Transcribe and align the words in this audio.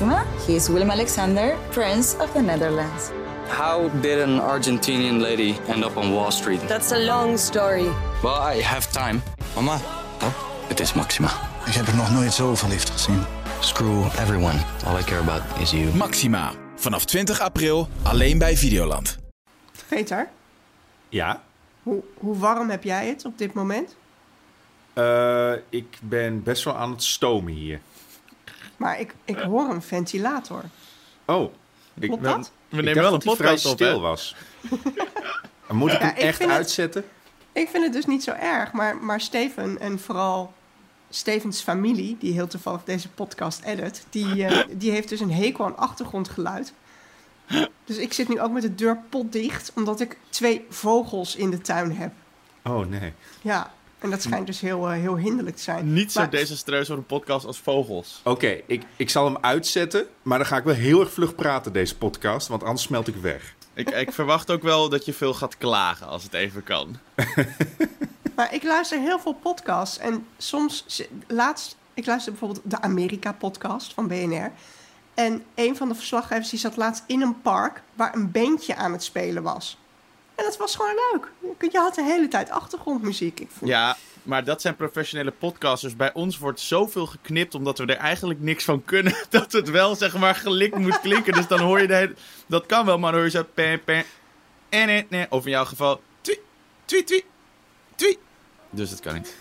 Maxima. 0.00 0.24
He 0.46 0.54
is 0.54 0.68
Willem 0.68 0.90
Alexander, 0.90 1.56
Prince 1.70 2.16
of 2.20 2.32
the 2.32 2.40
Netherlands. 2.40 3.10
How 3.48 3.88
did 4.00 4.20
an 4.20 4.38
Argentinian 4.40 5.20
lady 5.20 5.56
end 5.68 5.84
up 5.84 5.96
on 5.96 6.12
Wall 6.12 6.30
Street? 6.30 6.60
That's 6.68 6.92
a 6.92 6.98
long 6.98 7.36
story. 7.38 7.88
Well, 8.22 8.54
I 8.56 8.62
have 8.62 8.90
time. 8.92 9.22
Mama, 9.54 9.80
Oh, 10.22 10.32
het 10.68 10.80
is 10.80 10.92
Maxima. 10.92 11.28
ik 11.66 11.72
heb 11.74 11.86
er 11.86 11.94
nog 11.96 12.10
nooit 12.12 12.32
zo 12.32 12.54
verliefd 12.54 12.90
gezien. 12.90 13.22
Screw 13.60 14.04
everyone. 14.04 14.58
All 14.86 14.98
I 14.98 15.02
care 15.04 15.20
about 15.20 15.42
is 15.60 15.70
you. 15.70 15.94
Maxima. 15.94 16.52
Vanaf 16.76 17.04
20 17.04 17.40
april 17.40 17.88
alleen 18.02 18.38
bij 18.38 18.56
Videoland. 18.56 19.18
Peter, 19.88 20.28
Ja, 21.08 21.42
hoe, 21.82 22.02
hoe 22.14 22.38
warm 22.38 22.70
heb 22.70 22.84
jij 22.84 23.06
het 23.08 23.24
op 23.24 23.38
dit 23.38 23.52
moment? 23.54 23.96
eh, 24.92 25.52
ik 25.68 25.98
ben 26.02 26.42
best 26.42 26.64
wel 26.64 26.76
aan 26.76 26.90
het 26.90 27.02
stomen 27.02 27.52
hier. 27.52 27.80
Maar 28.78 29.00
ik, 29.00 29.14
ik 29.24 29.38
hoor 29.38 29.70
een 29.70 29.82
ventilator. 29.82 30.62
Oh, 31.24 31.52
ik, 32.00 32.08
Klopt 32.08 32.22
ben- 32.22 32.30
dat? 32.36 32.50
We 32.68 32.82
nemen 32.82 33.02
wel 33.02 33.12
een 33.12 33.18
podcast 33.18 33.66
op, 33.66 33.72
stil 33.72 33.92
hè? 33.92 33.98
was. 33.98 34.36
Moet 35.70 35.92
ik 35.92 36.00
Ja, 36.00 36.06
hem 36.06 36.16
ik 36.16 36.22
echt 36.22 36.38
het- 36.38 36.48
uitzetten? 36.50 37.04
Ik 37.52 37.68
vind 37.68 37.84
het 37.84 37.92
dus 37.92 38.06
niet 38.06 38.22
zo 38.22 38.30
erg, 38.30 38.72
maar, 38.72 38.96
maar 38.96 39.20
Steven 39.20 39.78
en 39.80 39.98
vooral 39.98 40.52
Stevens 41.10 41.60
familie, 41.60 42.16
die 42.20 42.32
heel 42.32 42.46
toevallig 42.46 42.84
deze 42.84 43.08
podcast 43.08 43.62
edit, 43.62 44.06
die, 44.10 44.44
eh, 44.44 44.66
die 44.78 44.90
heeft 44.90 45.08
dus 45.08 45.20
een 45.20 45.32
hekel 45.32 45.64
aan 45.64 45.76
achtergrondgeluid. 45.76 46.72
Dus 47.84 47.96
ik 47.96 48.12
zit 48.12 48.28
nu 48.28 48.40
ook 48.40 48.50
met 48.52 48.62
de 48.62 48.74
deur 48.74 48.98
potdicht, 49.08 49.72
omdat 49.74 50.00
ik 50.00 50.16
twee 50.28 50.66
vogels 50.70 51.36
in 51.36 51.50
de 51.50 51.60
tuin 51.60 51.96
heb. 51.96 52.12
Oh 52.64 52.86
nee. 52.86 53.12
Ja, 53.42 53.72
en 53.98 54.10
dat 54.10 54.22
schijnt 54.22 54.46
dus 54.46 54.60
heel, 54.60 54.88
eh, 54.88 55.00
heel 55.00 55.16
hinderlijk 55.16 55.56
te 55.56 55.62
zijn. 55.62 55.92
Niet 55.92 56.12
zo 56.12 56.28
desastreus 56.28 56.86
voor 56.86 56.96
een 56.96 57.06
podcast 57.06 57.46
als 57.46 57.58
Vogels. 57.58 58.20
Oké, 58.24 58.60
ik, 58.66 58.82
ik 58.96 59.10
zal 59.10 59.24
hem 59.24 59.38
uitzetten, 59.40 60.06
maar 60.22 60.38
dan 60.38 60.46
ga 60.46 60.56
ik 60.56 60.64
wel 60.64 60.74
heel 60.74 61.00
erg 61.00 61.12
vlug 61.12 61.34
praten 61.34 61.72
deze 61.72 61.96
podcast, 61.96 62.48
want 62.48 62.62
anders 62.62 62.82
smelt 62.82 63.08
ik 63.08 63.16
weg. 63.16 63.54
Ik, 63.74 63.90
ik 63.90 64.12
verwacht 64.12 64.50
ook 64.50 64.62
wel 64.62 64.88
dat 64.88 65.04
je 65.04 65.12
veel 65.12 65.34
gaat 65.34 65.58
klagen 65.58 66.06
als 66.06 66.22
het 66.22 66.34
even 66.34 66.62
kan. 66.62 66.96
Maar 68.38 68.54
ik 68.54 68.62
luister 68.62 69.00
heel 69.00 69.18
veel 69.18 69.32
podcasts. 69.32 69.98
En 69.98 70.26
soms, 70.36 70.84
laatst, 71.26 71.76
ik 71.94 72.06
luister 72.06 72.32
bijvoorbeeld 72.32 72.70
de 72.70 72.80
Amerika-podcast 72.80 73.94
van 73.94 74.08
BNR. 74.08 74.52
En 75.14 75.44
een 75.54 75.76
van 75.76 75.88
de 75.88 75.94
verslaggevers 75.94 76.50
die 76.50 76.58
zat 76.58 76.76
laatst 76.76 77.04
in 77.06 77.20
een 77.20 77.40
park 77.40 77.82
waar 77.94 78.14
een 78.14 78.30
bandje 78.30 78.76
aan 78.76 78.92
het 78.92 79.02
spelen 79.02 79.42
was. 79.42 79.78
En 80.38 80.44
dat 80.44 80.56
was 80.56 80.76
gewoon 80.76 80.94
leuk. 81.12 81.30
Je 81.72 81.78
had 81.78 81.94
de 81.94 82.02
hele 82.02 82.28
tijd 82.28 82.50
achtergrondmuziek. 82.50 83.40
Ik 83.40 83.48
vond- 83.58 83.70
Ja, 83.70 83.96
maar 84.22 84.44
dat 84.44 84.60
zijn 84.60 84.76
professionele 84.76 85.30
podcasters. 85.30 85.96
Bij 85.96 86.12
ons 86.12 86.38
wordt 86.38 86.60
zoveel 86.60 87.06
geknipt 87.06 87.54
omdat 87.54 87.78
we 87.78 87.86
er 87.86 87.96
eigenlijk 87.96 88.40
niks 88.40 88.64
van 88.64 88.84
kunnen. 88.84 89.14
Dat 89.30 89.52
het 89.52 89.70
wel, 89.70 89.94
zeg 89.94 90.16
maar, 90.16 90.34
gelikt 90.34 90.78
moet 90.78 91.00
klinken. 91.00 91.32
Dus 91.32 91.46
dan 91.46 91.60
hoor 91.60 91.80
je 91.80 91.86
de 91.86 91.94
hele... 91.94 92.14
Dat 92.46 92.66
kan 92.66 92.86
wel, 92.86 92.98
maar 92.98 93.10
dan 93.12 93.20
hoor 93.20 93.30
je 93.30 93.36
zo... 93.36 93.44
En, 93.54 93.80
en, 94.68 95.06
en. 95.10 95.26
Of 95.30 95.44
in 95.44 95.50
jouw 95.50 95.64
geval... 95.64 96.00
Twi, 96.20 96.38
twi, 96.84 97.04
twi, 97.04 97.24
twi. 97.94 98.18
Dus 98.70 98.90
dat 98.90 99.00
kan 99.00 99.14
niet. 99.14 99.34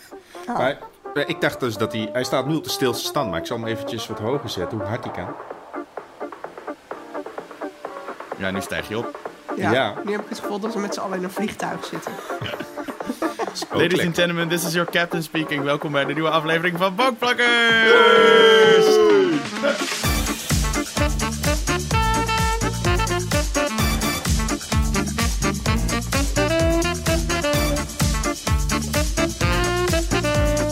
Maar 0.48 0.78
eh, 1.14 1.24
ik 1.30 1.42
dacht 1.42 1.60
dus 1.60 1.78
dat 1.78 1.92
hij... 1.94 2.10
Hij 2.14 2.24
staat 2.24 2.48
nu 2.48 2.56
op 2.56 2.64
de 2.64 2.70
stilste 2.70 3.06
stand, 3.08 3.30
maar 3.30 3.40
ik 3.40 3.46
zal 3.46 3.58
hem 3.58 3.68
eventjes 3.68 4.08
wat 4.08 4.20
hoger 4.20 4.50
zetten, 4.50 4.78
hoe 4.78 4.88
hard 4.88 5.04
hij 5.04 5.14
kan. 5.14 5.36
Ja, 8.38 8.52
nu 8.52 8.62
stijg 8.62 8.88
je 8.88 8.98
op. 8.98 9.27
Ja, 9.58 9.72
Ja. 9.72 9.94
Nu 10.04 10.12
heb 10.12 10.22
ik 10.22 10.30
het 10.30 10.40
gevoel 10.40 10.60
dat 10.60 10.74
we 10.74 10.80
met 10.80 10.94
z'n 10.94 11.00
allen 11.00 11.18
in 11.18 11.24
een 11.24 11.32
vliegtuig 11.32 11.86
zitten. 11.86 12.12
Ladies 13.82 14.06
and 14.06 14.16
gentlemen, 14.16 14.48
this 14.48 14.66
is 14.66 14.74
your 14.74 14.92
captain 14.92 15.24
speaking. 15.24 15.64
Welkom 15.64 15.92
bij 15.92 16.06
de 16.06 16.14
nieuwe 16.14 16.30
aflevering 16.30 16.78
van 16.78 16.96
Bankplakkers! 16.96 17.46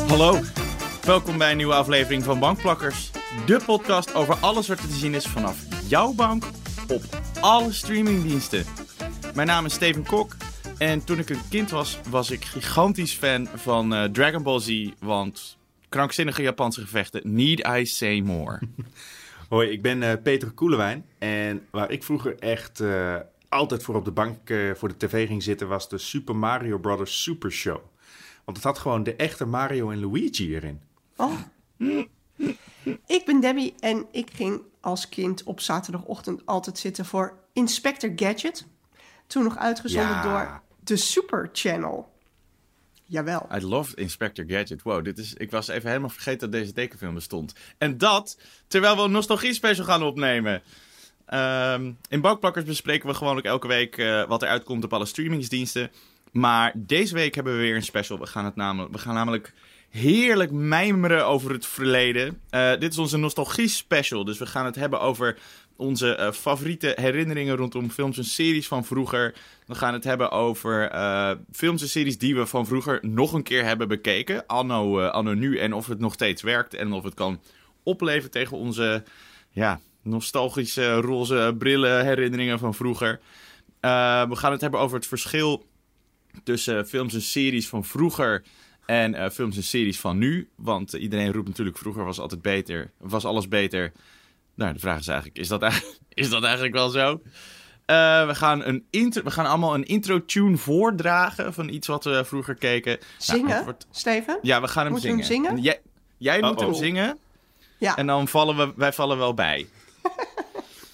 Hallo, 0.07 0.39
welkom 1.01 1.37
bij 1.37 1.51
een 1.51 1.57
nieuwe 1.57 1.73
aflevering 1.73 2.23
van 2.23 2.39
Bankplakkers. 2.39 3.11
De 3.45 3.59
podcast 3.65 4.13
over 4.15 4.35
alles 4.39 4.67
wat 4.67 4.79
er 4.79 4.87
te 4.87 4.95
zien 4.95 5.13
is 5.13 5.25
vanaf 5.25 5.57
jouw 5.87 6.13
bank 6.13 6.43
op 6.87 7.03
alle 7.39 7.71
streamingdiensten. 7.71 8.65
Mijn 9.33 9.47
naam 9.47 9.65
is 9.65 9.73
Steven 9.73 10.03
Kok 10.03 10.35
en 10.77 11.03
toen 11.03 11.19
ik 11.19 11.29
een 11.29 11.47
kind 11.49 11.69
was, 11.69 11.99
was 12.09 12.31
ik 12.31 12.45
gigantisch 12.45 13.13
fan 13.13 13.47
van 13.55 13.93
eh, 13.93 14.03
Dragon 14.03 14.43
Ball 14.43 14.59
Z, 14.59 14.89
want 14.99 15.57
krankzinnige 15.89 16.41
Japanse 16.41 16.81
gevechten, 16.81 17.21
need 17.23 17.67
I 17.67 17.85
say 17.85 18.19
more. 18.19 18.59
Hoi, 19.49 19.69
ik 19.69 19.81
ben 19.81 20.03
eh, 20.03 20.21
Peter 20.23 20.51
Koelewijn. 20.51 21.05
En 21.17 21.67
waar 21.71 21.91
ik 21.91 22.03
vroeger 22.03 22.39
echt 22.39 22.79
eh, 22.79 23.15
altijd 23.49 23.83
voor 23.83 23.95
op 23.95 24.05
de 24.05 24.11
bank 24.11 24.49
eh, 24.49 24.71
voor 24.73 24.87
de 24.87 24.97
tv 24.97 25.27
ging 25.27 25.43
zitten, 25.43 25.67
was 25.67 25.89
de 25.89 25.97
Super 25.97 26.35
Mario 26.35 26.77
Bros. 26.77 27.23
Super 27.23 27.51
Show. 27.51 27.79
Want 28.45 28.57
het 28.57 28.65
had 28.65 28.77
gewoon 28.77 29.03
de 29.03 29.15
echte 29.15 29.45
Mario 29.45 29.89
en 29.89 29.99
Luigi 29.99 30.55
erin. 30.55 30.81
Oh. 31.15 31.33
Ik 33.05 33.25
ben 33.25 33.39
Debbie 33.39 33.73
en 33.79 34.05
ik 34.11 34.29
ging 34.33 34.61
als 34.81 35.09
kind 35.09 35.43
op 35.43 35.59
zaterdagochtend 35.59 36.45
altijd 36.45 36.77
zitten 36.79 37.05
voor 37.05 37.37
Inspector 37.53 38.11
Gadget. 38.15 38.65
Toen 39.27 39.43
nog 39.43 39.57
uitgezonden 39.57 40.09
Ja. 40.15 40.21
door 40.23 40.61
de 40.83 40.95
Super 40.95 41.49
Channel. 41.53 42.13
Jawel. 43.05 43.47
I 43.55 43.65
loved 43.65 43.97
Inspector 43.97 44.45
Gadget. 44.47 44.81
Wow, 44.81 45.03
dit 45.03 45.17
is, 45.17 45.33
ik 45.33 45.51
was 45.51 45.67
even 45.67 45.87
helemaal 45.87 46.09
vergeten 46.09 46.39
dat 46.39 46.51
deze 46.51 46.71
tekenfilm 46.73 47.13
bestond. 47.13 47.53
En 47.77 47.97
dat 47.97 48.37
terwijl 48.67 48.95
we 48.95 49.01
een 49.01 49.11
nostalgie 49.11 49.53
special 49.53 49.85
gaan 49.85 50.03
opnemen. 50.03 50.61
Ehm, 51.25 51.91
in 52.09 52.21
Bankplakkers 52.21 52.65
bespreken 52.65 53.07
we 53.09 53.13
gewoonlijk 53.13 53.47
elke 53.47 53.67
week 53.67 53.97
eh, 53.97 54.27
wat 54.27 54.41
er 54.41 54.47
uitkomt 54.47 54.83
op 54.83 54.93
alle 54.93 55.05
streamingsdiensten. 55.05 55.91
Maar 56.31 56.71
deze 56.75 57.13
week 57.13 57.35
hebben 57.35 57.53
we 57.53 57.59
weer 57.59 57.75
een 57.75 57.83
special. 57.83 58.19
We 58.19 58.25
gaan, 58.25 58.45
het 58.45 58.55
namelijk, 58.55 58.93
we 58.93 58.99
gaan 58.99 59.13
namelijk 59.13 59.53
heerlijk 59.95 60.51
mijmeren 60.51 61.25
over 61.25 61.51
het 61.51 61.65
verleden. 61.65 62.41
Eh, 62.49 62.71
dit 62.79 62.91
is 62.91 62.97
onze 62.97 63.17
nostalgie 63.17 63.67
special. 63.67 64.25
Dus 64.25 64.37
we 64.37 64.45
gaan 64.45 64.65
het 64.65 64.75
hebben 64.75 64.99
over 64.99 65.37
onze 65.75 66.15
eh, 66.15 66.31
favoriete 66.31 66.93
herinneringen 66.95 67.55
rondom 67.55 67.89
films 67.89 68.17
en 68.17 68.23
series 68.23 68.67
van 68.67 68.85
vroeger. 68.85 69.33
We 69.65 69.75
gaan 69.75 69.93
het 69.93 70.03
hebben 70.03 70.31
over 70.31 70.89
eh, 70.89 71.31
films 71.51 71.81
en 71.81 71.87
series 71.87 72.17
die 72.17 72.35
we 72.35 72.45
van 72.45 72.65
vroeger 72.65 72.99
nog 73.01 73.33
een 73.33 73.43
keer 73.43 73.63
hebben 73.63 73.87
bekeken. 73.87 74.45
Anno, 74.47 75.01
anno 75.01 75.33
nu 75.33 75.57
en 75.57 75.73
of 75.73 75.87
het 75.87 75.99
nog 75.99 76.13
steeds 76.13 76.41
werkt. 76.41 76.73
En 76.73 76.93
of 76.93 77.03
het 77.03 77.13
kan 77.13 77.41
opleven 77.83 78.31
tegen 78.31 78.57
onze 78.57 79.03
ja, 79.49 79.79
nostalgische 80.01 80.93
roze 80.93 81.55
brillen 81.57 82.05
herinneringen 82.05 82.59
van 82.59 82.73
vroeger. 82.73 83.19
We 84.29 84.35
gaan 84.35 84.51
het 84.51 84.61
hebben 84.61 84.79
over 84.79 84.97
het 84.97 85.07
verschil 85.07 85.65
tussen 86.43 86.87
films 86.87 87.13
en 87.13 87.21
series 87.21 87.67
van 87.67 87.85
vroeger 87.85 88.43
en 88.85 89.15
eh, 89.15 89.29
films 89.29 89.55
en 89.55 89.63
series 89.63 89.99
van 89.99 90.17
nu. 90.17 90.49
Want 90.55 90.93
eh, 90.93 91.01
iedereen 91.01 91.31
roept 91.31 91.47
natuurlijk 91.47 91.77
vroeger 91.77 92.03
was 92.05 92.19
altijd 92.19 92.41
beter, 92.41 92.91
was 92.97 93.25
alles 93.25 93.47
beter. 93.47 93.91
Nou, 94.55 94.73
de 94.73 94.79
vraag 94.79 94.99
is 94.99 95.07
eigenlijk, 95.07 95.37
is 95.39 95.47
dat, 95.47 95.61
eigenlijk- 95.61 95.99
is 96.13 96.29
dat 96.29 96.43
eigenlijk 96.43 96.73
wel 96.73 96.89
zo? 96.89 97.21
Eh, 97.85 98.27
we, 98.27 98.35
gaan 98.35 98.63
een 98.63 98.85
intro, 98.89 99.23
we 99.23 99.31
gaan 99.31 99.45
allemaal 99.45 99.73
een 99.73 99.85
intro-tune 99.85 100.57
voordragen 100.57 101.53
van 101.53 101.69
iets 101.69 101.87
wat 101.87 102.03
we 102.03 102.25
vroeger 102.25 102.55
keken. 102.55 102.91
Nou, 102.99 103.11
Zingen, 103.17 103.63
wordt- 103.63 103.87
Steven? 103.91 104.39
ja, 104.41 104.61
we 104.61 104.67
gaan 104.67 104.83
hem 104.83 104.91
Moeten 104.91 105.15
we 105.15 105.23
zingen. 105.23 105.45
hem 105.45 105.55
zingen? 105.57 105.63
Jij, 105.63 105.81
jij 106.17 106.41
moet 106.41 106.59
hem 106.59 106.73
zingen 106.73 107.17
Ja. 107.77 107.95
en 107.95 108.07
dan 108.07 108.27
vallen 108.27 108.57
we, 108.57 108.73
wij 108.75 108.93
vallen 108.93 109.17
wel 109.17 109.33
bij. 109.33 109.67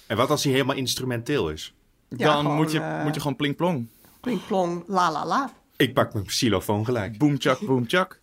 En 0.06 0.16
wat 0.18 0.30
als 0.30 0.44
hij 0.44 0.52
helemaal 0.52 0.76
instrumenteel 0.76 1.50
is? 1.50 1.72
Ja, 2.08 2.16
dan 2.16 2.36
gewoon, 2.40 2.56
moet, 2.56 2.72
je, 2.72 3.00
moet 3.04 3.14
je 3.14 3.20
gewoon 3.20 3.36
pling-plong. 3.36 3.86
Plink 4.20 4.46
plong, 4.46 4.84
la 4.86 5.12
la 5.12 5.26
la. 5.26 5.52
Ik 5.82 5.94
pak 5.94 6.12
mijn 6.12 6.26
xylofoon 6.26 6.84
gelijk. 6.84 7.18
Boom, 7.18 7.40
chak, 7.40 7.60
boom, 7.60 7.84
chak. 7.88 8.20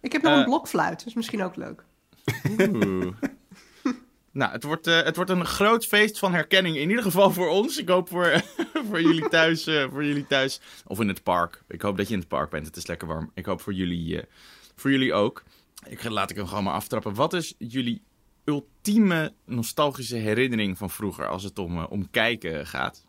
Ik 0.00 0.12
heb 0.12 0.22
nog 0.22 0.32
Eh. 0.32 0.38
een 0.38 0.44
blokfluit, 0.44 0.98
dat 0.98 1.06
is 1.06 1.14
misschien 1.14 1.42
ook 1.42 1.56
leuk. 1.56 1.84
Oeh. 2.60 3.14
nou, 4.32 4.52
het 4.52 4.62
wordt, 4.62 4.86
eh, 4.86 5.02
het 5.02 5.16
wordt 5.16 5.30
een 5.30 5.44
groot 5.44 5.86
feest 5.86 6.18
van 6.18 6.32
herkenning. 6.34 6.76
In 6.76 6.88
ieder 6.88 7.04
geval 7.04 7.30
voor 7.30 7.48
ons. 7.48 7.78
Ik 7.78 7.88
hoop 7.88 8.08
voor, 8.08 8.42
voor, 8.88 9.00
jullie 9.02 9.28
thuis, 9.28 9.66
eh, 9.66 9.90
voor 9.90 10.04
jullie 10.04 10.26
thuis. 10.26 10.60
Of 10.86 11.00
in 11.00 11.08
het 11.08 11.22
park. 11.22 11.62
Ik 11.68 11.82
hoop 11.82 11.96
dat 11.96 12.06
je 12.08 12.12
in 12.14 12.18
het 12.20 12.28
park 12.28 12.50
bent. 12.50 12.66
Het 12.66 12.76
is 12.76 12.86
lekker 12.86 13.08
warm. 13.08 13.30
Ik 13.34 13.44
hoop 13.46 13.60
voor 13.60 13.72
jullie, 13.72 14.20
eh, 14.20 14.26
voor 14.76 14.90
jullie 14.90 15.12
ook. 15.14 15.42
Ik, 15.88 16.04
laat 16.08 16.30
ik 16.30 16.36
hem 16.36 16.46
gewoon 16.46 16.64
maar 16.64 16.74
aftrappen. 16.74 17.14
Wat 17.14 17.32
is 17.32 17.54
jullie 17.58 18.02
ultieme 18.44 19.32
nostalgische 19.44 20.16
herinnering 20.16 20.78
van 20.78 20.90
vroeger 20.90 21.28
als 21.28 21.42
het 21.42 21.58
om, 21.58 21.78
eh, 21.78 21.84
om 21.90 22.10
kijken 22.10 22.66
gaat? 22.66 23.04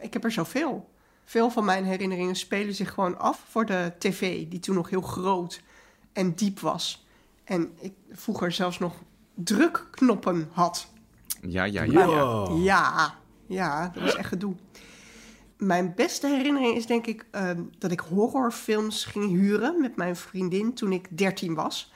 Ik 0.00 0.12
heb 0.12 0.24
er 0.24 0.32
zoveel. 0.32 0.90
Veel 1.30 1.50
van 1.50 1.64
mijn 1.64 1.84
herinneringen 1.84 2.36
spelen 2.36 2.74
zich 2.74 2.94
gewoon 2.94 3.18
af 3.18 3.44
voor 3.48 3.66
de 3.66 3.92
tv, 3.98 4.48
die 4.48 4.58
toen 4.58 4.74
nog 4.74 4.90
heel 4.90 5.00
groot 5.00 5.62
en 6.12 6.34
diep 6.34 6.60
was. 6.60 7.06
En 7.44 7.72
ik 7.80 7.92
vroeger 8.12 8.52
zelfs 8.52 8.78
nog 8.78 8.94
drukknoppen 9.34 10.48
had. 10.52 10.86
Ja, 11.40 11.64
ja, 11.64 11.82
ja. 11.82 12.04
ja. 12.04 12.48
Ja, 12.54 13.14
ja, 13.46 13.88
dat 13.88 14.02
was 14.02 14.16
echt 14.16 14.28
gedoe. 14.28 14.54
Mijn 15.56 15.94
beste 15.94 16.26
herinnering 16.26 16.76
is 16.76 16.86
denk 16.86 17.06
ik 17.06 17.24
ehm, 17.30 17.62
dat 17.78 17.90
ik 17.90 18.00
horrorfilms 18.00 19.04
ging 19.04 19.30
huren 19.30 19.80
met 19.80 19.96
mijn 19.96 20.16
vriendin 20.16 20.74
toen 20.74 20.92
ik 20.92 21.18
13 21.18 21.54
was. 21.54 21.92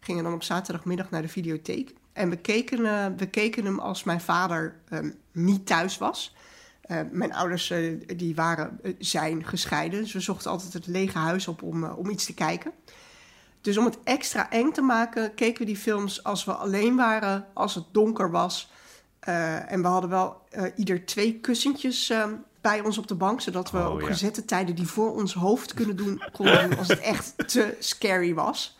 Gingen 0.00 0.24
dan 0.24 0.32
op 0.34 0.42
zaterdagmiddag 0.42 1.10
naar 1.10 1.22
de 1.22 1.28
videotheek. 1.28 1.94
En 2.12 2.30
we 2.30 2.36
keken, 2.36 2.86
eh, 2.86 3.06
we 3.16 3.26
keken 3.26 3.64
hem 3.64 3.78
als 3.78 4.04
mijn 4.04 4.20
vader 4.20 4.80
ehm, 4.88 5.10
niet 5.32 5.66
thuis 5.66 5.98
was. 5.98 6.34
Eh, 6.88 7.00
mijn 7.10 7.34
ouders 7.34 7.70
eh, 7.70 7.92
die 8.16 8.34
waren, 8.34 8.78
eh, 8.82 8.92
zijn 8.98 9.44
gescheiden. 9.44 10.00
Dus 10.02 10.12
we 10.12 10.20
zochten 10.20 10.50
altijd 10.50 10.72
het 10.72 10.86
lege 10.86 11.18
huis 11.18 11.48
op 11.48 11.62
om, 11.62 11.84
om 11.84 12.10
iets 12.10 12.24
te 12.26 12.34
kijken. 12.34 12.72
Dus 13.60 13.76
om 13.76 13.84
het 13.84 13.98
extra 14.04 14.50
eng 14.50 14.70
te 14.70 14.82
maken, 14.82 15.34
keken 15.34 15.58
we 15.60 15.64
die 15.66 15.76
films 15.76 16.24
als 16.24 16.44
we 16.44 16.52
alleen 16.52 16.96
waren, 16.96 17.46
als 17.54 17.74
het 17.74 17.84
donker 17.92 18.30
was. 18.30 18.70
En 19.20 19.82
we 19.82 19.86
hadden 19.88 20.10
wel 20.10 20.42
ieder 20.76 21.04
twee 21.06 21.34
kussentjes 21.40 22.10
eh, 22.10 22.26
bij 22.60 22.80
ons 22.80 22.98
op 22.98 23.06
de 23.06 23.14
bank, 23.14 23.40
zodat 23.40 23.70
we 23.70 23.78
Oh, 23.78 23.90
op 23.92 24.00
ja. 24.00 24.06
gezette 24.06 24.44
tijden 24.44 24.74
die 24.74 24.86
voor 24.86 25.14
ons 25.14 25.34
hoofd 25.34 25.74
kunnen 25.74 25.96
doen, 25.96 26.22
konden 26.32 26.68
doen 26.68 26.78
als 26.78 26.88
het 26.88 27.00
echt 27.00 27.34
te 27.48 27.76
scary 27.78 28.34
was. 28.34 28.78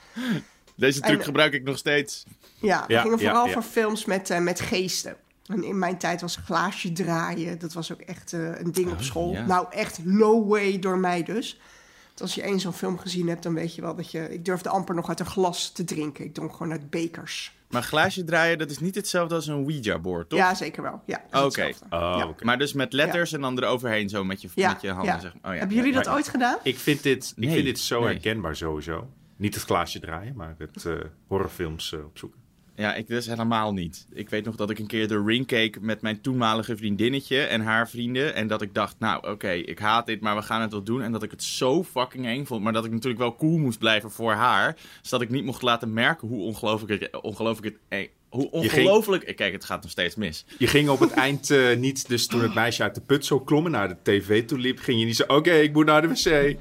Deze 0.74 1.00
truc 1.00 1.18
En- 1.18 1.24
gebruik 1.24 1.52
ik 1.52 1.62
nog 1.62 1.78
steeds. 1.78 2.24
Ja, 2.60 2.84
we 2.86 2.92
Ja, 2.92 3.00
gingen 3.02 3.18
ja, 3.18 3.24
vooral 3.24 3.48
voor 3.48 3.62
films 3.62 4.04
met, 4.04 4.38
met 4.40 4.60
geesten. 4.60 5.16
En 5.48 5.64
in 5.64 5.78
mijn 5.78 5.98
tijd 5.98 6.20
was 6.20 6.36
glaasje 6.44 6.92
draaien, 6.92 7.58
dat 7.58 7.72
was 7.72 7.92
ook 7.92 8.00
echt 8.00 8.32
eh, 8.32 8.60
een 8.60 8.72
ding 8.72 8.90
op 8.90 9.02
school. 9.02 9.32
ja. 9.32 9.46
Nou, 9.46 9.66
echt 9.70 10.04
no 10.04 10.46
way 10.46 10.78
door 10.78 10.98
mij 10.98 11.22
dus. 11.22 11.58
Want 12.06 12.20
als 12.20 12.34
je 12.34 12.42
één 12.42 12.60
zo'n 12.60 12.72
film 12.72 12.98
gezien 12.98 13.28
hebt, 13.28 13.42
dan 13.42 13.54
weet 13.54 13.74
je 13.74 13.80
wel 13.80 13.94
dat 13.94 14.10
je... 14.10 14.32
Ik 14.32 14.44
durfde 14.44 14.68
amper 14.68 14.94
nog 14.94 15.08
uit 15.08 15.20
een 15.20 15.26
glas 15.26 15.72
te 15.72 15.84
drinken. 15.84 16.24
Ik 16.24 16.34
dronk 16.34 16.52
gewoon 16.52 16.72
uit 16.72 16.90
bekers. 16.90 17.56
Maar 17.70 17.82
glaasje 17.82 18.24
draaien, 18.24 18.58
dat 18.58 18.70
is 18.70 18.78
niet 18.78 18.94
hetzelfde 18.94 19.34
als 19.34 19.46
een 19.46 19.54
Ouija-board, 19.54 20.28
toch? 20.28 20.38
Ja, 20.38 20.54
zeker 20.54 20.82
wel. 20.82 21.00
Ja, 21.06 21.22
Oké. 21.32 21.64
Oh, 21.64 21.88
ja. 21.90 22.28
oké. 22.28 22.44
Maar 22.44 22.58
dus 22.58 22.72
met 22.72 22.92
letters 22.92 23.32
en 23.32 23.40
dan 23.40 23.58
eroverheen 23.58 24.08
zo 24.08 24.24
met 24.24 24.42
je, 24.42 24.48
Ja, 24.54 24.72
met 24.72 24.80
je 24.80 24.90
handen. 24.90 25.14
ja. 25.14 25.20
Zeg. 25.20 25.32
Oh, 25.32 25.40
ja. 25.42 25.50
Hebben 25.52 25.76
jullie 25.76 25.92
dat 25.92 26.04
maar- 26.04 26.14
ooit 26.14 26.28
gedaan? 26.28 26.56
Ik 26.62 26.78
vind 26.78 27.02
dit, 27.02 27.32
ik 27.36 27.50
vind 27.50 27.64
dit 27.64 27.78
zo 27.78 28.00
nee. 28.00 28.08
herkenbaar 28.08 28.56
sowieso. 28.56 29.08
Niet 29.36 29.54
het 29.54 29.64
glaasje 29.64 29.98
draaien, 30.00 30.34
maar 30.36 30.54
het 30.58 30.84
eh, 30.84 30.92
horrorfilms 31.26 31.92
eh, 31.92 32.04
opzoeken. 32.04 32.37
Ja, 32.78 32.94
ik 32.94 33.06
dus 33.06 33.26
helemaal 33.26 33.72
niet. 33.72 34.06
Ik 34.12 34.28
weet 34.28 34.44
nog 34.44 34.56
dat 34.56 34.70
ik 34.70 34.78
een 34.78 34.86
keer 34.86 35.08
de 35.08 35.22
ring 35.26 35.46
keek 35.46 35.80
met 35.80 36.00
mijn 36.02 36.20
toenmalige 36.20 36.76
vriendinnetje 36.76 37.40
en 37.40 37.60
haar 37.60 37.88
vrienden. 37.88 38.34
En 38.34 38.46
dat 38.46 38.62
ik 38.62 38.74
dacht, 38.74 38.96
nou 38.98 39.28
oké, 39.30 39.50
ik 39.50 39.78
haat 39.78 40.06
dit, 40.06 40.20
maar 40.20 40.36
we 40.36 40.42
gaan 40.42 40.60
het 40.60 40.72
wel 40.72 40.82
doen. 40.82 41.02
En 41.02 41.12
dat 41.12 41.22
ik 41.22 41.30
het 41.30 41.42
zo 41.42 41.84
fucking 41.84 42.26
eng 42.26 42.44
vond. 42.44 42.62
Maar 42.62 42.72
dat 42.72 42.84
ik 42.84 42.90
natuurlijk 42.90 43.20
wel 43.20 43.36
cool 43.36 43.58
moest 43.58 43.78
blijven 43.78 44.10
voor 44.10 44.32
haar. 44.32 44.76
Zodat 45.02 45.20
ik 45.26 45.30
niet 45.30 45.44
mocht 45.44 45.62
laten 45.62 45.92
merken 45.92 46.28
hoe 46.28 46.42
ongelooflijk 46.42 47.00
het... 47.00 47.20
Ongelooflijk 47.22 47.74
het 47.74 47.82
eng- 47.88 48.08
hoe 48.28 48.48
ging- 48.50 48.62
ongelooflijk... 48.72 49.36
Kijk, 49.36 49.52
het 49.52 49.64
gaat 49.64 49.82
nog 49.82 49.90
steeds 49.90 50.14
mis. 50.14 50.44
Je 50.58 50.66
ging 50.66 50.88
op 50.88 51.00
het 51.00 51.10
eind 51.12 51.50
eh, 51.50 51.76
niet, 51.76 52.08
dus 52.08 52.26
toen 52.26 52.42
het 52.42 52.54
meisje 52.54 52.82
uit 52.82 52.94
de 52.94 53.00
put 53.00 53.24
zo 53.24 53.40
klom 53.40 53.64
en 53.64 53.70
naar 53.70 53.88
de 53.88 53.96
tv 54.02 54.44
toe 54.46 54.58
liep, 54.58 54.78
ging 54.78 55.00
je 55.00 55.06
niet 55.06 55.16
zo, 55.16 55.24
oké, 55.26 55.52
ik 55.52 55.72
moet 55.72 55.86
naar 55.86 56.02
de 56.02 56.08
wc. 56.08 56.56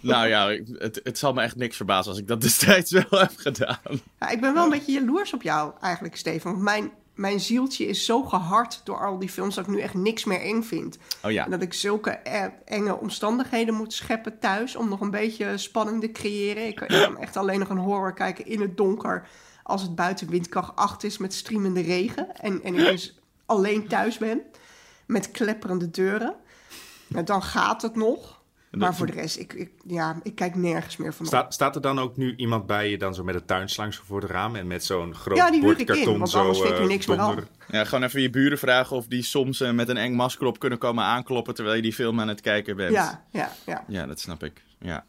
Nou 0.00 0.28
ja, 0.28 0.48
het, 0.78 1.00
het 1.02 1.18
zal 1.18 1.32
me 1.32 1.42
echt 1.42 1.56
niks 1.56 1.76
verbazen 1.76 2.10
als 2.10 2.20
ik 2.20 2.26
dat 2.26 2.40
destijds 2.40 2.90
wel 3.08 3.20
heb 3.20 3.32
gedaan. 3.36 4.00
Ja, 4.20 4.28
ik 4.28 4.40
ben 4.40 4.54
wel 4.54 4.64
een 4.64 4.70
beetje 4.70 4.92
jaloers 4.92 5.32
op 5.32 5.42
jou 5.42 5.72
eigenlijk, 5.80 6.16
Steven. 6.16 6.50
Want 6.50 6.62
mijn, 6.62 6.90
mijn 7.14 7.40
zieltje 7.40 7.86
is 7.86 8.04
zo 8.04 8.22
gehard 8.22 8.80
door 8.84 9.06
al 9.06 9.18
die 9.18 9.28
films 9.28 9.54
dat 9.54 9.66
ik 9.66 9.70
nu 9.70 9.80
echt 9.80 9.94
niks 9.94 10.24
meer 10.24 10.40
eng 10.40 10.62
vind. 10.62 10.98
Oh 11.22 11.30
ja. 11.30 11.44
En 11.44 11.50
dat 11.50 11.62
ik 11.62 11.72
zulke 11.72 12.10
eh, 12.10 12.44
enge 12.64 12.98
omstandigheden 12.98 13.74
moet 13.74 13.92
scheppen 13.92 14.38
thuis 14.38 14.76
om 14.76 14.88
nog 14.88 15.00
een 15.00 15.10
beetje 15.10 15.58
spanning 15.58 16.00
te 16.00 16.12
creëren. 16.12 16.66
Ik 16.66 16.80
ik 16.80 16.88
kan 16.88 17.18
echt 17.18 17.36
alleen 17.36 17.58
nog 17.58 17.68
een 17.68 17.78
horror 17.78 18.14
kijken 18.14 18.46
in 18.46 18.60
het 18.60 18.76
donker 18.76 19.28
als 19.62 19.82
het 19.82 19.94
buiten 19.94 20.28
windkracht 20.28 20.76
8 20.76 21.04
is 21.04 21.18
met 21.18 21.34
streamende 21.34 21.80
regen. 21.80 22.36
En, 22.36 22.62
en 22.62 22.74
ik 22.74 22.86
dus 22.86 23.18
alleen 23.46 23.88
thuis 23.88 24.18
ben 24.18 24.42
met 25.06 25.30
klepperende 25.30 25.90
deuren. 25.90 26.34
Nou, 27.06 27.24
dan 27.24 27.42
gaat 27.42 27.82
het 27.82 27.96
nog. 27.96 28.37
Maar 28.70 28.94
voor 28.94 29.06
de 29.06 29.12
rest, 29.12 29.38
ik, 29.38 29.52
ik, 29.52 29.70
ja, 29.86 30.20
ik 30.22 30.34
kijk 30.34 30.54
nergens 30.54 30.96
meer 30.96 31.14
van. 31.14 31.26
Staat, 31.26 31.54
staat 31.54 31.74
er 31.74 31.80
dan 31.82 31.98
ook 31.98 32.16
nu 32.16 32.34
iemand 32.36 32.66
bij 32.66 32.90
je 32.90 32.98
dan 32.98 33.14
zo 33.14 33.24
met 33.24 33.34
een 33.34 33.44
tuinslang 33.44 33.94
voor 33.94 34.20
het 34.20 34.30
raam 34.30 34.56
en 34.56 34.66
met 34.66 34.84
zo'n 34.84 35.14
groot 35.14 35.36
Ja, 35.36 35.50
die 35.50 35.60
huur 35.60 35.70
ik 35.70 35.76
bordkarton 35.76 36.12
in, 36.12 36.18
want 36.18 36.30
zo, 36.30 36.38
anders 36.38 36.58
vind 36.58 36.70
ik 36.70 36.76
er 36.76 36.82
eh, 36.82 36.88
niks 36.88 37.06
meer 37.06 37.16
donder- 37.16 37.46
Ja, 37.70 37.84
gewoon 37.84 38.04
even 38.04 38.20
je 38.20 38.30
buren 38.30 38.58
vragen 38.58 38.96
of 38.96 39.06
die 39.06 39.22
soms 39.22 39.60
eh, 39.60 39.70
met 39.70 39.88
een 39.88 39.96
eng 39.96 40.14
masker 40.14 40.46
op 40.46 40.58
kunnen 40.58 40.78
komen 40.78 41.04
aankloppen 41.04 41.54
terwijl 41.54 41.76
je 41.76 41.82
die 41.82 41.92
film 41.92 42.20
aan 42.20 42.28
het 42.28 42.40
kijken 42.40 42.76
bent. 42.76 42.92
Ja, 42.92 43.24
ja, 43.30 43.52
ja. 43.66 43.84
Ja, 43.88 44.06
dat 44.06 44.20
snap 44.20 44.44
ik. 44.44 44.62
Ja. 44.80 45.04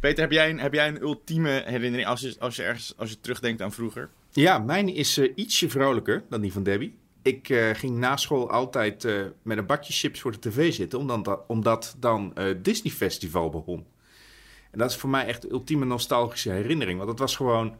Peter, 0.00 0.20
heb 0.22 0.32
jij 0.32 0.50
een, 0.50 0.58
heb 0.60 0.72
jij 0.72 0.88
een 0.88 1.00
ultieme 1.00 1.62
herinnering 1.66 2.08
als 2.08 2.20
je, 2.20 2.36
als 2.38 2.56
je 2.56 2.62
ergens 2.62 2.94
als 2.96 3.10
je 3.10 3.20
terugdenkt 3.20 3.62
aan 3.62 3.72
vroeger? 3.72 4.08
Ja, 4.30 4.58
mijn 4.58 4.88
is 4.88 5.18
eh, 5.18 5.32
ietsje 5.34 5.68
vrolijker 5.70 6.22
dan 6.28 6.40
die 6.40 6.52
van 6.52 6.62
Debbie. 6.62 6.94
Ik 7.26 7.48
eh, 7.48 7.70
ging 7.74 7.96
na 7.98 8.16
school 8.16 8.50
altijd 8.50 9.04
eh, 9.04 9.22
met 9.42 9.58
een 9.58 9.66
bakje 9.66 9.92
chips 9.92 10.20
voor 10.20 10.32
de 10.32 10.38
tv 10.38 10.72
zitten, 10.72 10.98
omdat, 10.98 11.24
da- 11.24 11.40
omdat 11.46 11.96
dan 11.98 12.34
eh 12.34 12.54
Disney 12.62 12.92
Festival 12.92 13.50
begon. 13.50 13.86
En 14.70 14.78
dat 14.78 14.90
is 14.90 14.96
voor 14.96 15.10
mij 15.10 15.26
echt 15.26 15.42
de 15.42 15.50
ultieme 15.50 15.84
nostalgische 15.84 16.50
herinnering. 16.50 16.98
Want 16.98 17.10
het 17.10 17.18
was 17.18 17.36
gewoon, 17.36 17.76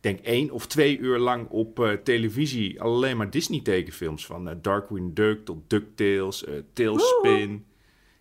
denk 0.00 0.20
één 0.20 0.50
of 0.50 0.66
twee 0.66 0.98
uur 0.98 1.18
lang 1.18 1.48
op 1.48 1.98
televisie 2.04 2.80
alleen 2.82 3.16
maar 3.16 3.30
Disney 3.30 3.60
tekenfilms. 3.60 4.26
Van 4.26 4.58
Darkwing 4.62 5.14
Duck 5.14 5.44
tot 5.44 5.70
DuckTales, 5.70 6.44
Tailspin. 6.72 7.66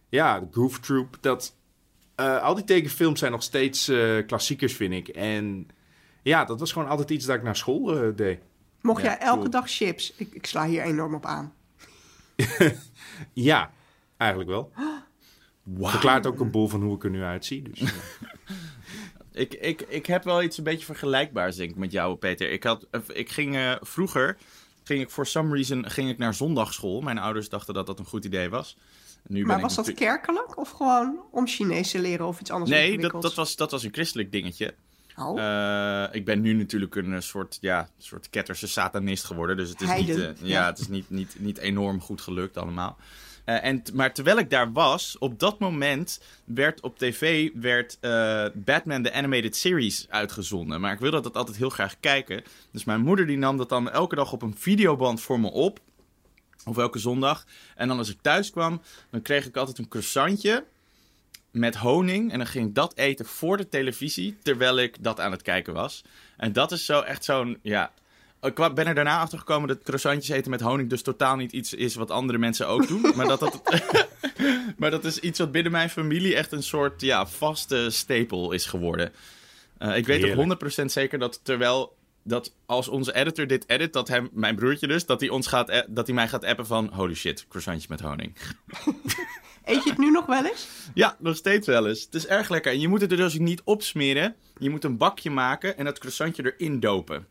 Ja, 0.10 0.40
de 0.40 0.48
Goof 0.52 0.80
Troop. 0.80 1.18
Dat, 1.22 1.56
al 2.16 2.56
die 2.56 2.64
tekenfilms 2.64 3.20
zijn 3.20 3.32
nog 3.32 3.44
steeds 3.44 3.92
klassiekers, 4.28 4.74
vind 4.74 4.94
ik. 4.94 5.08
En 5.08 5.68
ja, 6.24 6.46
dat 6.46 6.60
was 6.60 6.72
gewoon 6.72 6.88
altijd 6.88 7.10
iets 7.10 7.26
dat 7.26 7.36
ik 7.36 7.44
naar 7.44 7.56
school 7.56 8.16
deed. 8.16 8.40
Mocht 8.86 9.02
Ja, 9.02 9.08
jij 9.08 9.18
elke 9.18 9.40
cool. 9.40 9.50
dag 9.50 9.70
chips? 9.70 10.14
Ik, 10.16 10.34
ik 10.34 10.46
sla 10.46 10.66
hier 10.66 10.82
enorm 10.84 11.14
op 11.14 11.26
aan. 11.26 11.54
Ja, 13.34 13.72
eigenlijk 14.18 14.50
wel. 14.50 14.72
Wauw. 15.64 15.90
Verklaart 15.90 16.26
ook 16.26 16.40
een 16.40 16.52
boel 16.52 16.68
van 16.68 16.82
hoe 16.82 16.96
ik 16.96 17.04
er 17.04 17.10
nu 17.10 17.24
uitzie. 17.24 17.62
Dus. 17.62 17.84
Ik, 19.32 19.54
ik, 19.54 19.82
ik 19.82 20.06
heb 20.06 20.24
wel 20.24 20.44
iets 20.44 20.58
een 20.58 20.64
beetje 20.64 20.86
vergelijkbaars, 20.86 21.56
denk 21.56 21.70
ik, 21.70 21.76
met 21.76 21.92
jou, 21.92 22.16
Peter. 22.16 22.52
Ik, 22.52 22.64
had, 22.64 22.88
eh, 22.92 23.02
ik 23.14 23.30
ging 23.30 23.56
eh, 23.56 23.76
vroeger, 23.82 24.38
ging 24.84 25.02
ik 25.02 25.10
for 25.10 25.26
some 25.26 25.54
reason 25.54 25.90
ging 25.90 26.10
ik 26.10 26.18
naar 26.18 26.34
zondagschool. 26.34 27.02
Mijn 27.02 27.18
ouders 27.18 27.50
dachten 27.50 27.74
dat 27.74 27.86
dat 27.86 28.00
een 28.00 28.06
goed 28.06 28.26
idee 28.26 28.50
was. 28.50 28.78
Nu 29.28 29.38
ben 29.38 29.48
Maar 29.48 29.56
ik 29.56 29.62
was 29.62 29.76
dat 29.76 29.94
kerkelijk 29.94 30.58
of 30.58 30.70
gewoon 30.70 31.20
om 31.32 31.48
Chinees 31.48 31.92
te 31.92 32.00
leren 32.00 32.26
of 32.28 32.40
iets 32.40 32.52
anders 32.52 32.72
Nee, 32.72 32.98
dat, 32.98 33.22
dat, 33.22 33.36
was, 33.36 33.56
dat 33.56 33.72
was 33.72 33.84
een 33.84 33.94
christelijk 33.94 34.32
dingetje. 34.32 34.74
Oh, 35.18 35.40
Eh, 35.40 36.16
ik 36.16 36.26
ben 36.26 36.42
nu 36.42 36.54
natuurlijk 36.54 36.96
een 36.96 37.14
eh, 37.14 37.20
soort, 37.20 37.58
ja, 37.62 37.90
soort 37.98 38.30
ketterse 38.30 38.68
satanist 38.68 39.24
geworden. 39.24 39.58
Dus 39.58 39.70
het 39.70 39.82
is, 39.82 39.94
niet, 39.96 40.10
eh, 40.10 40.18
ja, 40.18 40.34
ja. 40.40 40.66
het 40.66 40.80
is 40.80 40.88
niet, 40.88 41.10
niet, 41.10 41.36
niet 41.40 41.58
enorm 41.58 42.02
goed 42.02 42.22
gelukt 42.22 42.58
allemaal. 42.58 42.98
En, 43.46 43.84
maar 43.94 44.14
terwijl 44.14 44.38
ik 44.38 44.50
daar 44.50 44.72
was, 44.72 45.18
op 45.18 45.40
dat 45.40 45.60
moment 45.60 46.22
werd 46.44 46.82
op 46.82 46.98
tv 46.98 47.50
werd, 47.54 47.98
Batman 48.54 49.04
The 49.04 49.14
Animated 49.14 49.56
Series 49.56 50.06
uitgezonden. 50.10 50.82
Maar 50.82 50.94
ik 50.94 51.00
wilde 51.00 51.22
dat 51.22 51.36
altijd 51.36 51.58
heel 51.58 51.70
graag 51.70 52.00
kijken. 52.00 52.44
Dus 52.72 52.84
mijn 52.84 53.02
moeder 53.02 53.28
die 53.28 53.38
nam 53.38 53.58
dat 53.58 53.70
dan 53.70 53.92
elke 53.92 54.16
dag 54.16 54.32
op 54.32 54.42
een 54.42 54.56
videoband 54.58 55.22
voor 55.22 55.40
me 55.40 55.52
op. 55.52 55.80
Of 56.66 56.78
elke 56.78 57.00
zondag. 57.00 57.46
En 57.76 57.88
dan 57.88 57.98
als 57.98 58.10
ik 58.10 58.18
thuis 58.22 58.52
kwam, 58.52 58.82
dan 59.10 59.22
kreeg 59.22 59.46
ik 59.46 59.58
altijd 59.58 59.78
een 59.78 59.88
croissantje 59.88 60.66
met 61.56 61.76
honing. 61.76 62.32
En 62.32 62.38
dan 62.38 62.48
ging 62.48 62.68
ik 62.68 62.76
dat 62.76 62.98
eten 62.98 63.26
voor 63.26 63.58
de 63.58 63.70
televisie, 63.70 64.38
terwijl 64.44 64.80
ik 64.80 65.04
dat 65.04 65.20
aan 65.20 65.32
het 65.32 65.42
kijken 65.42 65.74
was. 65.74 66.04
En 66.38 66.54
dat 66.54 66.72
is 66.72 66.86
zo 66.86 67.02
echt 67.02 67.24
zo'n, 67.24 67.60
ja... 67.62 67.92
Ik 68.42 68.56
ben 68.56 68.88
er 68.88 68.96
daarna 68.96 69.20
achter 69.20 69.38
gekomen 69.38 69.68
dat 69.68 69.84
croissantjes 69.84 70.38
eten 70.38 70.52
met 70.52 70.62
honing 70.62 70.90
dus 70.90 71.02
totaal 71.02 71.36
niet 71.36 71.52
iets 71.52 71.74
is 71.74 71.96
wat 71.96 72.12
andere 72.12 72.38
mensen 72.38 72.68
ook 72.68 72.88
doen. 72.88 73.12
maar, 73.16 73.28
dat 73.28 73.40
dat, 73.40 73.62
maar 74.78 74.92
dat 74.92 75.06
is 75.06 75.20
iets 75.20 75.40
wat 75.40 75.52
binnen 75.52 75.72
mijn 75.72 75.90
familie 75.90 76.36
echt 76.36 76.52
een 76.52 76.64
soort 76.64 77.02
ja, 77.02 77.26
vaste 77.26 77.90
stapel 77.90 78.52
is 78.52 78.66
geworden. 78.66 79.12
Eh, 79.78 79.98
ik 79.98 80.06
weet 80.06 80.22
Heerlijk. 80.22 80.62
ook 80.62 80.82
100% 80.82 80.86
zeker 80.86 81.20
dat 81.20 81.40
terwijl 81.44 81.96
dat 82.28 82.54
als 82.66 82.88
onze 82.88 83.14
editor 83.14 83.48
dit 83.48 83.70
edit, 83.70 83.94
dat 83.94 84.08
hem, 84.08 84.30
mijn 84.32 84.56
broertje 84.56 84.88
dus, 84.88 85.06
dat 85.06 85.20
hij, 85.20 85.30
ons 85.30 85.48
gaat, 85.48 85.86
dat 85.88 86.06
hij 86.06 86.16
mij 86.16 86.28
gaat 86.28 86.46
appen 86.46 86.66
van 86.66 86.90
holy 86.94 87.14
shit, 87.14 87.46
croissantjes 87.48 87.88
met 87.88 88.00
honing. 88.00 88.36
Eet 89.66 89.84
je 89.84 89.90
het 89.90 89.98
nu 89.98 90.12
nog 90.12 90.26
wel 90.26 90.46
eens? 90.46 90.68
Ja, 90.94 91.16
nog 91.20 91.36
steeds 91.36 91.68
wel 91.68 91.88
eens. 91.88 92.02
Het 92.02 92.16
is 92.16 92.28
erg 92.28 92.50
lekker. 92.50 92.72
En 92.72 92.80
je 92.80 92.88
moet 92.88 93.02
het 93.02 93.12
er 93.12 93.18
dus 93.18 93.38
niet 93.38 93.62
opsmeren. 93.64 94.36
Je 94.58 94.70
moet 94.70 94.84
een 94.84 94.98
bakje 94.98 95.30
maken 95.30 95.78
en 95.78 95.86
dat 95.86 96.00
croissantje 96.00 96.54
erin 96.58 96.80
dopen. 96.80 97.28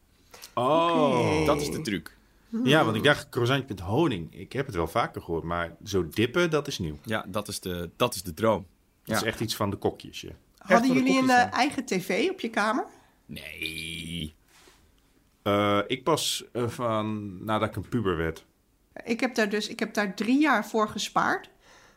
Oh. 0.55 1.47
Dat 1.47 1.61
is 1.61 1.71
de 1.71 1.81
truc. 1.81 2.17
Ja, 2.65 2.85
want 2.85 2.97
ik 2.97 3.03
dacht 3.03 3.29
croissantje 3.29 3.67
met 3.69 3.81
honing. 3.81 4.35
Ik 4.35 4.53
heb 4.53 4.67
het 4.67 4.75
wel 4.75 4.89
vaker 4.89 5.23
gehoord, 5.23 5.45
maar 5.45 5.77
zo 5.85 6.09
dippen, 6.09 6.51
dat 6.51 6.67
is 6.67 6.79
nieuw. 6.79 6.99
Ja, 7.05 7.25
dat 7.29 7.49
is 7.49 7.61
de, 7.61 7.91
dat 7.97 8.15
is 8.15 8.23
de 8.23 8.35
droom. 8.35 8.67
Dat 9.05 9.17
is 9.17 9.23
echt 9.23 9.41
iets 9.41 9.57
van 9.57 9.71
de 9.71 9.77
kokjes, 9.77 10.21
ja. 10.21 10.31
Hadden 10.59 10.93
jullie 10.93 11.19
een 11.19 11.31
eh, 11.31 11.53
eigen 11.53 11.85
tv 11.85 12.31
op 12.31 12.41
je 12.41 12.49
kamer? 12.49 12.87
Nee. 13.27 14.35
Eh, 15.45 15.79
ik 15.87 16.05
pas 16.05 16.45
eh, 16.53 16.69
van 16.69 17.37
nadat 17.45 17.69
ik 17.69 17.77
een 17.77 17.89
puber 17.89 18.17
werd. 18.17 18.45
Ik 19.05 19.21
heb 19.21 19.35
daar 19.35 19.49
dus 19.49 19.69
ik 19.69 19.79
heb 19.79 19.95
daar 19.95 20.15
drie 20.15 20.41
jaar 20.41 20.67
voor 20.67 20.89
gespaard. 20.89 21.51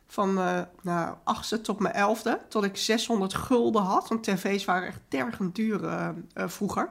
Van 0.07 0.37
eh 0.37 0.61
nou, 0.81 1.15
achtste 1.23 1.61
tot 1.61 1.79
mijn 1.79 1.93
elfde. 1.93 2.41
Tot 2.49 2.63
ik 2.63 2.77
600 2.77 3.33
gulden 3.33 3.81
had. 3.81 4.07
Want 4.07 4.23
tv's 4.23 4.65
waren 4.65 4.87
echt 4.87 5.01
tergend 5.07 5.55
duur 5.55 6.13
vroeger. 6.33 6.89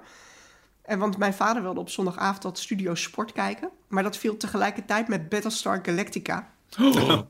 En 0.83 0.99
want 0.99 1.19
mijn 1.19 1.35
vader 1.35 1.63
wilde 1.63 1.81
op 1.81 1.91
zondagavond 1.91 2.43
dat 2.43 2.59
Studio 2.59 2.95
Sport 2.95 3.33
kijken. 3.33 3.71
Maar 3.89 4.03
dat 4.03 4.17
viel 4.17 4.37
tegelijkertijd 4.37 5.09
met 5.09 5.29
Battlestar 5.29 5.79
Galactica. 5.83 6.51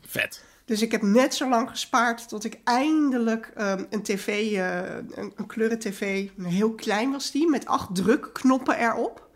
Vet. 0.00 0.44
Dus 0.68 0.82
ik 0.82 0.92
heb 0.92 1.02
net 1.02 1.34
zo 1.34 1.48
lang 1.48 1.70
gespaard 1.70 2.28
tot 2.28 2.44
ik 2.44 2.58
eindelijk 2.64 3.52
um, 3.58 3.86
een 3.90 4.02
tv, 4.02 4.52
uh, 4.52 4.96
een, 5.10 5.32
een 5.36 5.46
kleuren 5.46 5.78
tv, 5.78 6.28
heel 6.42 6.74
klein 6.74 7.10
was 7.10 7.30
die, 7.30 7.48
met 7.50 7.66
acht 7.66 7.94
drukknoppen 7.94 8.78
erop. 8.78 9.28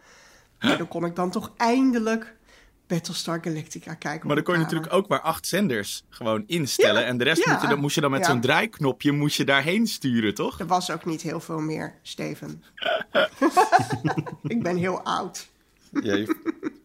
Maar 0.60 0.78
dan 0.78 0.88
kon 0.88 1.04
ik 1.04 1.16
dan 1.16 1.30
toch 1.30 1.52
eindelijk 1.56 2.36
Battlestar 2.86 3.38
Galactica 3.42 3.94
kijken. 3.94 4.26
Maar 4.26 4.36
dan 4.36 4.44
kon 4.44 4.54
je 4.54 4.60
natuurlijk 4.60 4.92
ook 4.92 5.08
maar 5.08 5.20
acht 5.20 5.46
zenders 5.46 6.04
gewoon 6.08 6.44
instellen. 6.46 7.00
Ja, 7.00 7.06
en 7.06 7.18
de 7.18 7.24
rest 7.24 7.44
ja. 7.44 7.52
moet 7.52 7.62
je, 7.62 7.68
dan, 7.68 7.78
moest 7.78 7.94
je 7.94 8.00
dan 8.00 8.10
met 8.10 8.20
Ja. 8.20 8.26
zo'n 8.26 8.40
draaiknopje 8.40 9.12
moest 9.12 9.36
je 9.36 9.44
daarheen 9.44 9.86
sturen, 9.86 10.34
toch? 10.34 10.60
Er 10.60 10.66
was 10.66 10.90
ook 10.90 11.04
niet 11.04 11.22
heel 11.22 11.40
veel 11.40 11.60
meer, 11.60 11.94
Steven. 12.02 12.62
ik 14.42 14.62
ben 14.62 14.76
heel 14.76 15.02
oud. 15.02 15.48
Je- 16.02 16.36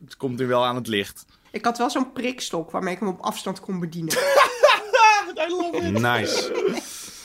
het 0.03 0.17
komt 0.17 0.37
nu 0.37 0.47
wel 0.47 0.65
aan 0.65 0.75
het 0.75 0.87
licht. 0.87 1.25
Ik 1.51 1.65
had 1.65 1.77
wel 1.77 1.89
zo'n 1.89 2.11
prikstok 2.11 2.71
waarmee 2.71 2.93
ik 2.93 2.99
hem 2.99 3.07
op 3.09 3.19
afstand 3.19 3.59
kon 3.59 3.79
bedienen. 3.79 4.13
Nice. 5.91 6.51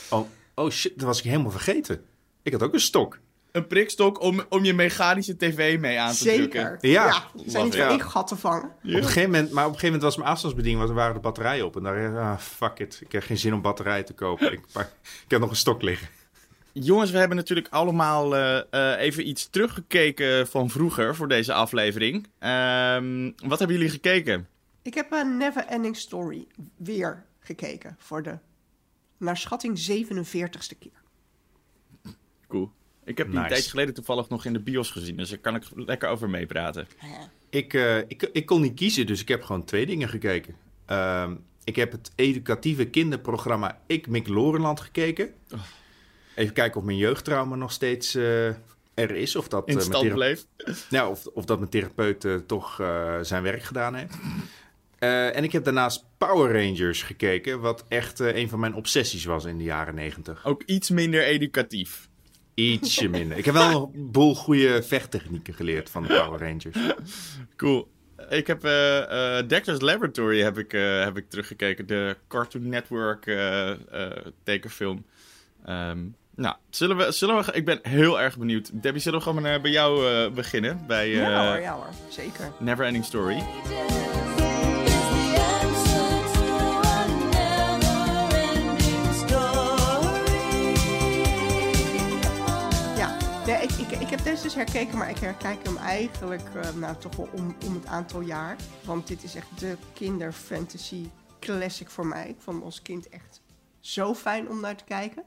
Oh, 0.09 0.27
oh 0.55 0.69
shit, 0.71 0.91
dat 0.95 1.05
was 1.07 1.17
ik 1.19 1.23
helemaal 1.23 1.51
vergeten. 1.51 2.05
Ik 2.43 2.51
had 2.51 2.63
ook 2.63 2.73
een 2.73 2.79
stok. 2.79 3.19
Een 3.51 3.67
prikstok 3.67 4.21
om, 4.21 4.41
om 4.49 4.63
je 4.63 4.73
mechanische 4.73 5.37
tv 5.37 5.79
mee 5.79 5.99
aan 5.99 6.13
te 6.13 6.23
drukken. 6.23 6.61
Zeker. 6.61 6.77
Ja. 6.89 7.05
Ja, 7.05 7.11
zijn 7.13 7.23
niet 7.35 7.53
Love 7.55 7.67
voor 7.71 7.81
it. 7.85 7.89
één 7.89 8.01
gat 8.01 8.27
te 8.27 8.35
vangen. 8.35 8.63
Op 8.63 8.77
een 8.83 9.03
gegeven 9.03 9.31
moment, 9.31 9.51
maar 9.51 9.65
op 9.65 9.73
een 9.73 9.79
gegeven 9.79 9.85
moment 9.85 10.03
was 10.03 10.15
mijn 10.17 10.29
afstandsbediening, 10.29 10.83
want 10.83 10.93
er 10.97 11.01
waren 11.03 11.15
de 11.15 11.21
batterijen 11.21 11.65
op. 11.65 11.75
En 11.75 11.83
daar 11.83 11.95
dacht 11.95 12.13
ik, 12.13 12.19
ah, 12.19 12.37
fuck 12.37 12.79
it. 12.79 12.99
Ik 13.05 13.11
heb 13.11 13.23
geen 13.23 13.37
zin 13.37 13.53
om 13.53 13.61
batterijen 13.61 14.05
te 14.05 14.13
kopen. 14.13 14.51
Ik, 14.51 14.59
ik 15.23 15.27
heb 15.27 15.39
nog 15.39 15.49
een 15.49 15.55
stok 15.55 15.81
liggen. 15.81 16.07
Jongens, 16.73 17.11
we 17.11 17.17
hebben 17.17 17.37
natuurlijk 17.37 17.67
allemaal 17.69 18.35
eh, 18.35 18.57
eh, 18.69 18.99
even 19.01 19.27
iets 19.27 19.49
teruggekeken 19.49 20.47
van 20.47 20.69
vroeger 20.69 21.15
voor 21.15 21.27
deze 21.27 21.53
aflevering. 21.53 22.27
Ehm, 22.39 23.31
wat 23.45 23.59
hebben 23.59 23.77
jullie 23.77 23.91
gekeken? 23.91 24.47
Ik 24.81 24.93
heb 24.93 25.11
een 25.11 25.37
Never 25.37 25.65
Ending 25.65 25.97
Story 25.97 26.47
weer 26.77 27.25
gekeken 27.39 27.95
voor 27.99 28.23
de, 28.23 28.37
naar 29.17 29.37
schatting, 29.37 29.77
47ste 29.79 30.77
keer. 30.79 31.01
Cool. 32.47 32.71
Ik 33.05 33.17
heb 33.17 33.27
die 33.27 33.35
Nice. 33.35 33.45
een 33.47 33.53
tijdje 33.53 33.69
geleden 33.69 33.93
toevallig 33.93 34.29
nog 34.29 34.45
in 34.45 34.53
de 34.53 34.59
bios 34.59 34.91
gezien, 34.91 35.17
dus 35.17 35.29
daar 35.29 35.37
kan 35.39 35.55
ik 35.55 35.63
lekker 35.75 36.09
over 36.09 36.29
meepraten. 36.29 36.87
Ik, 37.49 37.73
eh, 37.73 37.97
ik, 37.97 38.29
ik 38.33 38.45
kon 38.45 38.61
niet 38.61 38.73
kiezen, 38.75 39.05
dus 39.05 39.21
ik 39.21 39.27
heb 39.27 39.43
gewoon 39.43 39.63
twee 39.65 39.85
dingen 39.85 40.09
gekeken. 40.09 40.55
Ehm, 40.85 41.35
ik 41.63 41.75
heb 41.75 41.91
het 41.91 42.11
educatieve 42.15 42.85
kinderprogramma 42.85 43.81
Ik 43.85 44.07
Mik 44.07 44.27
Lorenland 44.27 44.79
gekeken. 44.79 45.33
Even 46.35 46.53
kijken 46.53 46.79
of 46.79 46.85
mijn 46.85 46.97
jeugdtrauma 46.97 47.55
nog 47.55 47.71
steeds 47.71 48.15
eh, 48.15 48.47
er 48.93 49.11
is. 49.11 49.35
Of 49.35 49.47
dat, 49.47 49.67
In 49.67 49.77
eh, 49.77 49.83
stand 49.83 50.13
bleef. 50.13 50.45
nou, 50.89 51.11
of, 51.11 51.25
of 51.25 51.45
dat 51.45 51.57
mijn 51.57 51.69
therapeut 51.69 52.25
eh, 52.25 52.35
toch 52.35 52.75
zijn 53.21 53.43
werk 53.43 53.63
gedaan 53.63 53.95
heeft. 53.95 54.15
En 55.33 55.43
ik 55.43 55.51
heb 55.51 55.63
daarnaast 55.63 56.05
Power 56.17 56.53
Rangers 56.53 57.03
gekeken, 57.03 57.59
wat 57.59 57.85
echt 57.87 58.19
een 58.19 58.49
van 58.49 58.59
mijn 58.59 58.75
obsessies 58.75 59.25
was 59.25 59.45
in 59.45 59.57
de 59.57 59.63
jaren 59.63 59.95
negentig. 59.95 60.45
Ook 60.45 60.63
iets 60.63 60.89
minder 60.89 61.23
educatief. 61.23 62.09
Ietsje 62.53 63.07
minder. 63.09 63.37
Ik 63.37 63.45
heb 63.45 63.53
wel 63.53 63.91
een 63.93 64.11
boel 64.11 64.35
goede 64.35 64.83
vechttechnieken 64.83 65.53
geleerd 65.53 65.89
van 65.89 66.01
de 66.03 66.07
Power 66.07 66.39
Rangers. 66.39 66.77
Cool. 67.55 67.91
Ik 68.29 68.47
heb 68.47 68.63
eh, 68.63 69.47
Dexter's 69.47 69.81
Laboratory 69.81 70.41
heb 70.41 70.57
ik, 70.57 70.71
heb 71.03 71.17
ik 71.17 71.29
teruggekeken. 71.29 71.87
De 71.87 72.17
Cartoon 72.27 72.69
Network 72.69 73.23
tekenfilm. 74.43 75.05
Ehm, 75.65 75.99
nou, 76.35 76.55
zullen 76.69 76.97
we, 76.97 77.11
zullen 77.11 77.45
we... 77.45 77.51
Ik 77.51 77.65
ben 77.65 77.79
heel 77.81 78.21
erg 78.21 78.37
benieuwd. 78.37 78.69
Debbie, 78.73 79.01
zullen 79.01 79.19
we 79.19 79.25
gewoon 79.25 79.45
eh, 79.45 79.61
bij 79.61 79.71
jou 79.71 80.11
eh, 80.11 80.31
beginnen? 80.31 80.83
Bij 80.87 81.11
eh, 81.11 81.17
ja 81.17 81.47
hoor, 81.51 81.61
ja 81.61 81.73
hoor, 81.73 81.89
zeker. 82.09 82.51
Never 82.59 82.85
Ending 82.85 83.05
Story. 83.05 83.35
Ja, 92.97 93.17
nee, 93.45 93.61
ik, 93.61 93.71
ik, 93.71 93.99
ik 93.99 94.09
heb 94.09 94.23
deze 94.23 94.43
dus 94.43 94.55
herkeken, 94.55 94.97
maar 94.97 95.09
ik 95.09 95.17
herkijk 95.17 95.63
hem 95.63 95.77
eigenlijk 95.77 96.43
nou, 96.75 96.95
toch 96.97 97.15
wel 97.15 97.29
om, 97.31 97.55
om 97.65 97.73
het 97.73 97.85
aantal 97.85 98.21
jaar. 98.21 98.55
Want 98.83 99.07
dit 99.07 99.23
is 99.23 99.35
echt 99.35 99.59
de 99.59 99.77
kinderfantasy 99.93 101.09
classic 101.39 101.89
voor 101.89 102.05
mij. 102.05 102.27
Ik 102.27 102.37
vond 102.39 102.63
als 102.63 102.81
kind 102.81 103.09
echt 103.09 103.41
zo 103.79 104.13
fijn 104.13 104.49
om 104.49 104.59
naar 104.59 104.75
te 104.75 104.83
kijken. 104.83 105.23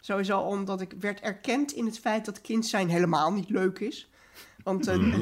Sowieso 0.00 0.40
omdat 0.40 0.80
ik 0.80 0.94
werd 1.00 1.20
erkend 1.20 1.72
in 1.72 1.86
het 1.86 1.98
feit 1.98 2.24
dat 2.24 2.40
kind 2.40 2.66
zijn 2.66 2.88
helemaal 2.88 3.32
niet 3.32 3.50
leuk 3.50 3.78
is. 3.78 4.10
Want 4.62 4.86
eh, 4.86 5.18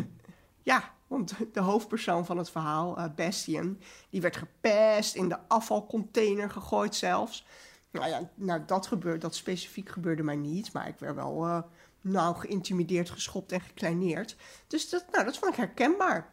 ja, 0.62 0.94
want 1.06 1.35
de 1.52 1.61
hoofdpersoon 1.61 2.26
van 2.26 2.38
het 2.38 2.50
verhaal, 2.50 2.97
eh, 2.97 3.04
Bastian, 3.14 3.78
die 4.11 4.20
werd 4.20 4.37
gepest, 4.37 5.14
in 5.14 5.28
de 5.28 5.38
afvalcontainer 5.49 6.50
gegooid 6.50 6.94
zelfs. 6.94 7.47
Nou 7.90 8.08
ja, 8.08 8.30
nou 8.35 8.64
dat 8.66 8.87
gebeurde, 8.87 9.18
dat 9.18 9.35
specifiek 9.35 9.88
gebeurde 9.88 10.23
mij 10.23 10.37
niet, 10.37 10.73
maar 10.73 10.88
ik 10.88 10.99
werd 10.99 11.14
wel 11.14 11.44
eh, 11.44 11.62
nou 12.00 12.37
geïntimideerd, 12.37 13.11
geschopt 13.11 13.52
en 13.52 13.61
gekleineerd. 13.61 14.37
Dus 14.66 14.90
dat, 14.90 15.04
nou, 15.12 15.25
dat 15.25 15.38
vond 15.38 15.52
ik 15.52 15.58
herkenbaar. 15.58 16.30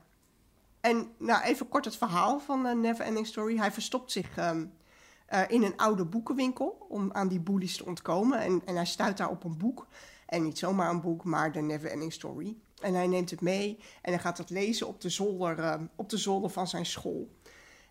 En 0.82 1.12
nou, 1.18 1.44
even 1.44 1.68
kort 1.68 1.86
het 1.86 1.98
verhaal 1.98 2.40
van 2.40 2.66
eh, 2.66 2.76
Never 2.76 3.06
Ending 3.06 3.28
Story. 3.28 3.58
Hij 3.58 3.72
verstopt 3.72 4.12
zich 4.12 4.38
ehm, 4.38 4.66
eh, 5.26 5.42
in 5.48 5.64
een 5.64 5.78
oude 5.78 6.06
boekenwinkel 6.06 6.86
om 6.90 7.12
aan 7.12 7.28
die 7.28 7.40
bullies 7.40 7.78
te 7.78 7.86
ontkomen. 7.86 8.40
En, 8.40 8.62
en 8.66 8.76
hij 8.76 8.86
stuit 8.86 9.18
daar 9.18 9.30
op 9.30 9.44
een 9.44 9.58
boek. 9.58 9.88
En 10.26 10.44
niet 10.44 10.58
zomaar 10.58 10.90
een 10.90 11.02
boek, 11.02 11.24
maar 11.24 11.52
de 11.52 11.62
Never 11.62 11.90
Ending 11.90 12.14
Story. 12.14 12.58
En 12.82 12.94
hij 12.94 13.08
neemt 13.08 13.30
het 13.30 13.42
mee 13.42 13.78
en 14.02 14.12
hij 14.12 14.22
gaat 14.22 14.38
het 14.38 14.50
lezen 14.50 14.88
op 14.88 15.02
de 15.02 15.10
zolder, 15.10 15.60
eh, 15.60 15.82
op 15.96 16.10
de 16.10 16.18
zolder 16.18 16.50
van 16.50 16.68
zijn 16.68 16.86
school. 16.86 17.30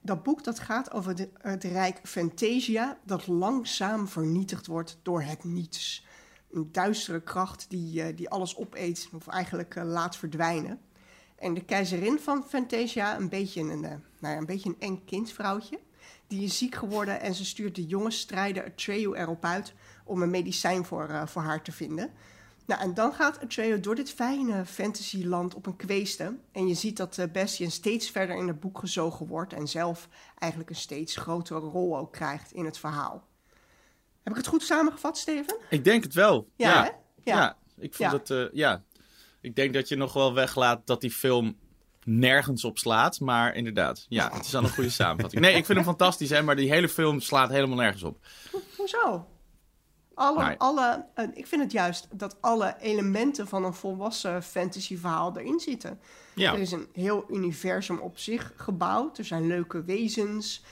Dat 0.01 0.23
boek 0.23 0.45
dat 0.45 0.59
gaat 0.59 0.93
over 0.93 1.29
het 1.39 1.65
rijk 1.65 2.01
Fantasia 2.03 2.99
dat 3.05 3.27
langzaam 3.27 4.09
vernietigd 4.09 4.67
wordt 4.67 4.99
door 5.03 5.23
het 5.23 5.45
niets. 5.45 6.07
Een 6.51 6.73
duistere 6.73 7.21
kracht 7.23 7.67
die, 7.69 8.03
eh, 8.03 8.17
die 8.17 8.29
alles 8.29 8.57
opeet 8.57 9.09
of 9.15 9.27
eigenlijk 9.27 9.75
laat 9.75 10.17
verdwijnen. 10.17 10.81
En 11.37 11.55
de 11.55 11.65
keizerin 11.65 12.19
van 12.19 12.45
Fantasia, 12.45 13.17
een 13.17 13.29
beetje 13.29 13.61
een, 13.61 13.81
nou 13.81 14.01
ja, 14.21 14.37
een, 14.37 14.47
beetje 14.47 14.69
een 14.69 14.81
eng 14.81 15.03
kindvrouwtje, 15.05 15.79
die 16.29 16.43
is 16.45 16.59
ziek 16.59 16.75
geworden 16.75 17.21
en 17.21 17.35
ze 17.35 17.45
stuurt 17.45 17.75
de 17.75 17.87
jonge 17.87 18.11
strijder 18.11 18.65
Atreyu 18.65 19.15
erop 19.15 19.45
uit 19.45 19.75
om 20.05 20.23
een 20.23 20.31
medicijn 20.31 20.85
voor, 20.85 21.09
eh, 21.09 21.27
voor 21.27 21.43
haar 21.43 21.63
te 21.63 21.73
vinden. 21.73 22.11
Nou, 22.67 22.81
en 22.81 22.95
dan 22.95 23.13
gaat 23.13 23.41
Atreyu 23.41 23.81
door 23.81 23.95
dit 23.95 24.11
fijne 24.11 24.65
fantasyland 24.67 25.55
op 25.55 25.67
een 25.67 25.77
kweeste. 25.77 26.37
En 26.53 26.67
je 26.69 26.75
ziet 26.75 26.97
dat 26.97 27.19
eh, 27.19 27.27
Bastian 27.33 27.71
steeds 27.71 28.11
verder 28.11 28.37
in 28.37 28.49
het 28.49 28.61
boek 28.61 28.79
gezogen 28.79 29.27
wordt 29.27 29.53
en 29.53 29.69
zelf 29.69 30.09
eigenlijk 30.39 30.71
een 30.71 30.77
steeds 30.77 31.17
grotere 31.17 31.61
rol 31.61 31.99
ook 31.99 32.13
krijgt 32.13 32.53
in 32.53 32.65
het 32.65 32.79
verhaal. 32.79 33.27
Heb 34.23 34.33
ik 34.33 34.39
het 34.39 34.47
goed 34.47 34.63
samengevat, 34.63 35.19
Steven? 35.19 35.57
Ik 35.71 35.85
denk 35.85 36.03
het 36.03 36.15
wel. 36.15 36.49
Ja, 36.57 36.69
Ja, 36.73 36.83
ja. 37.23 37.37
Ja. 37.37 37.57
ik 37.79 37.95
vond 37.95 38.13
het... 38.13 38.31
eh, 38.31 38.45
ja. 38.53 38.83
Ik 39.41 39.57
denk 39.57 39.75
dat 39.75 39.89
je 39.89 39.97
nog 39.97 40.13
wel 40.13 40.35
weglaat 40.35 40.87
dat 40.87 41.01
die 41.01 41.11
film 41.11 41.57
nergens 42.05 42.65
op 42.65 42.79
slaat. 42.79 43.21
Maar 43.21 43.55
inderdaad, 43.55 44.07
ja, 44.09 44.31
het 44.33 44.45
is 44.45 44.51
dan 44.51 44.65
een 44.65 44.71
goede 44.71 44.91
samenvatting. 45.01 45.43
Nee, 45.43 45.55
ik 45.55 45.65
vind 45.65 45.79
hem 45.79 45.87
fantastisch, 45.87 46.31
hè, 46.31 46.43
maar 46.43 46.57
die 46.57 46.71
hele 46.71 46.89
film 46.89 47.21
slaat 47.21 47.49
helemaal 47.51 47.77
nergens 47.77 48.03
op. 48.03 48.19
Hoezo? 48.77 49.27
Alle, 50.15 50.45
Nee. 50.45 50.57
alle, 50.59 51.07
eh, 51.15 51.29
ik 51.35 51.47
vind 51.47 51.63
het 51.63 51.73
juist 51.73 52.07
dat 52.13 52.37
alle 52.41 52.77
elementen 52.81 53.49
van 53.49 53.65
een 53.65 53.75
volwassen 53.75 54.43
fantasyverhaal 54.43 55.39
erin 55.39 55.61
zitten. 55.61 56.01
Ja. 56.35 56.53
Er 56.53 56.59
is 56.59 56.73
een 56.73 56.89
heel 56.93 57.25
universum 57.31 57.99
op 57.99 58.19
zich 58.19 58.53
gebouwd. 58.57 59.19
Er 59.19 59.25
zijn 59.25 59.47
leuke 59.47 59.85
wezens. 59.85 60.65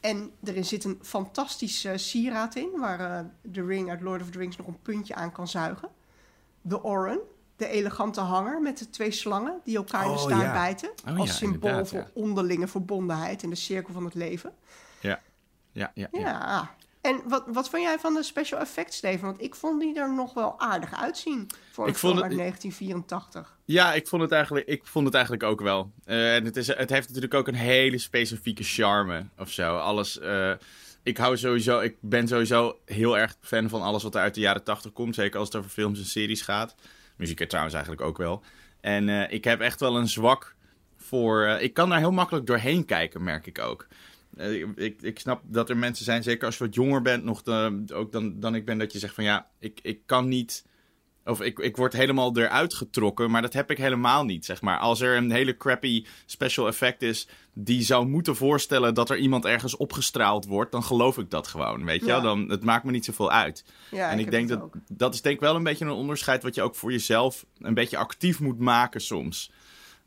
En 0.00 0.30
er 0.44 0.64
zit 0.64 0.84
een 0.84 0.98
fantastische 1.02 1.96
sieraad 1.96 2.54
in, 2.54 2.70
waar 2.78 3.00
eh, 3.00 3.24
de 3.42 3.64
ring 3.64 3.90
uit 3.90 4.00
Lord 4.00 4.22
of 4.22 4.30
the 4.30 4.38
Rings 4.38 4.56
nog 4.56 4.66
een 4.66 4.82
puntje 4.82 5.14
aan 5.14 5.32
kan 5.32 5.48
zuigen. 5.48 5.88
De 6.60 6.84
Oren, 6.84 7.20
de 7.58 7.68
elegante 7.68 8.20
hanger 8.20 8.60
met 8.62 8.78
de 8.78 8.90
twee 8.90 9.10
slangen 9.10 9.60
die 9.64 9.76
elkaar 9.76 10.04
in 10.04 10.12
de 10.12 10.16
Oh, 10.18 10.22
staart 10.24 10.42
ja. 10.42 10.52
bijten. 10.52 10.90
Oh, 11.08 11.18
als 11.18 11.28
ja, 11.28 11.34
symbool 11.34 11.86
voor 11.86 11.98
ja. 11.98 12.10
onderlinge 12.14 12.68
verbondenheid 12.68 13.42
in 13.42 13.50
de 13.50 13.56
cirkel 13.56 13.92
van 13.92 14.04
het 14.04 14.14
leven. 14.14 14.52
Ja, 15.00 15.20
ja, 15.72 15.90
ja. 15.94 16.08
ja. 16.12 16.20
Ja. 16.20 16.76
En 17.00 17.20
wat, 17.28 17.44
wat 17.46 17.68
vond 17.68 17.82
jij 17.82 17.98
van 17.98 18.14
de 18.14 18.22
special 18.22 18.60
effects, 18.60 18.96
Steven? 18.96 19.24
Want 19.26 19.42
ik 19.42 19.54
vond 19.54 19.80
die 19.80 19.98
er 19.98 20.14
nog 20.14 20.34
wel 20.34 20.60
aardig 20.60 20.94
uitzien 21.00 21.46
voor 21.72 21.84
een 21.84 21.90
Ik 21.90 21.96
vond 21.98 22.12
film 22.12 22.14
het- 22.16 22.24
uit 22.24 22.36
1984. 22.36 23.56
Ja, 23.64 23.92
ik 23.94 24.06
vond 24.08 24.22
het 24.22 24.32
eigenlijk, 24.32 24.66
ik 24.66 24.86
vond 24.86 25.04
het 25.04 25.14
eigenlijk 25.14 25.44
ook 25.44 25.60
wel. 25.60 25.90
Eh, 26.04 26.34
en 26.36 26.44
het, 26.44 26.56
is, 26.56 26.66
het 26.66 26.90
heeft 26.90 27.06
natuurlijk 27.06 27.34
ook 27.34 27.48
een 27.48 27.54
hele 27.54 27.98
specifieke 27.98 28.62
charme 28.62 29.26
of 29.38 29.50
zo. 29.50 29.76
Alles. 29.76 30.18
eh, 30.18 30.52
ik 31.02 31.16
hou 31.16 31.36
sowieso, 31.36 31.80
ik 31.80 31.96
ben 32.00 32.28
sowieso 32.28 32.78
heel 32.84 33.18
erg 33.18 33.36
fan 33.40 33.68
van 33.68 33.82
alles 33.82 34.02
wat 34.02 34.14
er 34.14 34.20
uit 34.20 34.34
de 34.34 34.40
jaren 34.40 34.64
80 34.64 34.92
komt. 34.92 35.14
Zeker 35.14 35.38
als 35.38 35.48
het 35.48 35.56
over 35.56 35.70
films 35.70 35.98
en 35.98 36.04
series 36.06 36.42
gaat. 36.42 36.74
Muziek 37.18 37.48
trouwens 37.48 37.74
eigenlijk 37.74 38.04
ook 38.06 38.18
wel. 38.18 38.42
En 38.80 39.08
eh, 39.08 39.32
ik 39.32 39.44
heb 39.44 39.60
echt 39.60 39.80
wel 39.80 39.96
een 39.96 40.08
zwak 40.08 40.54
voor. 40.96 41.44
eh, 41.44 41.62
ik 41.62 41.74
kan 41.74 41.88
daar 41.88 41.98
heel 41.98 42.12
makkelijk 42.12 42.46
doorheen 42.46 42.84
kijken, 42.84 43.22
merk 43.22 43.46
ik 43.46 43.58
ook. 43.58 43.86
Eh, 44.36 44.52
ik, 44.74 45.02
ik 45.02 45.18
snap 45.18 45.42
dat 45.44 45.70
er 45.70 45.76
mensen 45.76 46.04
zijn, 46.04 46.22
zeker 46.22 46.46
als 46.46 46.58
je 46.58 46.64
wat 46.64 46.74
jonger 46.74 47.02
bent, 47.02 47.24
nog 47.24 47.46
ook 47.92 48.12
dan, 48.12 48.40
dan 48.40 48.54
ik 48.54 48.64
ben, 48.64 48.78
dat 48.78 48.92
je 48.92 48.98
zegt 48.98 49.14
van 49.14 49.24
ja, 49.24 49.46
ik, 49.58 49.78
ik 49.82 50.00
kan 50.06 50.28
niet 50.28 50.64
Of 51.28 51.40
ik, 51.40 51.58
ik 51.58 51.76
word 51.76 51.92
helemaal 51.92 52.36
eruit 52.36 52.74
getrokken, 52.74 53.30
maar 53.30 53.42
dat 53.42 53.52
heb 53.52 53.70
ik 53.70 53.78
helemaal 53.78 54.24
niet, 54.24 54.44
zeg 54.44 54.60
maar. 54.60 54.78
Als 54.78 55.00
er 55.00 55.16
een 55.16 55.30
hele 55.30 55.56
crappy 55.56 56.04
special 56.26 56.66
effect 56.66 57.02
is 57.02 57.28
die 57.60 57.82
zou 57.82 58.06
moeten 58.06 58.36
voorstellen 58.36 58.94
dat 58.94 59.10
er 59.10 59.16
iemand 59.16 59.44
ergens 59.44 59.76
opgestraald 59.76 60.46
wordt, 60.46 60.72
dan 60.72 60.82
geloof 60.82 61.18
ik 61.18 61.30
dat 61.30 61.46
gewoon, 61.46 61.84
weet 61.84 62.00
je 62.00 62.06
Ja. 62.06 62.20
Dan, 62.20 62.50
het 62.50 62.64
maakt 62.64 62.84
me 62.84 62.90
niet 62.90 63.04
zoveel 63.04 63.30
uit. 63.30 63.64
Ja, 63.90 64.10
en 64.10 64.18
ik, 64.18 64.30
denk 64.30 64.48
dat 64.48 64.62
ook. 64.62 64.74
dat 64.88 65.14
is 65.14 65.22
denk 65.22 65.34
ik 65.34 65.40
wel 65.40 65.54
een 65.54 65.62
beetje 65.62 65.84
een 65.84 65.90
onderscheid 65.90 66.42
wat 66.42 66.54
je 66.54 66.62
ook 66.62 66.74
voor 66.74 66.92
jezelf 66.92 67.46
een 67.58 67.74
beetje 67.74 67.96
actief 67.96 68.40
moet 68.40 68.58
maken 68.58 69.00
soms. 69.00 69.50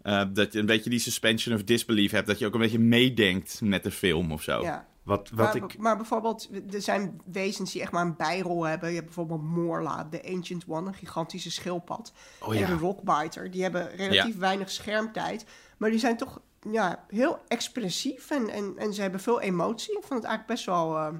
Eh, 0.01 0.23
dat 0.33 0.53
je 0.53 0.59
een 0.59 0.65
beetje 0.65 0.89
die 0.89 0.99
suspension 0.99 1.55
of 1.55 1.63
disbelief 1.63 2.11
hebt, 2.11 2.27
dat 2.27 2.39
je 2.39 2.45
ook 2.45 2.53
een 2.53 2.59
beetje 2.59 2.79
meedenkt 2.79 3.61
met 3.63 3.83
de 3.83 3.91
film 3.91 4.31
of 4.31 4.43
zo. 4.43 4.61
Ja. 4.61 4.87
Wat, 5.03 5.29
wat 5.29 5.53
maar, 5.53 5.55
ik... 5.63 5.77
maar 5.77 5.95
bijvoorbeeld, 5.97 6.49
er 6.73 6.81
zijn 6.81 7.21
wezens 7.25 7.71
die 7.71 7.81
echt 7.81 7.91
maar 7.91 8.05
een 8.05 8.15
bijrol 8.15 8.63
hebben. 8.63 8.89
Je 8.89 8.93
hebt 8.95 9.05
bijvoorbeeld 9.05 9.43
Morla, 9.43 10.03
de 10.03 10.23
Ancient 10.33 10.63
One, 10.67 10.87
een 10.87 10.93
gigantische 10.93 11.51
schildpad. 11.51 12.13
Oh 12.39 12.53
ja. 12.53 12.61
En 12.61 12.67
de 12.67 12.81
Rockbiter, 12.81 13.51
die 13.51 13.61
hebben 13.61 13.95
relatief 13.95 14.33
Ja. 14.33 14.39
weinig 14.39 14.71
schermtijd. 14.71 15.45
Maar 15.77 15.89
die 15.89 15.99
zijn 15.99 16.17
toch 16.17 16.41
ja, 16.71 17.05
heel 17.07 17.39
expressief 17.47 18.29
en, 18.31 18.49
en, 18.49 18.73
en 18.77 18.93
ze 18.93 19.01
hebben 19.01 19.19
veel 19.19 19.41
emotie. 19.41 19.97
Ik 19.97 20.03
vond 20.03 20.19
het 20.19 20.23
eigenlijk 20.29 20.47
best 20.47 20.65
wel, 20.65 20.97
eh, 20.97 21.13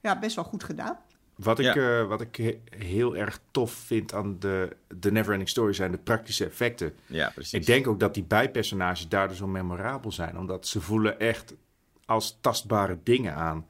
ja, 0.00 0.18
best 0.18 0.34
wel 0.36 0.44
goed 0.44 0.64
gedaan. 0.64 0.98
Wat 1.36 1.58
ik, 1.58 1.74
Ja. 1.74 2.00
eh, 2.00 2.06
wat 2.06 2.20
ik 2.20 2.36
he- 2.36 2.60
heel 2.78 3.16
erg 3.16 3.40
tof 3.50 3.72
vind 3.72 4.14
aan 4.14 4.36
de, 4.38 4.76
de 4.94 5.12
Neverending 5.12 5.48
Story 5.50 5.72
zijn 5.72 5.90
de 5.90 5.98
praktische 5.98 6.44
effecten. 6.44 6.94
Ja, 7.06 7.30
precies. 7.34 7.52
Ik 7.52 7.66
denk 7.66 7.86
ook 7.86 8.00
dat 8.00 8.14
die 8.14 8.24
bijpersonages 8.24 9.08
daardoor 9.08 9.36
zo 9.36 9.46
memorabel 9.46 10.12
zijn. 10.12 10.38
Omdat 10.38 10.66
ze 10.66 10.80
voelen 10.80 11.18
echt 11.18 11.54
als 12.08 12.38
tastbare 12.40 12.98
dingen 13.02 13.34
aan. 13.34 13.66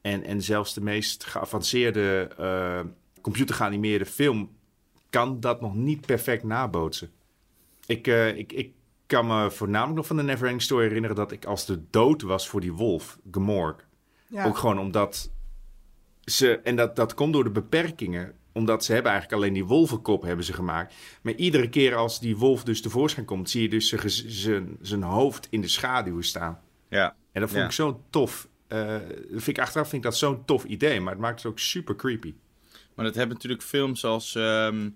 En, 0.00 0.24
en 0.24 0.42
zelfs 0.42 0.74
de 0.74 0.80
meest 0.80 1.24
geavanceerde 1.24 2.28
eh 2.38 2.80
computergeanimeerde 3.20 4.06
film 4.06 4.56
kan 5.10 5.40
dat 5.40 5.60
nog 5.60 5.74
niet 5.74 6.06
perfect 6.06 6.42
nabootsen. 6.42 7.10
Ik, 7.86 8.06
eh, 8.06 8.36
ik, 8.36 8.52
ik 8.52 8.72
kan 9.06 9.26
me 9.26 9.50
voornamelijk 9.50 9.96
nog 9.96 10.06
van 10.06 10.16
de 10.16 10.22
Neverending 10.22 10.62
Story 10.62 10.82
herinneren... 10.82 11.16
dat 11.16 11.32
ik 11.32 11.44
als 11.44 11.66
de 11.66 11.82
dood 11.90 12.22
was 12.22 12.48
voor 12.48 12.60
die 12.60 12.72
wolf, 12.72 13.18
Gemorg... 13.30 13.76
Ja. 14.26 14.44
Ook 14.44 14.56
gewoon 14.58 14.78
omdat 14.78 15.30
ze... 16.24 16.58
En 16.58 16.76
dat, 16.76 16.96
dat 16.96 17.14
komt 17.14 17.32
door 17.32 17.44
de 17.44 17.50
beperkingen. 17.50 18.34
Omdat 18.52 18.84
ze 18.84 18.92
hebben 18.92 19.10
eigenlijk 19.12 19.42
alleen 19.42 19.54
die 19.54 19.64
wolvenkop 19.64 20.22
hebben 20.22 20.44
ze 20.44 20.52
gemaakt. 20.52 20.94
Maar 21.22 21.34
iedere 21.34 21.68
keer 21.68 21.94
als 21.94 22.20
die 22.20 22.36
wolf 22.36 22.64
dus 22.64 22.80
tevoorschijn 22.82 23.26
komt... 23.26 23.50
zie 23.50 23.62
je 23.62 23.68
dus 23.68 23.88
zijn 23.88 24.00
gez- 24.00 24.24
zijn- 24.26 24.76
zijn 24.80 25.02
hoofd 25.02 25.46
in 25.50 25.60
de 25.60 25.68
schaduw 25.68 26.20
staan. 26.20 26.60
Ja. 26.88 27.16
En 27.34 27.40
dat 27.40 27.48
vond 27.50 27.60
Ja. 27.60 27.66
ik 27.66 27.72
zo 27.72 28.00
tof. 28.10 28.48
eh, 28.68 28.96
vind 29.30 29.46
ik, 29.46 29.58
achteraf 29.58 29.88
vind 29.88 30.04
ik 30.04 30.10
dat 30.10 30.18
zo'n 30.18 30.44
tof 30.44 30.64
idee. 30.64 31.00
Maar 31.00 31.12
het 31.12 31.20
maakt 31.22 31.42
het 31.42 31.52
ook 31.52 31.58
super 31.58 31.96
creepy. 31.96 32.34
Maar 32.94 33.04
dat 33.04 33.14
hebben 33.14 33.34
natuurlijk 33.36 33.62
films 33.62 34.04
als 34.04 34.34
ehm, 34.34 34.88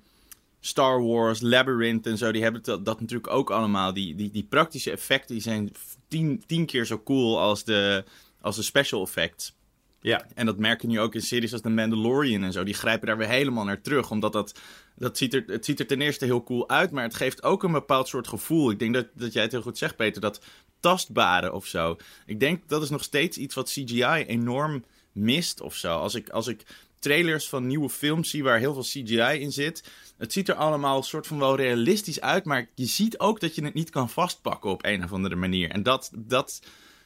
Star 0.61 1.03
Wars, 1.03 1.41
Labyrinth 1.41 2.07
en 2.07 2.19
zo. 2.19 2.33
Die 2.33 2.43
hebben 2.43 2.63
dat, 2.63 2.85
dat 2.85 3.01
natuurlijk 3.01 3.33
ook 3.33 3.51
allemaal. 3.51 3.93
Die, 3.93 4.15
die, 4.15 4.31
die 4.31 4.47
praktische 4.49 4.91
effecten 4.91 5.35
die 5.35 5.43
zijn 5.43 5.73
tien, 6.09 6.43
tien 6.47 6.67
keer 6.67 6.85
zo 6.87 7.03
cool 7.03 7.41
als 7.41 7.65
de, 7.65 8.05
als 8.41 8.57
de 8.57 8.63
special 8.63 9.03
effects. 9.03 9.55
Ja. 10.01 10.27
En 10.35 10.47
dat 10.47 10.59
merk 10.59 10.81
je 10.81 10.87
nu 10.87 11.01
ook 11.01 11.15
in 11.15 11.23
series 11.23 11.53
als 11.53 11.61
The 11.61 11.69
Mandalorian 11.69 12.43
en 12.43 12.53
zo. 12.53 12.65
Die 12.65 12.75
grijpen 12.75 13.07
daar 13.07 13.17
weer 13.17 13.29
helemaal 13.29 13.65
naar 13.65 13.81
terug. 13.81 14.11
Omdat 14.11 14.33
dat, 14.33 14.59
dat 14.97 15.19
ziet 15.19 15.35
er, 15.35 15.45
het 15.47 15.65
ziet 15.65 15.81
er 15.81 15.87
ten 15.87 16.01
eerste 16.01 16.25
heel 16.25 16.43
cool 16.43 16.69
uit. 16.69 16.91
Maar 16.91 17.03
het 17.03 17.15
geeft 17.15 17.43
ook 17.43 17.63
een 17.63 17.73
bepaald 17.73 18.09
soort 18.09 18.29
gevoel. 18.29 18.71
Ik 18.71 18.79
denk 18.79 18.95
dat, 18.95 19.07
dat 19.15 19.33
jij 19.33 19.43
het 19.43 19.53
heel 19.53 19.63
goed 19.63 19.79
zegt, 19.79 19.97
Peter. 19.97 20.21
Dat 20.21 20.41
tastbare 20.81 21.53
of 21.53 21.67
zo. 21.67 21.97
Ik 22.27 22.41
denk 22.41 22.69
dat 22.69 22.83
is 22.83 22.91
nog 22.91 23.03
steeds 23.03 23.37
iets 23.37 23.55
wat 23.55 23.71
CGI 23.71 24.25
enorm 24.27 24.85
mist 25.13 25.61
of 25.61 25.75
zo. 25.75 25.99
Als 25.99 26.15
ik, 26.15 26.29
als 26.29 26.47
ik 26.47 26.65
trailers 26.99 27.49
van 27.49 27.67
nieuwe 27.67 27.89
films 27.89 28.31
zie 28.31 28.43
waar 28.43 28.59
heel 28.59 28.75
veel 28.75 28.83
CGI 28.83 29.41
in 29.41 29.53
zit. 29.53 29.91
Het 30.17 30.33
ziet 30.33 30.49
er 30.49 30.55
allemaal 30.55 31.03
soort 31.03 31.27
van 31.27 31.39
wel 31.39 31.57
realistisch 31.57 32.21
uit. 32.21 32.45
Maar 32.45 32.69
je 32.75 32.87
ziet 32.87 33.19
ook 33.19 33.41
dat 33.41 33.55
je 33.55 33.65
het 33.65 33.75
niet 33.75 33.91
kan 33.91 34.11
vastpakken 34.11 34.71
op 34.71 34.85
een 34.85 35.05
of 35.05 35.13
andere 35.13 35.37
manier. 35.37 35.71
En 35.71 35.83
dat, 35.83 36.11
dat 36.15 36.63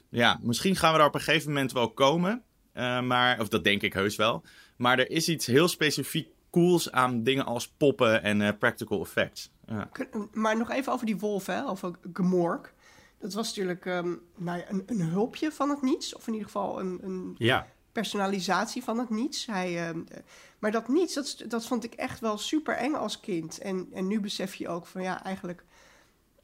ja, 0.09 0.41
misschien 0.43 0.77
gaan 0.77 0.93
we 0.93 0.99
daar 0.99 1.07
op 1.07 1.15
een 1.15 1.21
gegeven 1.21 1.49
moment 1.49 1.73
wel 1.73 1.91
komen. 1.91 2.43
Eh, 2.73 3.00
maar, 3.00 3.41
of 3.41 3.49
dat 3.49 3.64
denk 3.64 3.83
ik 3.83 3.93
heus 3.93 4.17
wel. 4.17 4.43
Maar 4.76 4.99
er 4.99 5.11
is 5.11 5.29
iets 5.29 5.47
heel 5.47 5.69
specifiek 5.69 6.29
cools 6.50 6.91
aan 6.93 7.23
dingen 7.23 7.45
als 7.45 7.69
poppen 7.69 8.23
en 8.23 8.43
eh, 8.43 8.59
practical 8.59 9.00
effects. 9.00 9.50
Ja. 9.67 9.88
Maar 10.33 10.57
nog 10.57 10.71
even 10.71 10.93
over 10.93 11.07
die 11.07 11.19
wolf, 11.19 11.47
hè, 11.47 11.69
over 11.69 11.91
Gemork. 12.12 12.75
Dat 13.19 13.33
was 13.35 13.47
natuurlijk 13.49 13.87
ehm, 13.87 14.14
nou 14.37 14.59
ja, 14.59 14.64
een, 14.69 14.83
een 14.87 15.00
hulpje 15.00 15.52
van 15.52 15.71
het 15.71 15.83
niets. 15.83 16.14
Of 16.14 16.26
in 16.26 16.32
ieder 16.32 16.49
geval 16.49 16.80
een, 16.80 16.99
een 17.02 17.35
Ja. 17.39 17.67
personalisatie 17.93 18.82
van 18.82 18.99
het 18.99 19.11
niets. 19.11 19.47
Hij, 19.47 19.89
ehm, 19.89 20.00
eh, 20.08 20.19
maar 20.58 20.71
dat 20.71 20.89
niets, 20.89 21.15
dat, 21.15 21.45
dat 21.49 21.67
vond 21.67 21.85
ik 21.85 21.95
echt 21.95 22.21
wel 22.21 22.39
super 22.39 22.75
eng 22.76 22.95
als 22.95 23.21
kind. 23.21 23.58
En, 23.58 23.89
en 23.93 24.06
nu 24.06 24.21
besef 24.21 24.54
je 24.54 24.69
ook 24.69 24.87
van 24.87 25.02
ja, 25.02 25.25
eigenlijk, 25.25 25.65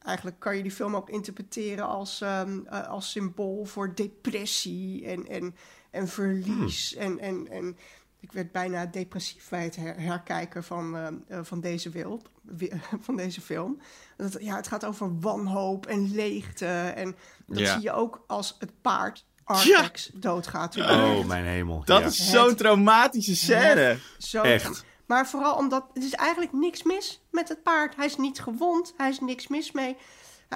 eigenlijk 0.02 0.38
kan 0.40 0.56
je 0.56 0.62
die 0.62 0.72
film 0.72 0.96
ook 0.96 1.10
interpreteren 1.10 1.86
als, 1.86 2.20
ehm, 2.20 2.60
eh, 2.66 2.88
als 2.88 3.10
symbool 3.10 3.64
voor 3.64 3.94
depressie 3.94 5.06
en, 5.06 5.26
en, 5.28 5.54
en 5.90 6.08
verlies. 6.08 6.94
En, 6.94 7.18
en, 7.18 7.48
en 7.50 7.76
ik 8.20 8.32
werd 8.32 8.52
bijna 8.52 8.86
depressief 8.86 9.48
bij 9.48 9.62
het 9.62 9.76
her- 9.76 10.00
herkijken 10.00 10.64
van, 10.64 10.96
ehm, 10.96 11.14
eh, 11.28 11.38
van, 11.42 11.60
deze 11.60 11.90
wereld, 11.90 12.30
van 13.06 13.16
deze 13.16 13.40
film. 13.40 13.80
Dat, 14.16 14.36
ja, 14.40 14.56
het 14.56 14.68
gaat 14.68 14.84
over 14.84 15.20
wanhoop 15.20 15.86
en 15.86 16.14
leegte. 16.14 16.66
En 16.94 17.16
dat 17.46 17.58
Ja. 17.58 17.72
zie 17.72 17.82
je 17.82 17.92
ook 17.92 18.24
als 18.26 18.56
het 18.58 18.72
paard 18.80 19.26
Artex 19.44 20.10
doodgaat. 20.14 20.76
Oh, 20.76 21.24
mijn 21.24 21.44
hemel. 21.44 21.82
Dat 21.84 22.00
ja. 22.00 22.06
is 22.06 22.30
zo'n 22.30 22.54
traumatische 22.54 23.36
scène. 23.36 23.98
Zo 24.18 24.42
Echt. 24.42 24.84
Maar 25.06 25.26
vooral 25.26 25.56
omdat 25.56 25.86
er 25.94 26.02
is 26.02 26.12
eigenlijk 26.12 26.52
niks 26.52 26.82
mis 26.82 27.22
met 27.30 27.48
het 27.48 27.62
paard. 27.62 27.96
Hij 27.96 28.06
is 28.06 28.16
niet 28.16 28.40
gewond, 28.40 28.94
hij 28.96 29.08
is 29.08 29.20
niks 29.20 29.46
mis 29.48 29.72
mee. 29.72 29.96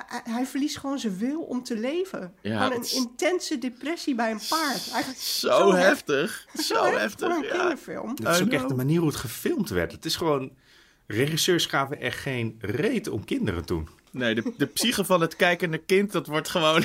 Hij, 0.08 0.46
verliest 0.46 0.78
gewoon 0.78 0.98
zijn 0.98 1.18
wil 1.18 1.40
om 1.40 1.62
te 1.62 1.76
leven. 1.76 2.34
Ja, 2.40 2.62
gewoon 2.62 2.76
een 2.78 2.84
is- 2.84 2.94
intense 2.94 3.58
depressie 3.58 4.14
bij 4.14 4.30
een 4.30 4.40
paard. 4.48 4.90
Eigenlijk 4.92 5.22
Zo, 5.22 5.72
heftig. 5.74 6.46
Zo 6.68 6.84
heftig. 6.84 7.28
Voor 7.28 7.36
een 7.36 7.42
ja. 7.44 7.50
kinderfilm. 7.50 8.08
Het 8.08 8.28
is 8.28 8.40
ook 8.40 8.52
echt 8.52 8.68
de 8.68 8.74
manier 8.74 8.98
hoe 8.98 9.08
het 9.08 9.16
gefilmd 9.16 9.68
werd. 9.68 9.92
Het 9.92 10.04
is 10.04 10.16
gewoon... 10.16 10.50
Regisseurs 11.06 11.66
gaven 11.66 12.00
echt 12.00 12.18
geen 12.18 12.58
reet 12.60 13.08
om 13.08 13.24
kinderen 13.24 13.64
toen. 13.64 13.88
Nee, 14.10 14.34
de, 14.34 14.54
de 14.56 14.66
psyche 14.66 15.04
van 15.04 15.20
het 15.20 15.36
kijkende 15.36 15.78
kind, 15.78 16.12
dat 16.12 16.26
wordt 16.26 16.48
gewoon... 16.48 16.84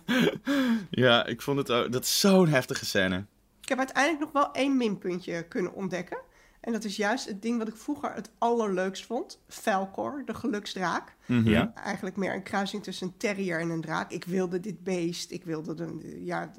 ja, 0.90 1.26
ik 1.26 1.42
vond 1.42 1.58
het 1.58 1.70
ook... 1.70 1.92
Dat 1.92 2.04
is 2.04 2.20
zo'n 2.20 2.48
heftige 2.48 2.86
scène. 2.86 3.24
Ik 3.62 3.68
heb 3.68 3.78
uiteindelijk 3.78 4.24
nog 4.24 4.32
wel 4.32 4.52
één 4.52 4.76
minpuntje 4.76 5.48
kunnen 5.48 5.74
ontdekken. 5.74 6.18
En 6.62 6.72
dat 6.72 6.84
is 6.84 6.96
juist 6.96 7.26
het 7.26 7.42
ding 7.42 7.58
wat 7.58 7.68
ik 7.68 7.76
vroeger 7.76 8.14
het 8.14 8.30
allerleukst 8.38 9.06
vond. 9.06 9.40
Falcor, 9.48 10.22
de 10.26 10.34
geluksdraak. 10.34 11.14
Ja. 11.26 11.72
Eigenlijk 11.74 12.16
meer 12.16 12.34
een 12.34 12.42
kruising 12.42 12.82
tussen 12.82 13.06
een 13.06 13.16
terrier 13.16 13.60
en 13.60 13.70
een 13.70 13.80
draak. 13.80 14.10
Ik 14.10 14.24
wilde 14.24 14.60
dit 14.60 14.84
beest. 14.84 15.30
Ik 15.30 15.44
wilde 15.44 15.74
de, 15.74 16.18
ja, 16.24 16.50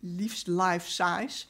liefst 0.00 0.46
life 0.46 0.90
size. 0.90 1.46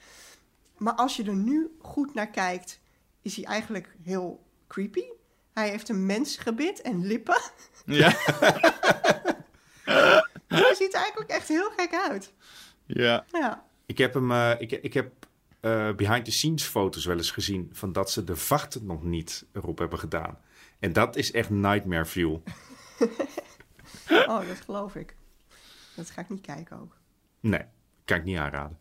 Maar 0.77 0.93
als 0.95 1.17
je 1.17 1.25
er 1.25 1.35
nu 1.37 1.77
goed 1.79 2.15
naar 2.15 2.31
kijkt, 2.31 2.81
is 3.23 3.37
hij 3.37 3.45
eigenlijk 3.45 3.97
heel 4.03 4.45
creepy. 4.67 5.05
Hij 5.53 5.69
heeft 5.69 5.89
een 5.89 6.07
mensgebit 6.07 6.81
en 6.81 7.07
lippen. 7.07 7.41
Ja. 7.85 8.09
Hij 10.49 10.75
ziet 10.75 10.95
er 10.95 11.01
eigenlijk 11.01 11.31
echt 11.31 11.49
heel 11.49 11.71
gek 11.77 11.95
uit. 12.11 12.33
ja. 12.87 13.25
Ja. 13.33 13.65
Ik 13.87 13.99
heb 13.99 14.15
hem... 14.15 14.31
eh, 14.33 14.53
ik, 14.59 14.73
ik 14.73 14.95
heb 14.95 15.13
eh, 15.67 15.95
behind-the-scenes 15.95 16.65
foto's 16.65 17.05
wel 17.05 17.17
eens 17.17 17.31
gezien... 17.31 17.69
van 17.73 17.93
dat 17.93 18.11
ze 18.11 18.25
de 18.25 18.37
vacht 18.37 18.83
nog 18.83 19.03
niet 19.03 19.47
erop 19.53 19.79
hebben 19.79 19.99
gedaan. 19.99 20.39
En 20.79 20.93
dat 20.93 21.17
is 21.17 21.33
echt 21.33 21.51
nightmare 21.51 22.07
fuel. 22.07 22.43
Oh, 24.09 24.49
dat 24.49 24.61
geloof 24.65 24.95
ik. 24.95 25.17
Dat 25.95 26.11
ga 26.11 26.21
ik 26.21 26.29
niet 26.29 26.41
kijken 26.41 26.81
ook. 26.81 26.97
Nee, 27.41 27.63
kan 28.05 28.17
ik 28.17 28.25
niet 28.25 28.37
aanraden. 28.37 28.79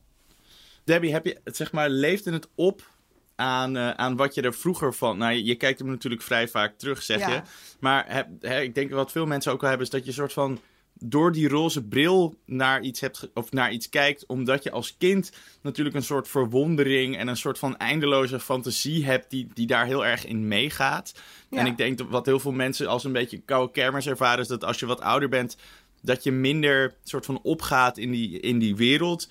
Debbie, 0.84 1.12
heb 1.14 1.26
je, 1.26 1.42
zeg 1.44 1.72
maar, 1.72 1.90
leefde 1.90 2.32
het 2.32 2.48
op 2.56 2.90
aan, 3.36 3.78
eh, 3.78 3.90
aan 3.90 4.16
wat 4.16 4.34
je 4.34 4.42
er 4.42 4.54
vroeger 4.54 4.94
van... 4.94 5.18
Nou, 5.18 5.34
je, 5.34 5.44
je 5.44 5.56
kijkt 5.56 5.80
hem 5.80 5.88
natuurlijk 5.88 6.22
vrij 6.22 6.48
vaak 6.48 6.78
terug, 6.78 7.02
zeg 7.02 7.20
Ja. 7.20 7.30
je. 7.30 7.42
Maar 7.80 8.06
heb, 8.08 8.28
hè, 8.40 8.62
ik 8.62 8.76
denk 8.76 8.92
wat 8.92 9.12
veel 9.12 9.26
mensen 9.26 9.52
ook 9.52 9.62
wel 9.62 9.70
hebben... 9.70 9.88
is 9.88 9.94
dat 9.94 10.04
je 10.04 10.08
een 10.08 10.14
soort 10.14 10.34
van 10.34 10.60
door 11.00 11.32
die 11.32 11.48
roze 11.48 11.84
bril 11.84 12.36
naar 12.46 12.82
iets, 12.82 13.00
hebt, 13.00 13.30
of 13.34 13.52
naar 13.52 13.72
iets 13.72 13.90
kijkt... 13.90 14.26
omdat 14.26 14.64
je 14.64 14.72
als 14.72 14.96
kind 14.98 15.32
natuurlijk 15.62 15.96
een 15.96 16.04
soort 16.04 16.28
verwondering... 16.28 17.18
en 17.18 17.28
een 17.28 17.38
soort 17.38 17.60
van 17.60 17.78
eindeloze 17.78 18.40
fantasie 18.40 19.06
hebt... 19.06 19.30
die, 19.30 19.48
die 19.54 19.68
daar 19.68 19.86
heel 19.86 20.06
erg 20.06 20.26
in 20.26 20.48
meegaat. 20.48 21.14
Ja. 21.50 21.60
En 21.60 21.66
ik 21.66 21.78
denk 21.78 21.98
dat 21.98 22.08
wat 22.08 22.26
heel 22.26 22.40
veel 22.40 22.52
mensen 22.52 22.88
als 22.88 23.04
een 23.04 23.12
beetje 23.12 23.42
koude 23.46 23.72
kermis 23.72 24.08
ervaren... 24.08 24.40
is 24.40 24.48
dat 24.48 24.64
als 24.64 24.80
je 24.80 24.86
wat 24.86 25.02
ouder 25.02 25.30
bent... 25.30 25.58
dat 26.02 26.24
je 26.24 26.32
minder 26.32 26.96
soort 27.04 27.26
van 27.26 27.40
opgaat 27.42 27.98
in 27.98 28.12
die, 28.12 28.40
in 28.40 28.60
die 28.60 28.76
wereld... 28.76 29.30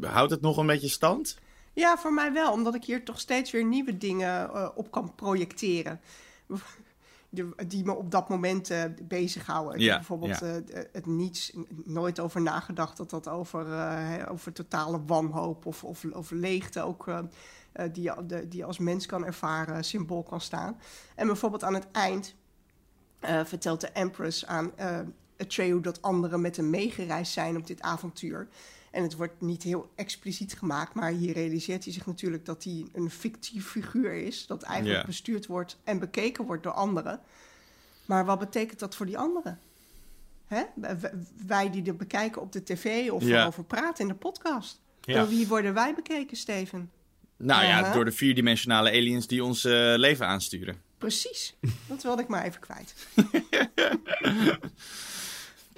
Houdt 0.00 0.30
het 0.30 0.40
nog 0.40 0.56
een 0.56 0.66
beetje 0.66 0.88
stand? 0.88 1.38
Ja, 1.72 1.96
voor 1.98 2.12
mij 2.12 2.32
wel, 2.32 2.52
omdat 2.52 2.74
ik 2.74 2.84
hier 2.84 3.04
toch 3.04 3.20
steeds 3.20 3.50
weer 3.50 3.64
nieuwe 3.64 3.98
dingen 3.98 4.50
eh, 4.50 4.68
op 4.74 4.90
kan 4.90 5.14
projecteren. 5.14 6.00
De- 7.34 7.64
die 7.66 7.84
me 7.84 7.92
op 7.94 8.10
dat 8.10 8.28
moment 8.28 8.70
eh 8.70 8.82
bezighouden. 9.02 9.80
Ja, 9.80 9.94
bijvoorbeeld 9.94 10.38
ja. 10.38 10.46
eh, 10.46 10.82
het 10.92 11.06
niets, 11.06 11.52
nooit 11.84 12.20
over 12.20 12.42
nagedacht 12.42 12.96
dat 12.96 13.10
dat 13.10 13.28
over, 13.28 13.72
eh, 13.72 14.30
over 14.30 14.52
totale 14.52 15.04
wanhoop 15.06 15.66
of, 15.66 15.84
of, 15.84 16.04
of 16.04 16.30
leegte 16.30 16.80
ook 16.82 17.12
die, 17.92 18.24
de, 18.26 18.48
die 18.48 18.64
als 18.64 18.78
mens 18.78 19.06
kan 19.06 19.24
ervaren, 19.24 19.84
symbool 19.84 20.22
kan 20.22 20.40
staan. 20.40 20.78
En 21.14 21.26
bijvoorbeeld 21.26 21.64
aan 21.64 21.74
het 21.74 21.86
eind 21.92 22.34
vertelt 23.44 23.80
de 23.80 23.88
Empress 23.88 24.46
aan 24.46 24.72
uh, 24.80 24.98
Atreyu 25.38 25.80
dat 25.80 26.02
anderen 26.02 26.40
met 26.40 26.56
hem 26.56 26.70
meegereisd 26.70 27.32
zijn 27.32 27.56
op 27.56 27.66
dit 27.66 27.80
avontuur. 27.80 28.48
En 28.94 29.02
het 29.02 29.14
wordt 29.16 29.40
niet 29.40 29.62
heel 29.62 29.92
expliciet 29.94 30.52
gemaakt, 30.58 30.94
maar 30.94 31.10
hier 31.10 31.32
realiseert 31.32 31.84
hij 31.84 31.92
zich 31.92 32.06
natuurlijk 32.06 32.44
dat 32.44 32.64
hij 32.64 32.86
een 32.92 33.10
fictief 33.10 33.68
figuur 33.68 34.12
is. 34.12 34.46
Dat 34.46 34.62
eigenlijk 34.62 35.06
bestuurd 35.06 35.46
wordt 35.46 35.78
en 35.84 35.98
bekeken 35.98 36.44
wordt 36.44 36.62
door 36.62 36.72
anderen. 36.72 37.20
Maar 38.06 38.24
wat 38.24 38.38
betekent 38.38 38.78
dat 38.78 38.94
voor 38.94 39.06
die 39.06 39.18
anderen? 39.18 39.60
Hè? 40.46 40.62
Wij 41.46 41.70
die 41.70 41.84
er 41.86 41.96
bekijken 41.96 42.42
op 42.42 42.52
de 42.52 42.62
tv 42.62 43.10
of 43.10 43.22
Ja. 43.24 43.40
erover 43.40 43.64
praten 43.64 44.02
in 44.02 44.08
de 44.08 44.18
podcast. 44.18 44.80
Door 45.00 45.28
wie 45.28 45.46
worden 45.46 45.74
wij 45.74 45.94
bekeken, 45.94 46.36
Steven? 46.36 46.90
Nou 47.36 47.64
ja, 47.64 47.92
door 47.92 48.04
de 48.04 48.12
vierdimensionale 48.12 48.90
aliens 48.90 49.26
die 49.26 49.44
ons 49.44 49.64
eh, 49.64 49.72
leven 49.96 50.26
aansturen. 50.26 50.82
Precies. 50.98 51.54
Dat 51.88 52.02
wilde 52.02 52.22
ik 52.22 52.28
maar 52.28 52.44
even 52.44 52.60
kwijt. 52.60 52.94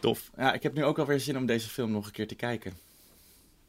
Tof. 0.01 0.31
Ja, 0.37 0.53
ik 0.53 0.63
heb 0.63 0.75
nu 0.75 0.85
ook 0.85 0.99
alweer 0.99 1.21
zin 1.21 1.37
om 1.37 1.47
deze 1.47 1.69
film 1.69 1.91
nog 1.91 2.07
een 2.07 2.13
keer 2.13 2.29
te 2.29 2.35
kijken. 2.35 2.73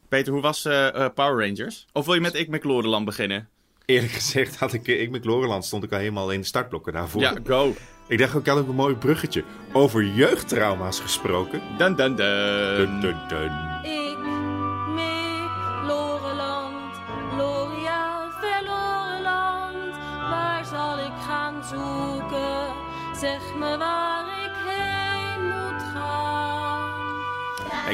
Peter, 0.09 0.33
hoe 0.33 0.41
was 0.41 0.65
eh, 0.65 0.87
eh, 0.87 1.13
Power 1.13 1.47
Rangers? 1.47 1.85
Of 1.93 2.05
wil 2.05 2.13
je 2.13 2.21
met 2.21 2.35
Ik 2.35 2.47
McLaurin 2.47 3.05
beginnen? 3.05 3.47
Eerlijk 3.85 4.11
gezegd 4.11 4.55
had 4.55 4.73
ik, 4.73 4.87
eh, 4.87 5.01
ik 5.01 5.09
met 5.09 5.25
Loreland 5.25 5.65
stond 5.65 5.83
ik 5.83 5.91
al 5.91 5.97
helemaal 5.97 6.31
in 6.31 6.39
de 6.39 6.45
startblokken 6.45 6.93
daarvoor. 6.93 7.21
Ja, 7.21 7.33
go. 7.45 7.75
Ik 8.07 8.17
dacht 8.17 8.35
ook, 8.35 8.41
ik 8.41 8.47
had 8.47 8.57
ook 8.57 8.67
een 8.67 8.75
mooi 8.75 8.95
bruggetje. 8.95 9.43
Over 9.73 10.05
jeugdtrauma's 10.05 10.99
gesproken. 10.99 11.61
Dun 11.77 11.95
dun 11.95 12.15
dun. 12.15 12.77
Dun, 12.77 12.99
dun, 12.99 13.17
dun. 13.27 13.96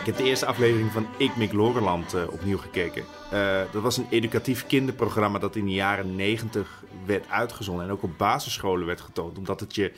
Ik 0.04 0.10
heb 0.10 0.18
de 0.18 0.24
eerste 0.24 0.46
aflevering 0.46 0.92
van 0.92 1.08
Ik 1.18 1.36
Mik 1.36 1.54
Loreland 1.54 2.14
eh, 2.14 2.32
opnieuw 2.32 2.58
gekeken. 2.58 3.04
Eh, 3.32 3.62
dat 3.72 3.82
was 3.82 3.98
een 3.98 4.08
educatief 4.10 4.68
kinderprogramma 4.68 5.40
dat 5.40 5.56
in 5.56 5.66
de 5.66 5.72
jaren 5.72 6.16
negentig 6.16 6.84
werd 7.06 7.30
uitgezonden. 7.30 7.86
En 7.86 7.92
ook 7.92 8.04
op 8.04 8.18
basisscholen 8.18 8.86
werd 8.86 9.02
getoond. 9.02 9.38
Omdat 9.38 9.60
het 9.60 9.76
je 9.76 9.92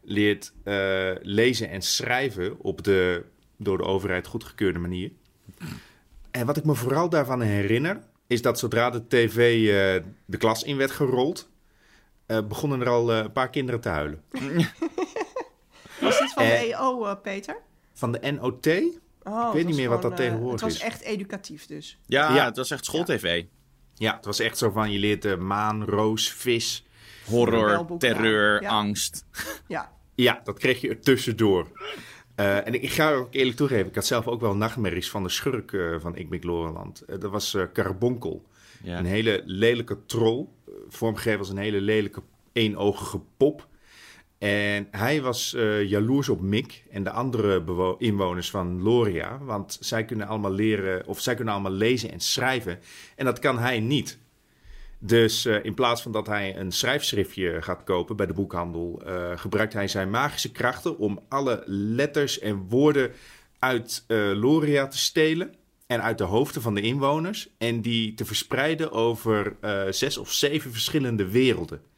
leert 0.00 0.52
eh, 0.64 1.10
lezen 1.20 1.70
en 1.70 1.82
schrijven 1.82 2.58
op 2.58 2.84
de 2.84 3.24
door 3.56 3.76
de 3.76 3.84
overheid 3.84 4.26
goedgekeurde 4.26 4.78
manier. 4.78 5.10
En 6.30 6.46
wat 6.46 6.56
ik 6.56 6.64
me 6.64 6.74
vooral 6.74 7.08
daarvan 7.08 7.40
herinner... 7.40 8.00
is 8.26 8.42
dat 8.42 8.58
zodra 8.58 8.90
de 8.90 9.06
tv 9.06 9.64
de 10.24 10.36
klas 10.36 10.62
in 10.62 10.76
werd 10.76 10.90
gerold... 10.90 11.48
begonnen 12.26 12.80
er 12.80 12.88
al 12.88 13.12
een 13.12 13.32
paar 13.32 13.50
kinderen 13.50 13.80
te 13.80 13.88
huilen. 13.88 14.22
Was 16.00 16.18
dit 16.18 16.32
van 16.32 16.44
de 16.44 16.52
EO, 16.52 17.06
eh, 17.06 17.14
Peter? 17.22 17.56
Van 17.92 18.12
de 18.12 18.32
NOT? 18.32 18.66
Oh, 19.24 19.46
weet 19.46 19.58
het 19.58 19.66
niet 19.66 19.76
meer 19.76 19.88
wat 19.88 20.02
dat 20.02 20.16
tegenwoordig 20.16 20.60
Het 20.60 20.70
was 20.70 20.74
is. 20.74 20.80
echt 20.80 21.00
educatief 21.00 21.66
dus. 21.66 21.98
Ja, 22.06 22.34
Ja. 22.34 22.44
het 22.44 22.56
was 22.56 22.70
echt 22.70 22.84
schooltv. 22.84 23.44
Ja, 23.94 24.16
het 24.16 24.24
was 24.24 24.38
echt 24.38 24.58
zo 24.58 24.70
van 24.70 24.90
je 24.92 24.98
leert 24.98 25.24
eh, 25.24 25.36
maan, 25.36 25.84
roos, 25.84 26.30
vis... 26.32 26.84
Horror, 27.26 27.98
terreur, 27.98 28.62
ja. 28.62 28.68
angst. 28.70 29.26
Ja. 29.68 29.92
Ja, 30.14 30.40
dat 30.44 30.58
kreeg 30.58 30.80
je 30.80 30.88
er 30.88 31.00
tussendoor. 31.00 31.66
Eh, 32.34 32.66
en 32.66 32.74
ik, 32.74 32.82
ik 32.82 32.90
ga 32.90 33.12
ook 33.12 33.34
eerlijk 33.34 33.56
toegeven, 33.56 33.86
ik 33.86 33.94
had 33.94 34.06
zelf 34.06 34.26
ook 34.26 34.40
wel 34.40 34.56
nachtmerries 34.56 35.10
van 35.10 35.22
de 35.22 35.28
schurk 35.28 35.72
eh, 35.72 35.94
van 36.00 36.16
Ik 36.16 36.28
Mik 36.28 36.44
Loreland. 36.44 37.00
Eh, 37.02 37.20
dat 37.20 37.30
was 37.30 37.54
eh 37.54 37.62
Carbonkel. 37.72 38.44
Ja. 38.82 38.98
Een 38.98 39.04
hele 39.04 39.42
lelijke 39.44 39.98
troll. 40.06 40.46
eh, 40.66 40.72
vormgegeven 40.88 41.38
als 41.38 41.48
een 41.48 41.56
hele 41.56 41.80
lelijke 41.80 42.22
eenogige 42.52 43.20
pop. 43.36 43.68
En 44.42 44.88
hij 44.90 45.22
was 45.22 45.54
eh, 45.54 45.88
jaloers 45.88 46.28
op 46.28 46.40
Mick 46.40 46.84
en 46.90 47.04
de 47.04 47.10
andere 47.10 47.96
inwoners 47.98 48.50
van 48.50 48.82
Loria. 48.82 49.38
Want 49.38 49.76
zij 49.80 50.04
kunnen 50.04 50.26
allemaal 50.26 50.52
leren, 50.52 51.06
of 51.06 51.20
zij 51.20 51.34
kunnen 51.34 51.54
allemaal 51.54 51.72
lezen 51.72 52.12
en 52.12 52.20
schrijven. 52.20 52.78
En 53.16 53.24
dat 53.24 53.38
kan 53.38 53.58
hij 53.58 53.80
niet. 53.80 54.18
Dus 54.98 55.44
eh, 55.44 55.64
in 55.64 55.74
plaats 55.74 56.02
van 56.02 56.12
dat 56.12 56.26
hij 56.26 56.56
een 56.56 56.72
schrijfschriftje 56.72 57.62
gaat 57.62 57.84
kopen 57.84 58.16
bij 58.16 58.26
de 58.26 58.32
boekhandel, 58.32 59.02
eh, 59.06 59.38
gebruikt 59.38 59.72
hij 59.72 59.88
zijn 59.88 60.10
magische 60.10 60.52
krachten 60.52 60.98
om 60.98 61.20
alle 61.28 61.62
letters 61.66 62.38
en 62.38 62.56
woorden 62.68 63.10
uit 63.58 64.04
Loria 64.34 64.86
te 64.86 64.98
stelen. 64.98 65.54
En 65.86 66.02
uit 66.02 66.18
de 66.18 66.24
hoofden 66.24 66.62
van 66.62 66.74
de 66.74 66.80
inwoners. 66.80 67.48
En 67.58 67.80
die 67.80 68.14
te 68.14 68.24
verspreiden 68.24 68.92
over 68.92 69.56
zes 69.90 70.18
of 70.18 70.32
zeven 70.32 70.72
verschillende 70.72 71.30
werelden. 71.30 71.91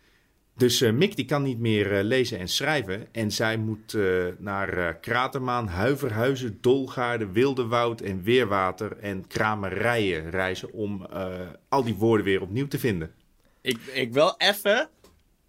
Dus 0.57 0.81
eh, 0.81 0.93
Mick 0.93 1.17
die 1.17 1.25
kan 1.25 1.43
niet 1.43 1.59
meer 1.59 1.99
eh, 1.99 2.05
lezen 2.05 2.39
en 2.39 2.49
schrijven. 2.49 3.07
En 3.13 3.31
zij 3.33 3.57
moet 3.57 3.95
eh, 3.95 4.25
naar 4.39 4.79
eh, 4.79 4.95
Kratermaan, 5.01 5.69
Huiverhuizen, 5.69 6.59
Dolgaarden, 6.61 7.33
Wildewoud 7.33 8.01
en 8.01 8.23
Weerwater 8.23 8.97
en 8.99 9.27
Kramerijen 9.27 10.31
reizen 10.31 10.73
om 10.73 11.07
eh, 11.07 11.41
al 11.69 11.85
die 11.85 11.95
woorden 11.95 12.25
weer 12.27 12.41
opnieuw 12.43 12.69
te 12.69 12.79
vinden. 12.79 13.13
Ik, 13.61 13.79
ik 13.93 14.13
wel 14.13 14.35
even, 14.39 14.89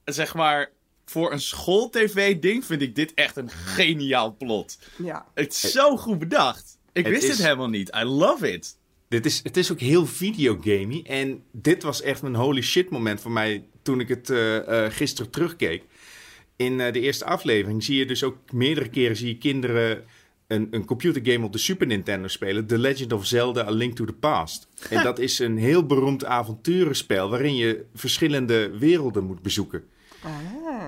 zeg 0.05 0.33
maar, 0.35 0.71
voor 1.05 1.31
een 1.31 1.39
schooltv-ding 1.41 2.65
vind 2.65 2.81
ik 2.81 2.95
dit 2.95 3.13
echt 3.13 3.35
een 3.37 3.49
geniaal 3.49 4.35
plot. 4.37 4.77
Ja. 4.97 5.25
Het 5.33 5.51
is 5.53 5.71
zo 5.71 5.97
goed 5.97 6.19
bedacht. 6.19 6.77
Ik 6.93 7.05
Het 7.05 7.13
wist 7.13 7.27
is- 7.27 7.29
het 7.37 7.43
helemaal 7.45 7.69
niet. 7.69 7.91
I 7.95 8.03
love 8.03 8.51
it. 8.53 8.77
Dit 9.07 9.25
is, 9.25 9.39
het 9.43 9.57
is 9.57 9.71
ook 9.71 9.79
heel 9.79 10.05
videogamey. 10.05 11.03
En 11.07 11.43
dit 11.51 11.83
was 11.83 12.01
echt 12.01 12.21
een 12.21 12.35
holy 12.35 12.61
shit 12.61 12.89
moment 12.89 13.21
voor 13.21 13.31
mij 13.31 13.65
toen 13.85 13.99
ik 13.99 14.07
het 14.07 14.29
eh, 14.29 14.85
eh, 14.85 14.91
gisteren 14.91 15.31
terugkeek. 15.31 15.83
In 16.55 16.79
eh, 16.79 16.93
de 16.93 16.99
eerste 16.99 17.25
aflevering 17.25 17.83
zie 17.83 17.97
je 17.97 18.05
dus 18.05 18.23
ook 18.23 18.37
meerdere 18.51 18.89
keren 18.89 19.15
zie 19.15 19.27
je 19.27 19.37
kinderen 19.37 20.03
een, 20.47 20.67
een 20.71 20.85
computergame 20.85 21.45
op 21.45 21.51
de 21.51 21.57
Super 21.57 21.87
Nintendo 21.87 22.27
spelen. 22.27 22.67
The 22.67 22.77
Legend 22.77 23.13
of 23.13 23.25
Zelda 23.25 23.65
A 23.65 23.71
Link 23.71 23.95
to 23.95 24.05
the 24.05 24.13
Past. 24.13 24.67
En 24.89 25.03
dat 25.03 25.19
is 25.19 25.39
een 25.39 25.57
heel 25.57 25.85
beroemd 25.85 26.25
avonturenspel 26.25 27.29
waarin 27.29 27.55
je 27.55 27.85
verschillende 27.93 28.77
werelden 28.77 29.23
moet 29.23 29.41
bezoeken. 29.41 29.83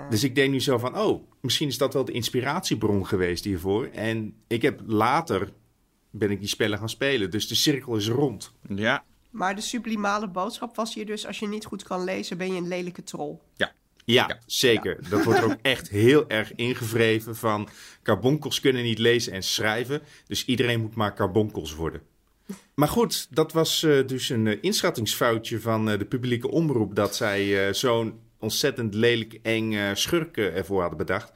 Dus 0.09 0.23
ik 0.23 0.35
denk 0.35 0.51
nu 0.51 0.59
zo 0.59 0.77
van, 0.77 0.97
oh, 0.97 1.23
misschien 1.41 1.67
is 1.67 1.77
dat 1.77 1.93
wel 1.93 2.05
de 2.05 2.11
inspiratiebron 2.11 3.07
geweest 3.07 3.43
hiervoor. 3.43 3.85
En 3.85 4.33
ik 4.47 4.61
heb 4.61 4.81
later, 4.85 5.49
ben 6.11 6.31
ik 6.31 6.39
die 6.39 6.49
spellen 6.49 6.77
gaan 6.77 6.89
spelen. 6.89 7.31
Dus 7.31 7.47
de 7.47 7.55
cirkel 7.55 7.95
is 7.95 8.07
rond. 8.07 8.51
Ja. 8.75 9.03
Maar 9.37 9.55
de 9.55 9.61
sublimale 9.61 10.27
boodschap 10.27 10.75
was 10.75 10.93
hier 10.93 11.05
dus... 11.05 11.25
als 11.25 11.39
je 11.39 11.47
niet 11.47 11.65
goed 11.65 11.83
kan 11.83 12.03
lezen, 12.03 12.37
ben 12.37 12.53
je 12.53 12.57
een 12.59 12.67
lelijke 12.67 13.03
troll. 13.03 13.37
Ja, 13.55 13.71
Ja. 14.05 14.39
zeker. 14.45 15.09
Dat 15.09 15.23
wordt 15.23 15.39
er 15.39 15.45
ook 15.45 15.57
echt 15.75 15.89
heel 15.89 16.29
erg 16.29 16.55
ingevreven 16.55 17.35
van... 17.35 17.69
carbonkels 18.03 18.59
kunnen 18.59 18.83
niet 18.83 18.99
lezen 18.99 19.33
en 19.33 19.43
schrijven... 19.43 20.01
dus 20.27 20.45
iedereen 20.45 20.81
moet 20.81 20.95
maar 20.95 21.15
carbonkels 21.15 21.75
worden. 21.75 22.01
Maar 22.75 22.87
goed, 22.87 23.27
dat 23.29 23.51
was 23.51 23.83
eh, 23.83 24.07
dus 24.07 24.29
een 24.29 24.47
eh, 24.47 24.57
inschattingsfoutje 24.61 25.59
van 25.59 25.89
eh, 25.89 25.99
de 25.99 26.05
publieke 26.05 26.51
omroep... 26.51 26.95
dat 26.95 27.15
zij 27.15 27.67
eh, 27.67 27.73
zo'n 27.73 28.19
ontzettend 28.39 28.93
lelijk 28.93 29.39
eng 29.43 29.73
eh, 29.73 29.89
schurk 29.93 30.37
eh, 30.37 30.57
ervoor 30.57 30.79
hadden 30.79 30.97
bedacht. 30.97 31.31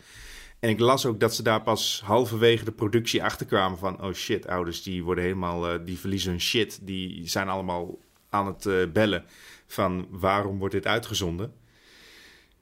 En 0.62 0.69
ik 0.69 0.80
las 0.80 1.06
ook 1.06 1.19
dat 1.19 1.36
ze 1.36 1.43
daar 1.43 1.62
pas 1.62 2.02
halverwege 2.06 2.65
de 2.65 2.71
productie 2.71 3.24
achterkwamen 3.24 3.78
van... 3.78 4.04
oh 4.04 4.13
shit, 4.13 4.47
ouders 4.47 4.84
die 4.84 5.04
worden 5.04 5.24
helemaal... 5.24 5.69
eh, 5.69 5.86
die 5.86 6.00
verliezen 6.00 6.32
hun 6.32 6.41
shit. 6.41 6.80
Die 6.82 7.30
zijn 7.30 7.50
allemaal 7.50 8.00
aan 8.30 8.47
het 8.47 8.65
eh, 8.65 8.76
bellen 8.93 9.26
van 9.67 10.08
waarom 10.10 10.58
wordt 10.58 10.74
dit 10.74 10.88
uitgezonden... 10.88 11.54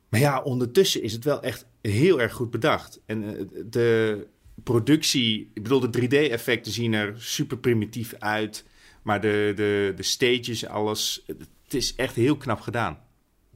Maar 0.10 0.20
ja, 0.20 0.42
ondertussen 0.42 1.02
is 1.02 1.14
het 1.14 1.24
wel 1.24 1.42
echt 1.42 1.66
heel 1.82 2.22
erg 2.22 2.34
goed 2.34 2.50
bedacht. 2.50 3.02
En 3.06 3.38
eh, 3.38 3.46
de 3.66 4.28
productie, 4.64 5.52
ik 5.54 5.64
bedoel, 5.64 5.80
de 5.80 6.02
3D-effecten 6.02 6.72
zien 6.72 6.94
er 6.94 7.14
super 7.18 7.58
primitief 7.58 8.14
uit. 8.20 8.66
Maar 9.04 9.22
de, 9.22 9.54
de, 9.56 9.94
de 9.96 10.04
stages, 10.04 10.66
alles, 10.66 11.24
het 11.64 11.74
is 11.74 11.96
echt 11.96 12.16
heel 12.16 12.38
knap 12.38 12.60
gedaan. 12.60 13.00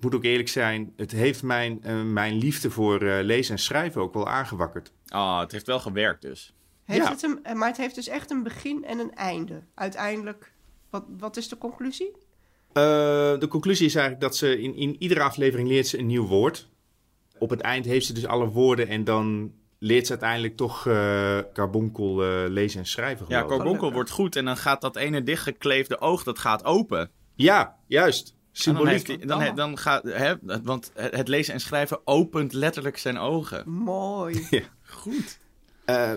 Ik 0.03 0.09
moet 0.11 0.17
ook 0.19 0.25
eerlijk 0.27 0.49
zijn, 0.49 0.93
het 0.95 1.11
heeft 1.11 1.43
mijn, 1.43 1.83
eh, 1.83 2.01
mijn 2.01 2.37
liefde 2.37 2.71
voor 2.71 3.01
eh, 3.01 3.23
lezen 3.23 3.53
en 3.55 3.59
schrijven 3.61 4.01
ook 4.01 4.13
wel 4.13 4.27
aangewakkerd. 4.27 4.91
Ah, 5.07 5.39
het 5.39 5.51
heeft 5.51 5.67
wel 5.67 5.79
gewerkt 5.79 6.21
dus. 6.21 6.53
Heeft 6.85 7.03
Ja. 7.05 7.11
het 7.11 7.23
een, 7.23 7.39
eh, 7.43 7.53
maar 7.55 7.67
het 7.67 7.77
heeft 7.77 7.95
dus 7.95 8.07
echt 8.07 8.31
een 8.31 8.43
begin 8.43 8.85
en 8.85 8.99
een 8.99 9.13
einde. 9.13 9.63
Uiteindelijk, 9.75 10.53
wat, 10.89 11.03
wat 11.17 11.37
is 11.37 11.47
de 11.47 11.57
conclusie? 11.57 12.11
Eh, 12.73 12.83
de 13.39 13.47
conclusie 13.49 13.85
is 13.85 13.95
eigenlijk 13.95 14.25
dat 14.25 14.35
ze 14.37 14.61
in, 14.61 14.75
in 14.75 14.95
iedere 14.99 15.21
aflevering 15.21 15.67
leert 15.67 15.87
ze 15.87 15.99
een 15.99 16.07
nieuw 16.07 16.27
woord. 16.27 16.69
Op 17.39 17.49
het 17.49 17.61
eind 17.61 17.85
heeft 17.85 18.05
ze 18.05 18.13
dus 18.13 18.25
alle 18.25 18.47
woorden 18.47 18.87
en 18.87 19.03
dan 19.03 19.53
leert 19.79 20.05
ze 20.05 20.11
uiteindelijk 20.11 20.57
toch 20.57 20.87
eh 20.87 21.39
carbonkel 21.53 22.23
eh, 22.23 22.49
lezen 22.49 22.79
en 22.79 22.85
schrijven. 22.85 23.25
Ja, 23.29 23.41
geloof. 23.41 23.55
Carbonkel 23.57 23.91
wordt 23.93 24.09
goed 24.09 24.35
en 24.35 24.45
dan 24.45 24.57
gaat 24.57 24.81
dat 24.81 24.95
ene 24.95 25.23
dichtgekleefde 25.23 25.99
oog, 25.99 26.23
dat 26.23 26.39
gaat 26.39 26.63
open. 26.63 27.11
Ja, 27.35 27.77
juist. 27.87 28.35
En 28.53 28.73
dan 28.73 28.75
Symboliek. 28.75 29.07
hij, 29.07 29.17
dan, 29.17 29.55
dan 29.55 29.77
gaat, 29.77 30.03
hè, 30.03 30.33
want 30.63 30.91
het 30.93 31.27
lezen 31.27 31.53
en 31.53 31.59
schrijven 31.59 31.99
opent 32.07 32.53
letterlijk 32.53 32.97
zijn 32.97 33.17
ogen. 33.17 33.69
Mooi. 33.69 34.47
Goed. 34.85 35.37
Eh, 35.85 36.11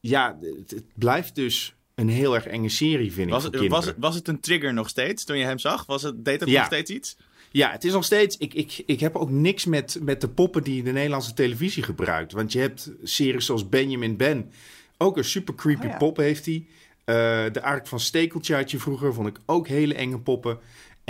ja, 0.00 0.38
het, 0.58 0.70
het 0.70 0.84
blijft 0.94 1.34
dus 1.34 1.74
een 1.94 2.08
heel 2.08 2.34
erg 2.34 2.46
enge 2.46 2.68
serie, 2.68 3.12
vind 3.12 3.26
ik, 3.26 3.32
Was, 3.32 3.42
het- 3.42 3.52
kinderen. 3.52 3.76
was, 3.76 3.86
het- 3.86 3.96
was 3.98 4.14
het 4.14 4.28
een 4.28 4.40
trigger 4.40 4.72
nog 4.74 4.88
steeds 4.88 5.24
toen 5.24 5.38
je 5.38 5.44
hem 5.44 5.58
zag? 5.58 5.86
Was 5.86 6.02
het, 6.02 6.24
deed 6.24 6.40
het 6.40 6.48
Ja. 6.48 6.56
nog 6.58 6.66
steeds 6.66 6.90
iets? 6.90 7.16
Ja, 7.52 7.70
het 7.70 7.84
is 7.84 7.92
nog 7.92 8.04
steeds. 8.04 8.36
Ik, 8.36 8.54
ik, 8.54 8.82
ik 8.86 9.00
heb 9.00 9.16
ook 9.16 9.30
niks 9.30 9.64
met, 9.64 9.98
met 10.02 10.20
de 10.20 10.28
poppen 10.28 10.62
die 10.62 10.82
de 10.82 10.92
Nederlandse 10.92 11.34
televisie 11.34 11.82
gebruikt. 11.82 12.32
Want 12.32 12.52
je 12.52 12.58
hebt 12.58 12.90
series 13.02 13.46
zoals 13.46 13.68
Benjamin 13.68 14.16
Ben. 14.16 14.50
Ook 14.98 15.16
een 15.16 15.24
super 15.24 15.54
creepy 15.54 15.84
Oh 15.86 15.90
ja. 15.90 15.96
pop 15.96 16.16
heeft 16.16 16.46
hij. 16.46 16.66
Eh, 17.04 17.14
de 17.52 17.62
Ark 17.62 17.86
van 17.86 18.00
Stekeltje 18.00 18.54
had 18.54 18.70
je 18.70 18.78
vroeger. 18.78 19.14
Vond 19.14 19.28
ik 19.28 19.36
ook 19.46 19.68
hele 19.68 19.94
enge 19.94 20.18
poppen. 20.18 20.58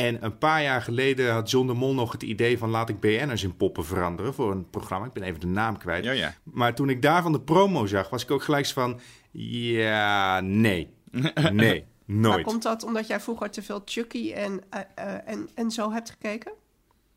En 0.05 0.25
een 0.25 0.39
paar 0.39 0.63
jaar 0.63 0.83
geleden 0.83 1.33
had 1.33 1.51
John 1.51 1.67
de 1.67 1.73
Mol 1.75 1.95
nog 1.95 2.13
het 2.13 2.23
idee 2.23 2.59
van... 2.59 2.71
laat 2.71 2.89
ik 2.89 3.01
BN'ers 3.01 3.43
in 3.43 3.57
poppen 3.57 3.85
veranderen 3.85 4.35
voor 4.35 4.51
een 4.51 4.71
programma. 4.71 5.07
Ik 5.07 5.13
ben 5.13 5.23
even 5.23 5.41
de 5.41 5.47
naam 5.47 5.79
kwijt. 5.79 6.05
Ja, 6.05 6.13
ja. 6.13 6.35
Maar 6.43 6.75
toen 6.75 6.89
ik 6.91 7.03
daarvan 7.03 7.33
de 7.33 7.41
promo 7.41 7.87
zag, 7.87 8.11
was 8.11 8.23
ik 8.23 8.31
ook 8.31 8.43
gelijk 8.43 8.67
van... 8.67 9.01
Ja, 9.33 10.41
nee. 10.41 10.91
Nee, 11.53 11.87
Maar 12.05 12.17
nooit. 12.17 12.45
komt 12.47 12.63
dat 12.63 12.85
omdat 12.85 13.07
jij 13.07 13.21
vroeger 13.21 13.51
te 13.51 13.63
veel 13.63 13.83
Chucky 13.85 14.33
en, 14.33 14.61
eh, 14.71 14.81
eh, 14.95 15.15
en, 15.25 15.49
en 15.55 15.71
zo 15.71 15.93
hebt 15.93 16.11
gekeken? 16.11 16.53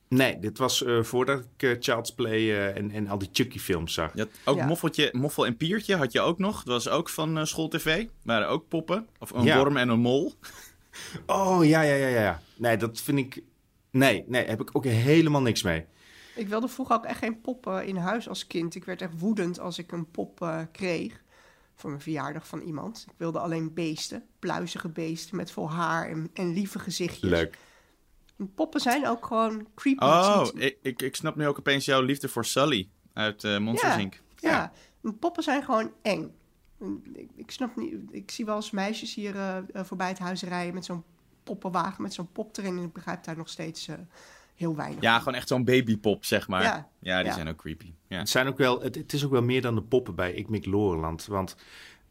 Nee, 0.09 0.39
dit 0.39 0.57
was 0.57 0.83
eh, 0.83 1.03
voordat 1.03 1.43
ik 1.57 1.77
Child's 1.79 2.13
Play 2.13 2.71
en, 2.73 2.91
en 2.91 3.07
al 3.07 3.17
die 3.17 3.29
Chucky-films 3.31 3.93
zag. 3.93 4.11
Had 4.15 4.27
ook 4.45 4.57
Ja. 4.57 4.65
Moffeltje, 4.65 5.09
Moffel 5.11 5.45
en 5.45 5.57
Piertje 5.57 5.95
had 5.95 6.11
je 6.11 6.21
ook 6.21 6.37
nog. 6.37 6.63
Dat 6.63 6.73
was 6.83 6.89
ook 6.89 7.09
van 7.09 7.37
eh 7.37 7.43
School 7.45 7.67
TV. 7.67 8.05
Waren 8.23 8.47
ook 8.47 8.67
poppen. 8.67 9.07
Of 9.19 9.31
een 9.31 9.43
Ja. 9.43 9.57
worm 9.57 9.77
en 9.77 9.89
een 9.89 9.99
mol. 9.99 10.33
Oh, 11.25 11.65
ja, 11.65 11.81
ja, 11.81 11.95
ja, 11.95 12.07
ja, 12.07 12.21
ja. 12.21 12.41
Nee, 12.55 12.77
dat 12.77 13.01
vind 13.01 13.17
ik... 13.17 13.43
Nee, 13.91 14.23
nee, 14.27 14.45
heb 14.45 14.61
ik 14.61 14.69
ook 14.71 14.85
helemaal 14.85 15.41
niks 15.41 15.61
mee. 15.63 15.85
Ik 16.35 16.47
wilde 16.47 16.67
vroeger 16.67 16.95
ook 16.95 17.05
echt 17.05 17.17
geen 17.17 17.41
poppen 17.41 17.85
in 17.85 17.95
huis 17.95 18.29
als 18.29 18.47
kind. 18.47 18.75
Ik 18.75 18.83
werd 18.85 19.01
echt 19.01 19.19
woedend 19.19 19.59
als 19.59 19.77
ik 19.77 19.91
een 19.91 20.11
pop 20.11 20.41
eh, 20.41 20.59
kreeg 20.71 21.23
voor 21.75 21.89
mijn 21.89 22.01
verjaardag 22.01 22.47
van 22.47 22.61
iemand. 22.61 23.05
Ik 23.07 23.17
wilde 23.17 23.39
alleen 23.39 23.73
beesten, 23.73 24.23
pluizige 24.39 24.89
beesten 24.89 25.35
met 25.35 25.51
vol 25.51 25.71
haar 25.71 26.09
en, 26.09 26.29
en 26.33 26.53
lieve 26.53 26.79
gezichtjes. 26.79 27.29
Leuk. 27.29 27.57
En 28.37 28.53
Poppen 28.53 28.81
zijn 28.81 29.07
ook 29.07 29.25
gewoon 29.25 29.67
creepy. 29.75 30.03
Oh, 30.03 30.47
ik, 30.55 30.77
ik, 30.81 31.01
ik 31.01 31.15
snap 31.15 31.35
nu 31.35 31.47
ook 31.47 31.59
opeens 31.59 31.85
jouw 31.85 32.01
liefde 32.01 32.27
voor 32.27 32.45
Sully 32.45 32.89
uit 33.13 33.43
eh 33.43 33.57
Monsters 33.57 33.93
Ja. 33.93 33.99
Inc. 33.99 34.21
Ja, 34.35 34.71
en 35.03 35.19
poppen 35.19 35.43
zijn 35.43 35.63
gewoon 35.63 35.91
eng. 36.01 36.35
Ik, 37.13 37.29
ik 37.35 37.51
snap 37.51 37.75
niet, 37.75 37.93
ik 38.11 38.31
zie 38.31 38.45
wel 38.45 38.55
eens 38.55 38.71
meisjes 38.71 39.13
hier 39.15 39.35
eh, 39.35 39.57
eh, 39.57 39.63
voorbij 39.83 40.07
het 40.07 40.19
huis 40.19 40.43
rijden 40.43 40.73
met 40.73 40.85
zo'n 40.85 41.03
poppenwagen, 41.43 42.01
met 42.03 42.13
zo'n 42.13 42.31
pop 42.31 42.57
erin. 42.57 42.77
En 42.77 42.83
ik 42.83 42.93
begrijp 42.93 43.23
daar 43.23 43.37
nog 43.37 43.49
steeds 43.49 43.87
eh, 43.87 43.95
heel 44.55 44.75
weinig 44.75 45.01
Ja, 45.01 45.11
van. 45.11 45.19
gewoon 45.19 45.37
echt 45.37 45.47
zo'n 45.47 45.63
babypop, 45.63 46.25
zeg 46.25 46.47
maar. 46.47 46.61
Ja. 46.63 46.89
Ja, 46.99 47.17
die 47.17 47.27
Ja. 47.27 47.33
zijn 47.33 47.47
ook 47.47 47.57
creepy. 47.57 47.93
Ja. 48.07 48.17
Het, 48.17 48.29
zijn 48.29 48.47
ook 48.47 48.57
wel, 48.57 48.81
het, 48.81 48.95
het 48.95 49.13
is 49.13 49.25
ook 49.25 49.31
wel 49.31 49.41
meer 49.43 49.61
dan 49.61 49.75
de 49.75 49.81
poppen 49.81 50.15
bij 50.15 50.33
Ik 50.33 50.49
Mik 50.49 50.65
Loreland. 50.65 51.25
Want 51.25 51.55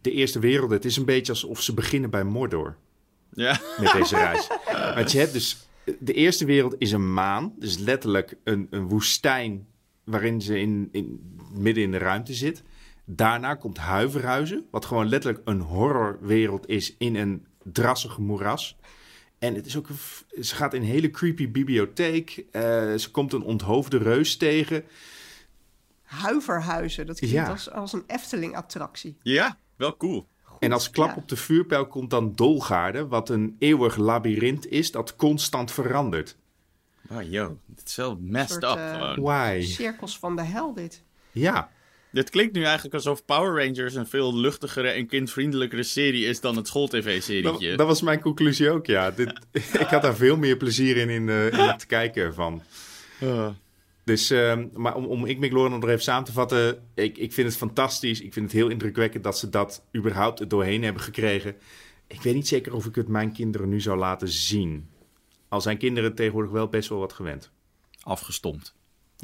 de 0.01 0.11
Eerste 0.11 0.39
Wereld, 0.39 0.71
het 0.71 0.85
is 0.85 0.97
een 0.97 1.05
beetje 1.05 1.33
alsof 1.33 1.61
ze 1.61 1.75
beginnen 1.75 2.11
bij 2.11 2.25
Mordor. 2.25 2.77
Ja. 3.33 3.61
met 3.79 3.93
deze 3.93 4.17
reis. 4.17 4.49
Want 4.95 5.13
je 5.13 5.19
hebt 5.19 5.33
dus... 5.33 5.67
De 5.99 6.13
eerste 6.13 6.45
wereld 6.45 6.75
is 6.79 6.93
een 6.93 7.13
maan. 7.13 7.53
Dus 7.59 7.79
letterlijk 7.79 8.37
een, 8.45 8.67
een 8.71 8.89
woestijn 8.89 9.67
waarin 10.05 10.41
ze 10.41 10.61
in, 10.61 10.89
in, 10.93 11.37
midden 11.53 11.83
in 11.85 11.91
de 11.91 11.99
ruimte 11.99 12.35
zit. 12.35 12.63
Daarna 13.05 13.55
komt 13.55 13.79
Huiverhuizen. 13.79 14.67
Wat 14.71 14.85
gewoon 14.85 15.09
letterlijk 15.09 15.43
een 15.49 15.61
horrorwereld 15.61 16.69
is 16.69 16.97
in 16.99 17.17
een 17.17 17.47
drassig 17.63 18.19
moeras. 18.19 18.77
En 19.39 19.55
het 19.55 19.67
is 19.67 19.77
ook, 19.77 19.89
ze 20.41 20.55
gaat 20.55 20.75
in 20.75 20.81
een 20.81 20.87
hele 20.89 21.11
creepy 21.11 21.51
bibliotheek. 21.51 22.45
Eh, 22.51 22.63
ze 22.95 23.09
komt 23.11 23.33
een 23.33 23.43
onthoofde 23.43 23.97
reus 23.99 24.37
tegen. 24.37 24.85
Huiverhuizen, 26.03 27.07
dat 27.07 27.19
klinkt 27.19 27.37
Ja. 27.37 27.49
als, 27.51 27.71
als 27.71 27.93
een 27.93 28.05
Efteling-attractie. 28.07 29.17
ja, 29.23 29.59
wel 29.77 29.97
cool. 29.97 30.29
En 30.59 30.73
als 30.73 30.91
klap 30.91 31.09
ja. 31.09 31.15
op 31.17 31.29
de 31.29 31.37
vuurpijl 31.37 31.87
komt 31.87 32.11
dan 32.11 32.33
Dolgaarde. 32.35 33.07
Wat 33.07 33.29
een 33.29 33.57
eeuwig 33.59 33.97
labyrint 33.97 34.67
is 34.67 34.91
dat 34.91 35.17
constant 35.17 35.73
verandert. 35.73 36.37
Oh, 37.11 37.23
yo. 37.23 37.59
Het 37.77 37.89
is 37.89 37.97
wel 37.97 38.19
messed 38.21 38.63
soort, 38.63 38.79
up 38.79 38.93
gewoon. 38.93 39.21
Why? 39.21 39.63
Cirkels 39.63 40.19
van 40.19 40.37
de 40.37 40.43
hel, 40.43 40.75
dit. 40.75 41.03
Ja. 41.33 41.71
Dit 42.13 42.31
klinkt 42.31 42.55
nu 42.55 42.63
eigenlijk 42.65 42.95
alsof 42.95 43.25
Power 43.25 43.65
Rangers 43.67 43.95
een 43.95 44.07
veel 44.07 44.37
luchtigere 44.37 44.89
en 44.89 45.07
kindvriendelijkere 45.07 45.83
serie 45.83 46.25
is 46.25 46.41
dan 46.41 46.51
het 46.51 46.65
Dat, 46.65 46.67
school-tv-serietje. 46.67 47.77
dat 47.77 47.87
was 47.87 48.03
mijn 48.03 48.21
conclusie 48.21 48.71
ook, 48.71 48.87
ja. 48.87 49.11
Dit, 49.11 49.33
ik 49.85 49.87
had 49.87 50.03
daar 50.03 50.17
veel 50.17 50.37
meer 50.37 50.57
plezier 50.57 50.97
in, 50.97 51.09
in, 51.09 51.29
eh, 51.29 51.47
in 51.47 51.59
het 51.59 51.87
kijken 51.87 52.23
ervan. 52.23 52.63
Uh, 53.23 53.49
Dus, 54.05 54.31
ehm, 54.31 54.67
maar 54.73 54.95
om, 54.95 55.05
om 55.05 55.25
Ik 55.27 55.39
Mick 55.39 55.53
Lauren 55.53 55.81
nog 55.81 55.89
even 55.89 56.03
samen 56.03 56.25
te 56.25 56.33
vatten. 56.33 56.83
Ik, 56.95 57.19
ik 57.19 57.33
vind 57.33 57.49
het 57.49 57.57
fantastisch. 57.57 58.21
Ik 58.21 58.33
vind 58.33 58.45
het 58.47 58.55
heel 58.55 58.69
indrukwekkend 58.69 59.25
dat 59.25 59.39
ze 59.39 59.49
dat 59.49 59.85
überhaupt 59.97 60.41
er 60.41 60.49
doorheen 60.49 60.83
hebben 60.83 61.03
gekregen. 61.03 61.57
Ik 62.07 62.23
weet 62.23 62.35
niet 62.35 62.49
zeker 62.49 62.75
of 62.75 62.87
ik 62.87 62.95
het 62.95 63.09
mijn 63.09 63.33
kinderen 63.33 63.69
nu 63.69 63.81
zou 63.81 63.99
laten 63.99 64.29
zien. 64.29 64.89
Al 65.49 65.61
zijn 65.61 65.79
kinderen 65.79 66.15
tegenwoordig 66.15 66.53
wel 66.53 66.69
best 66.69 66.89
wel 66.89 66.99
wat 66.99 67.13
gewend. 67.13 67.51
afgestompt. 68.03 68.75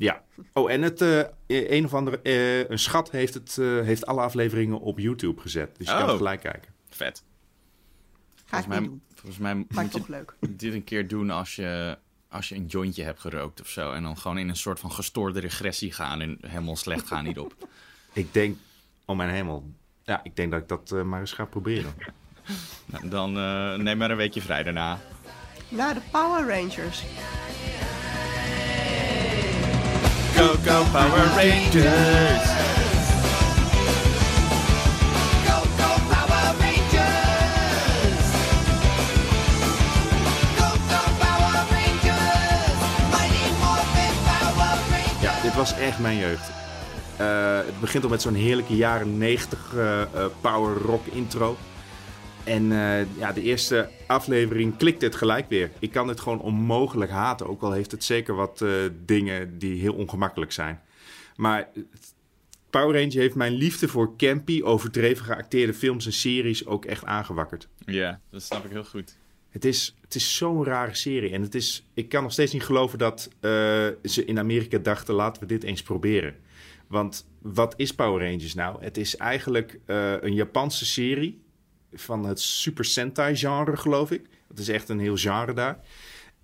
Ja. 0.00 0.22
Oh, 0.52 0.70
en 0.70 0.82
het 0.82 1.00
eh, 1.00 1.22
een 1.46 1.84
of 1.84 1.94
andere... 1.94 2.20
eh, 2.22 2.68
een 2.70 2.78
schat 2.78 3.10
heeft, 3.10 3.34
het, 3.34 3.58
eh, 3.58 3.80
heeft 3.80 4.06
alle 4.06 4.20
afleveringen 4.20 4.80
op 4.80 4.98
YouTube 4.98 5.40
gezet. 5.40 5.76
Dus 5.78 5.86
je 5.86 5.92
kan 5.92 6.02
Oh. 6.02 6.08
het 6.08 6.16
gelijk 6.16 6.40
kijken. 6.40 6.72
Vet. 6.90 7.22
Ga 8.44 8.58
ik 8.58 8.64
Volgens 8.64 8.66
mij, 8.66 8.80
niet 8.80 8.88
doen. 8.88 9.02
volgens 9.14 9.38
mij 9.38 9.54
Maar 9.54 9.66
moet 9.84 9.92
je 9.92 9.98
toch 9.98 10.08
leuk. 10.08 10.34
dit 10.48 10.74
een 10.74 10.84
keer 10.84 11.08
doen 11.08 11.30
als 11.30 11.56
je, 11.56 11.98
als 12.28 12.48
je 12.48 12.54
een 12.54 12.66
jointje 12.66 13.02
hebt 13.02 13.20
gerookt 13.20 13.60
of 13.60 13.68
zo. 13.68 13.92
En 13.92 14.02
dan 14.02 14.16
gewoon 14.18 14.38
in 14.38 14.48
een 14.48 14.56
soort 14.56 14.80
van 14.80 14.92
gestoorde 14.92 15.40
regressie 15.40 15.92
gaan 15.92 16.20
en 16.20 16.38
helemaal 16.46 16.76
slecht 16.76 17.06
gaan 17.06 17.24
hierop. 17.24 17.54
Ik 18.12 18.32
denk... 18.32 18.56
Oh 19.04 19.16
mijn 19.16 19.30
hemel. 19.30 19.70
Ja, 20.02 20.20
ik 20.22 20.36
denk 20.36 20.50
dat 20.52 20.60
ik 20.60 20.68
dat 20.68 20.92
eh, 20.92 21.02
maar 21.02 21.20
eens 21.20 21.32
ga 21.32 21.44
proberen. 21.44 21.94
Nou, 22.86 23.08
dan 23.08 23.36
eh, 23.38 23.74
neem 23.74 23.98
maar 23.98 24.10
een 24.10 24.16
weekje 24.16 24.40
vrij 24.40 24.62
daarna. 24.62 24.98
Na 25.68 25.92
de 25.94 26.00
Power 26.10 26.48
Rangers. 26.48 27.04
Go, 30.38 30.54
go, 30.64 30.84
Power 30.92 31.26
Rangers! 31.34 32.48
Ja, 45.20 45.42
dit 45.42 45.54
was 45.54 45.78
echt 45.78 45.98
mijn 45.98 46.16
jeugd. 46.18 46.50
Eh, 47.16 47.56
het 47.56 47.80
begint 47.80 48.04
al 48.04 48.10
met 48.10 48.22
zo'n 48.22 48.34
heerlijke 48.34 48.76
jaren 48.76 49.18
90 49.18 49.74
eh, 49.74 50.02
eh, 50.02 50.08
power 50.40 50.76
rock 50.76 51.06
intro. 51.06 51.56
En 52.48 52.72
eh, 52.72 53.18
ja, 53.18 53.32
de 53.32 53.42
eerste 53.42 53.88
aflevering 54.06 54.76
klikt 54.76 55.02
het 55.02 55.14
gelijk 55.14 55.48
weer. 55.48 55.70
Ik 55.78 55.90
kan 55.90 56.08
het 56.08 56.20
gewoon 56.20 56.40
onmogelijk 56.40 57.10
haten. 57.10 57.48
Ook 57.48 57.62
al 57.62 57.72
heeft 57.72 57.90
het 57.90 58.04
zeker 58.04 58.34
wat 58.34 58.62
eh, 58.62 58.70
dingen 59.04 59.58
die 59.58 59.80
heel 59.80 59.94
ongemakkelijk 59.94 60.52
zijn. 60.52 60.80
Maar 61.36 61.68
Power 62.70 63.00
Ranger 63.00 63.18
heeft 63.18 63.34
mijn 63.34 63.52
liefde 63.52 63.88
voor 63.88 64.16
campy, 64.16 64.62
overdreven 64.62 65.24
geacteerde 65.24 65.74
films 65.74 66.06
en 66.06 66.12
series 66.12 66.66
ook 66.66 66.84
echt 66.84 67.04
aangewakkerd. 67.04 67.68
Ja, 67.78 68.20
dat 68.30 68.42
snap 68.42 68.64
ik 68.64 68.70
heel 68.70 68.84
goed. 68.84 69.16
Het 69.48 69.64
is, 69.64 69.94
het 70.00 70.14
is 70.14 70.36
zo'n 70.36 70.64
rare 70.64 70.94
serie. 70.94 71.32
En 71.32 71.42
het 71.42 71.54
is, 71.54 71.86
ik 71.94 72.08
kan 72.08 72.22
nog 72.22 72.32
steeds 72.32 72.52
niet 72.52 72.64
geloven 72.64 72.98
dat 72.98 73.28
eh, 73.40 73.50
ze 74.04 74.24
in 74.24 74.38
Amerika 74.38 74.78
dachten: 74.78 75.14
laten 75.14 75.42
we 75.42 75.48
dit 75.48 75.62
eens 75.62 75.82
proberen. 75.82 76.34
Want 76.86 77.26
wat 77.42 77.74
is 77.76 77.94
Power 77.94 78.30
Rangers 78.30 78.54
nou? 78.54 78.84
Het 78.84 78.96
is 78.96 79.16
eigenlijk 79.16 79.78
een 80.20 80.34
Japanse 80.34 80.86
serie 80.86 81.46
van 81.92 82.24
het 82.24 82.40
Super 82.40 82.84
Sentai-genre, 82.84 83.76
geloof 83.76 84.10
ik. 84.10 84.26
Dat 84.48 84.58
is 84.58 84.68
echt 84.68 84.88
een 84.88 84.98
heel 85.00 85.16
genre 85.16 85.52
daar. 85.52 85.80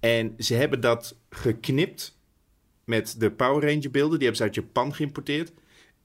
En 0.00 0.34
ze 0.38 0.54
hebben 0.54 0.80
dat 0.80 1.16
geknipt 1.30 2.18
met 2.84 3.20
de 3.20 3.30
Power 3.30 3.68
Ranger-beelden. 3.68 4.18
Die 4.18 4.28
hebben 4.28 4.36
ze 4.36 4.42
uit 4.42 4.54
Japan 4.54 4.94
geïmporteerd. 4.94 5.52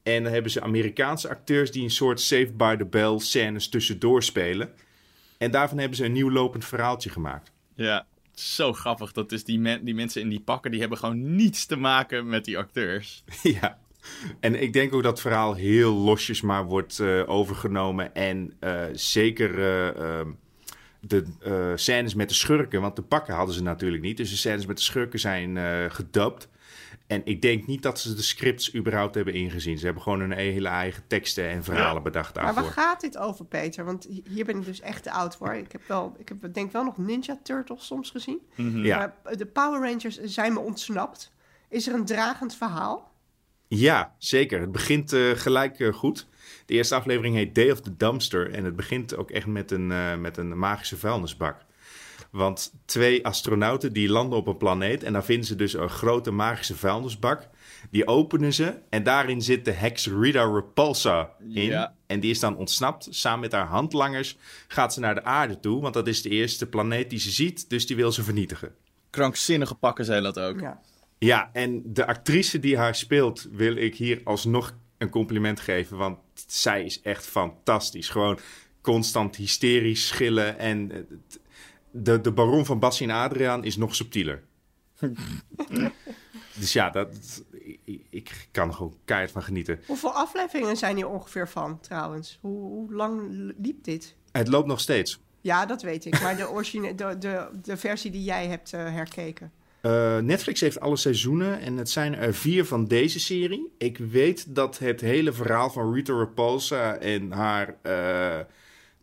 En 0.02 0.22
dan 0.22 0.32
hebben 0.32 0.50
ze 0.50 0.60
Amerikaanse 0.60 1.28
acteurs 1.28 1.70
die 1.70 1.82
een 1.82 1.90
soort 1.90 2.20
Saved 2.20 2.56
by 2.56 2.76
the 2.76 2.84
Bell 2.86 3.18
scènes 3.18 3.68
tussendoor 3.68 4.22
spelen. 4.22 4.72
En 5.38 5.50
daarvan 5.50 5.78
hebben 5.78 5.96
ze 5.96 6.04
een 6.04 6.12
nieuw 6.12 6.30
lopend 6.30 6.64
verhaaltje 6.64 7.10
gemaakt. 7.10 7.52
Ja, 7.74 8.06
zo 8.34 8.72
grappig. 8.72 9.12
Dat 9.12 9.32
is 9.32 9.44
die, 9.44 9.58
men- 9.58 9.84
die 9.84 9.94
mensen 9.94 10.20
in 10.22 10.28
die 10.28 10.40
pakken, 10.40 10.70
die 10.70 10.80
hebben 10.80 10.98
gewoon 10.98 11.34
niets 11.34 11.66
te 11.66 11.76
maken 11.76 12.28
met 12.28 12.44
die 12.44 12.58
acteurs. 12.58 13.24
ja. 13.42 13.78
En 14.40 14.62
ik 14.62 14.72
denk 14.72 14.94
ook 14.94 15.02
dat 15.02 15.12
het 15.12 15.20
verhaal 15.20 15.54
heel 15.54 15.92
losjes 15.94 16.40
maar 16.40 16.64
wordt 16.64 16.98
eh, 16.98 17.22
overgenomen. 17.28 18.14
En 18.14 18.52
eh, 18.60 18.82
zeker 18.92 19.58
eh, 19.58 20.18
ehm, 20.18 20.28
de 21.00 21.24
scènes 21.74 22.14
met 22.14 22.28
de 22.28 22.34
schurken, 22.34 22.80
want 22.80 22.96
de 22.96 23.02
pakken 23.02 23.34
hadden 23.34 23.54
ze 23.54 23.62
natuurlijk 23.62 24.02
niet. 24.02 24.16
Dus 24.16 24.30
de 24.30 24.36
scènes 24.36 24.66
met 24.66 24.76
de 24.76 24.82
schurken 24.82 25.18
zijn 25.18 25.58
gedubt. 25.92 26.48
En 27.06 27.22
ik 27.24 27.42
denk 27.42 27.66
niet 27.66 27.82
dat 27.82 28.00
ze 28.00 28.14
de 28.14 28.22
scripts 28.22 28.74
überhaupt 28.74 29.14
hebben 29.14 29.34
ingezien. 29.34 29.78
Ze 29.78 29.84
hebben 29.84 30.02
gewoon 30.02 30.20
hun 30.20 30.32
hele 30.32 30.68
eigen 30.68 31.02
teksten 31.06 31.48
en 31.48 31.64
verhalen 31.64 32.02
bedacht 32.02 32.34
Maar 32.34 32.44
daarvoor. 32.44 32.62
waar 32.62 32.72
gaat 32.72 33.00
dit 33.00 33.18
over, 33.18 33.44
Peter? 33.44 33.84
Want 33.84 34.04
hi- 34.04 34.22
hier 34.28 34.44
ben 34.44 34.56
ik 34.58 34.64
dus 34.64 34.80
echt 34.80 35.02
te 35.02 35.10
oud 35.10 35.36
voor. 35.36 35.54
Ik 35.54 35.72
heb 35.72 35.82
wel, 35.86 36.14
ik 36.18 36.28
heb 36.28 36.54
denk 36.54 36.72
wel 36.72 36.84
nog 36.84 36.96
Ninja 36.98 37.38
Turtles 37.42 37.86
soms 37.86 38.10
gezien. 38.10 38.40
Ja. 38.56 38.96
Maar 39.24 39.36
de 39.36 39.46
Power 39.46 39.80
Rangers 39.90 40.20
zijn 40.20 40.52
me 40.52 40.58
ontsnapt. 40.58 41.32
Is 41.68 41.88
er 41.88 41.94
een 41.94 42.04
dragend 42.04 42.54
verhaal? 42.54 43.09
Ja, 43.78 44.14
zeker. 44.18 44.60
Het 44.60 44.72
begint 44.72 45.12
uh, 45.12 45.30
gelijk 45.36 45.78
uh, 45.78 45.92
goed. 45.92 46.26
De 46.66 46.74
eerste 46.74 46.94
aflevering 46.94 47.34
heet 47.34 47.54
Day 47.54 47.70
of 47.70 47.80
the 47.80 47.96
Dumpster. 47.96 48.50
En 48.50 48.64
het 48.64 48.76
begint 48.76 49.16
ook 49.16 49.30
echt 49.30 49.46
met 49.46 49.70
een, 49.70 49.90
uh, 49.90 50.16
met 50.16 50.36
een 50.36 50.58
magische 50.58 50.96
vuilnisbak. 50.96 51.56
Want 52.30 52.72
twee 52.84 53.26
astronauten 53.26 53.92
die 53.92 54.08
landen 54.08 54.38
op 54.38 54.46
een 54.46 54.56
planeet. 54.56 55.02
En 55.02 55.12
daar 55.12 55.24
vinden 55.24 55.46
ze 55.46 55.56
dus 55.56 55.72
een 55.72 55.88
grote 55.88 56.30
magische 56.30 56.76
vuilnisbak. 56.76 57.48
Die 57.90 58.06
openen 58.06 58.52
ze. 58.52 58.74
En 58.88 59.02
daarin 59.02 59.42
zit 59.42 59.64
de 59.64 59.72
heks 59.72 60.06
Rita 60.06 60.44
Repulsa 60.44 61.30
in. 61.54 61.64
Ja. 61.64 61.94
En 62.06 62.20
die 62.20 62.30
is 62.30 62.40
dan 62.40 62.56
ontsnapt. 62.56 63.06
Samen 63.10 63.40
met 63.40 63.52
haar 63.52 63.66
handlangers 63.66 64.36
gaat 64.68 64.94
ze 64.94 65.00
naar 65.00 65.14
de 65.14 65.24
aarde 65.24 65.60
toe. 65.60 65.80
Want 65.80 65.94
dat 65.94 66.06
is 66.06 66.22
de 66.22 66.28
eerste 66.28 66.66
planeet 66.66 67.10
die 67.10 67.18
ze 67.18 67.30
ziet. 67.30 67.70
Dus 67.70 67.86
die 67.86 67.96
wil 67.96 68.12
ze 68.12 68.22
vernietigen. 68.22 68.74
Krankzinnige 69.10 69.74
pakken 69.74 70.04
zijn 70.04 70.22
dat 70.22 70.38
ook. 70.38 70.60
Ja. 70.60 70.80
Ja, 71.24 71.50
en 71.52 71.82
de 71.84 72.06
actrice 72.06 72.58
die 72.58 72.76
haar 72.76 72.94
speelt, 72.94 73.48
wil 73.50 73.76
ik 73.76 73.96
hier 73.96 74.20
alsnog 74.24 74.74
een 74.98 75.10
compliment 75.10 75.60
geven. 75.60 75.96
Want 75.96 76.18
zij 76.46 76.84
is 76.84 77.02
echt 77.02 77.26
fantastisch. 77.26 78.08
Gewoon 78.08 78.38
constant 78.80 79.36
hysterisch 79.36 80.06
schillen. 80.06 80.58
En 80.58 81.08
de, 81.90 82.20
de 82.20 82.32
baron 82.32 82.66
van 82.66 82.78
Bassie 82.78 83.08
en 83.08 83.14
Adriaan 83.14 83.64
is 83.64 83.76
nog 83.76 83.94
subtieler. 83.94 84.42
dus 86.60 86.72
ja, 86.72 86.90
dat, 86.90 87.42
ik, 87.84 88.00
ik 88.10 88.48
kan 88.50 88.68
er 88.68 88.74
gewoon 88.74 88.96
keihard 89.04 89.32
van 89.32 89.42
genieten. 89.42 89.80
Hoeveel 89.86 90.12
afleveringen 90.12 90.76
zijn 90.76 90.96
hier 90.96 91.08
ongeveer 91.08 91.48
van, 91.48 91.80
trouwens? 91.80 92.38
Hoe, 92.40 92.60
hoe 92.60 92.94
lang 92.94 93.22
liep 93.58 93.84
dit? 93.84 94.16
Het 94.32 94.48
loopt 94.48 94.66
nog 94.66 94.80
steeds. 94.80 95.20
Ja, 95.40 95.66
dat 95.66 95.82
weet 95.82 96.04
ik. 96.04 96.20
Maar 96.20 96.36
de, 96.36 96.48
origine, 96.50 96.94
de, 96.94 97.18
de, 97.18 97.48
de 97.62 97.76
versie 97.76 98.10
die 98.10 98.24
jij 98.24 98.46
hebt 98.46 98.72
eh, 98.72 98.80
herkeken. 98.80 99.52
Eh, 99.80 100.18
Netflix 100.18 100.60
heeft 100.60 100.80
alle 100.80 100.96
seizoenen 100.96 101.60
en 101.60 101.76
het 101.76 101.90
zijn 101.90 102.14
er 102.14 102.34
vier 102.34 102.64
van 102.64 102.84
deze 102.84 103.20
serie. 103.20 103.72
Ik 103.78 103.98
weet 103.98 104.54
dat 104.54 104.78
het 104.78 105.00
hele 105.00 105.32
verhaal 105.32 105.70
van 105.70 105.94
Rita 105.94 106.18
Repulsa 106.18 106.96
en 106.96 107.30
haar... 107.30 107.76
eh, 107.82 108.38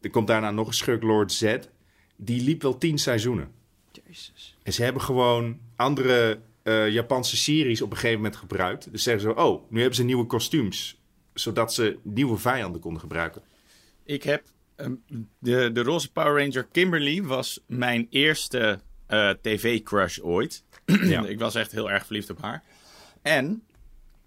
er 0.02 0.10
komt 0.12 0.28
daarna 0.28 0.52
nog 0.52 0.68
een 0.68 0.74
schurk, 0.74 1.04
Lord 1.04 1.32
Z. 1.32 1.58
Die 2.16 2.42
liep 2.42 2.62
wel 2.62 2.78
tien 2.78 2.98
seizoenen. 2.98 3.52
Jezus. 4.06 4.58
En 4.63 4.74
ze 4.74 4.84
hebben 4.84 5.02
gewoon 5.02 5.60
andere 5.76 6.40
eh, 6.63 6.90
Japanse 6.90 7.38
series 7.38 7.82
op 7.82 7.92
een 7.92 7.98
gegeven 7.98 8.22
moment 8.22 8.36
gebruikt. 8.36 8.92
Dus 8.92 9.04
zeggen 9.04 9.22
ze, 9.22 9.36
oh, 9.36 9.72
nu 9.72 9.78
hebben 9.80 9.96
ze 9.96 10.04
nieuwe 10.04 10.26
kostuums. 10.26 11.02
Zodat 11.34 11.74
ze 11.74 11.98
nieuwe 12.02 12.38
vijanden 12.38 12.82
konden 12.82 13.02
gebruiken. 13.02 13.42
Ik 14.04 14.24
heb 14.24 14.44
ehm, 14.76 14.94
de, 15.40 15.72
de 15.72 15.84
roze 15.84 16.12
Power 16.12 16.44
Ranger 16.44 16.68
Kimberly 16.72 17.24
was 17.24 17.60
mijn 17.66 18.08
eerste 18.10 18.80
eh, 19.08 19.30
tv-crush 19.42 20.20
ooit. 20.20 20.63
Ja. 20.88 21.26
ik 21.36 21.39
was 21.39 21.56
echt 21.56 21.71
heel 21.71 21.91
erg 21.91 22.06
verliefd 22.06 22.30
op 22.30 22.41
haar. 22.41 22.63
En 23.21 23.63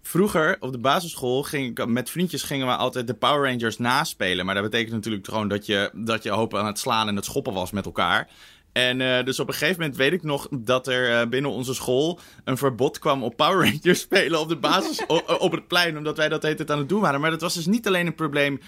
vroeger 0.01 0.57
op 0.59 0.71
de 0.71 0.77
basisschool 0.77 1.43
ging 1.43 1.79
ik 1.79 1.85
met 1.85 2.09
vriendjes 2.09 2.43
gingen 2.43 2.67
we 2.67 2.75
altijd 2.75 3.07
de 3.07 3.13
Power 3.13 3.51
Rangers 3.51 3.77
naspelen. 3.77 4.45
Maar 4.45 4.55
dat 4.55 4.63
betekent 4.63 4.93
natuurlijk 4.93 5.27
gewoon 5.27 5.47
dat 5.47 5.65
je, 5.65 5.89
dat 5.93 6.23
je 6.23 6.29
hoop 6.29 6.55
aan 6.55 6.65
het 6.65 6.79
slaan 6.79 7.07
en 7.07 7.15
het 7.15 7.25
schoppen 7.25 7.53
was 7.53 7.71
met 7.71 7.85
elkaar. 7.85 8.29
En 8.71 9.01
eh, 9.01 9.25
dus 9.25 9.39
op 9.39 9.47
een 9.47 9.53
gegeven 9.53 9.79
moment 9.79 9.97
weet 9.97 10.13
ik 10.13 10.23
nog 10.23 10.47
dat 10.51 10.87
er 10.87 11.19
eh, 11.19 11.27
binnen 11.27 11.51
onze 11.51 11.73
school 11.73 12.19
een 12.43 12.57
verbod 12.57 12.99
kwam 12.99 13.23
op 13.23 13.35
Power 13.35 13.65
Rangers 13.71 13.99
spelen 13.99 14.39
op 14.39 14.49
de 14.49 14.55
basis 14.55 15.05
op 15.39 15.51
het 15.51 15.67
plein, 15.67 15.97
omdat 15.97 16.17
wij 16.17 16.29
dat 16.29 16.41
de 16.41 16.65
aan 16.67 16.77
het 16.77 16.89
doen 16.89 17.01
waren. 17.01 17.21
Maar 17.21 17.31
dat 17.31 17.41
was 17.41 17.53
dus 17.53 17.65
niet 17.65 17.87
alleen 17.87 18.07
een 18.07 18.15
probleem 18.15 18.59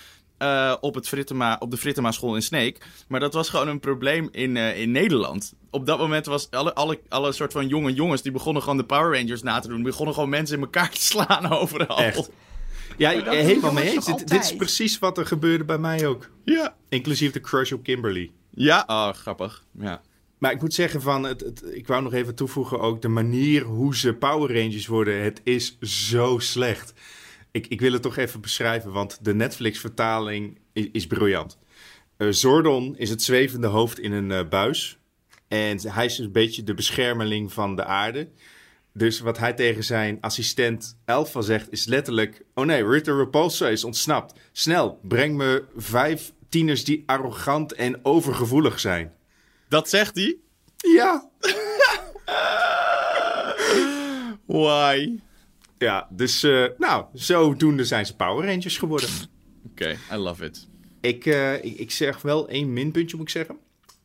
eh, 0.44 0.76
op, 0.82 0.96
het 0.96 1.08
Frittema, 1.08 1.56
op 1.60 1.72
de 1.72 1.78
Frittema 1.78 2.12
school 2.12 2.36
in 2.36 2.42
Sneek, 2.42 2.86
maar 3.08 3.20
dat 3.20 3.34
was 3.34 3.50
gewoon 3.50 3.68
een 3.68 3.80
probleem 3.80 4.30
in, 4.32 4.58
eh, 4.58 4.80
in 4.82 4.92
Nederland. 4.92 5.54
Op 5.70 5.86
dat 5.86 5.98
moment 6.00 6.26
was 6.26 6.52
alle, 6.52 6.74
alle, 6.74 7.00
alle 7.10 7.32
soort 7.32 7.52
van 7.52 7.68
jonge 7.68 7.94
jongens 7.94 8.22
die 8.22 8.32
begonnen 8.32 8.62
gewoon 8.62 8.78
de 8.78 8.86
Power 8.86 9.18
Rangers 9.20 9.42
na 9.44 9.60
te 9.60 9.68
doen. 9.68 9.76
Die 9.78 9.86
begonnen 9.86 10.14
gewoon 10.14 10.30
mensen 10.30 10.56
in 10.56 10.62
elkaar 10.64 10.90
te 10.90 11.02
slaan 11.02 11.52
overal. 11.62 11.98
Echt. 11.98 12.30
Ja, 12.98 13.14
doen 13.14 13.34
helemaal 13.34 13.74
mee 13.74 13.90
eens. 13.92 14.06
Dit, 14.06 14.28
dit 14.28 14.44
is 14.44 14.56
precies 14.56 15.00
wat 15.00 15.18
er 15.18 15.26
gebeurde 15.26 15.64
bij 15.64 15.78
mij 15.78 16.08
ook. 16.08 16.30
Ja. 16.46 16.76
Inclusief 16.90 17.32
de 17.32 17.40
crush 17.42 17.72
op 17.72 17.84
Kimberly. 17.84 18.32
Ja, 18.50 18.84
oh, 18.88 19.10
grappig. 19.14 19.64
Ja. 19.80 20.02
Maar 20.38 20.52
ik 20.52 20.62
moet 20.62 20.74
zeggen 20.74 21.02
van, 21.02 21.24
het, 21.24 21.42
het- 21.42 21.64
ik 21.74 21.88
wou 21.88 22.04
nog 22.04 22.14
even 22.14 22.36
toevoegen 22.36 22.80
ook 22.80 23.02
de 23.02 23.08
manier 23.08 23.64
hoe 23.64 23.96
ze 23.96 24.14
Power 24.14 24.62
Rangers 24.62 24.88
worden. 24.88 25.22
Het 25.24 25.42
is 25.44 25.78
zo 25.82 26.40
slecht. 26.40 26.94
Ik, 27.54 27.68
ik 27.68 27.82
wil 27.82 27.94
het 27.94 28.02
toch 28.02 28.18
even 28.18 28.42
beschrijven, 28.42 28.92
want 28.92 29.26
de 29.26 29.34
Netflix-vertaling 29.34 30.60
is, 30.72 30.88
is 30.92 31.08
briljant. 31.08 31.58
Eh, 32.18 32.28
Zordon 32.30 32.98
is 32.98 33.10
het 33.10 33.24
zwevende 33.24 33.68
hoofd 33.68 34.00
in 34.00 34.12
een 34.12 34.32
eh, 34.32 34.48
buis. 34.50 34.98
En 35.48 35.92
hij 35.92 36.06
is 36.06 36.18
een 36.18 36.32
beetje 36.32 36.64
de 36.64 36.74
beschermeling 36.74 37.54
van 37.54 37.76
de 37.76 37.86
aarde. 37.86 38.30
Dus 38.94 39.20
wat 39.20 39.38
hij 39.38 39.54
tegen 39.54 39.84
zijn 39.84 40.18
assistent 40.22 40.98
Alpha 41.06 41.42
zegt 41.42 41.72
is 41.72 41.86
letterlijk... 41.86 42.42
Oh 42.54 42.66
nee, 42.66 42.88
Ritter 42.88 43.18
Repulsa 43.18 43.68
is 43.68 43.84
ontsnapt. 43.84 44.40
Snel, 44.52 45.00
breng 45.02 45.36
me 45.36 45.64
vijf 45.76 46.32
tieners 46.50 46.84
die 46.84 47.04
arrogant 47.06 47.74
en 47.74 48.06
overgevoelig 48.06 48.80
zijn. 48.80 49.14
Dat 49.68 49.90
zegt 49.90 50.16
hij? 50.16 50.38
Ja. 50.78 51.30
Why? 54.46 55.20
Ja, 55.84 56.08
dus 56.10 56.44
eh, 56.44 56.66
nou, 56.78 57.06
zodoende 57.14 57.86
zijn 57.86 58.06
ze 58.06 58.16
Power 58.16 58.46
Rangers 58.46 58.78
geworden. 58.78 59.10
Oké, 59.66 59.98
I 60.12 60.16
love 60.16 60.46
it. 60.46 60.68
Ik, 61.02 61.26
eh, 61.26 61.64
ik, 61.64 61.78
ik 61.78 61.92
zeg 61.92 62.22
wel 62.22 62.50
één 62.50 62.74
minpuntje, 62.74 63.18
moet 63.18 63.26
ik 63.26 63.32
zeggen. 63.32 63.58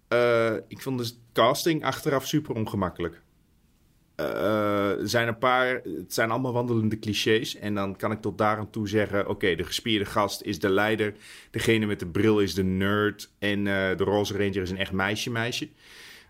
Eh, 0.08 0.54
ik 0.68 0.80
vond 0.80 0.98
de 0.98 1.14
casting 1.32 1.84
achteraf 1.84 2.26
super 2.26 2.54
ongemakkelijk. 2.54 3.22
Er 4.14 5.08
zijn 5.08 5.28
een 5.28 5.38
paar, 5.38 5.80
het 5.84 6.14
zijn 6.14 6.30
allemaal 6.30 6.52
wandelende 6.52 6.98
clichés. 6.98 7.56
En 7.56 7.74
dan 7.74 7.96
kan 7.96 8.12
ik 8.12 8.20
tot 8.20 8.38
daar 8.38 8.56
aan 8.56 8.70
toe 8.70 8.88
zeggen: 8.88 9.28
oké, 9.28 9.54
de 9.54 9.64
gespierde 9.64 10.04
gast 10.04 10.42
is 10.42 10.58
de 10.58 10.68
leider. 10.68 11.14
Degene 11.50 11.86
met 11.86 11.98
de 11.98 12.06
bril 12.06 12.40
is 12.40 12.54
de 12.54 12.64
nerd. 12.64 13.30
En 13.38 13.64
de 13.64 14.04
roze 14.04 14.32
ranger 14.32 14.62
is 14.62 14.70
een 14.70 14.78
echt 14.78 14.92
meisje-meisje. 14.92 15.68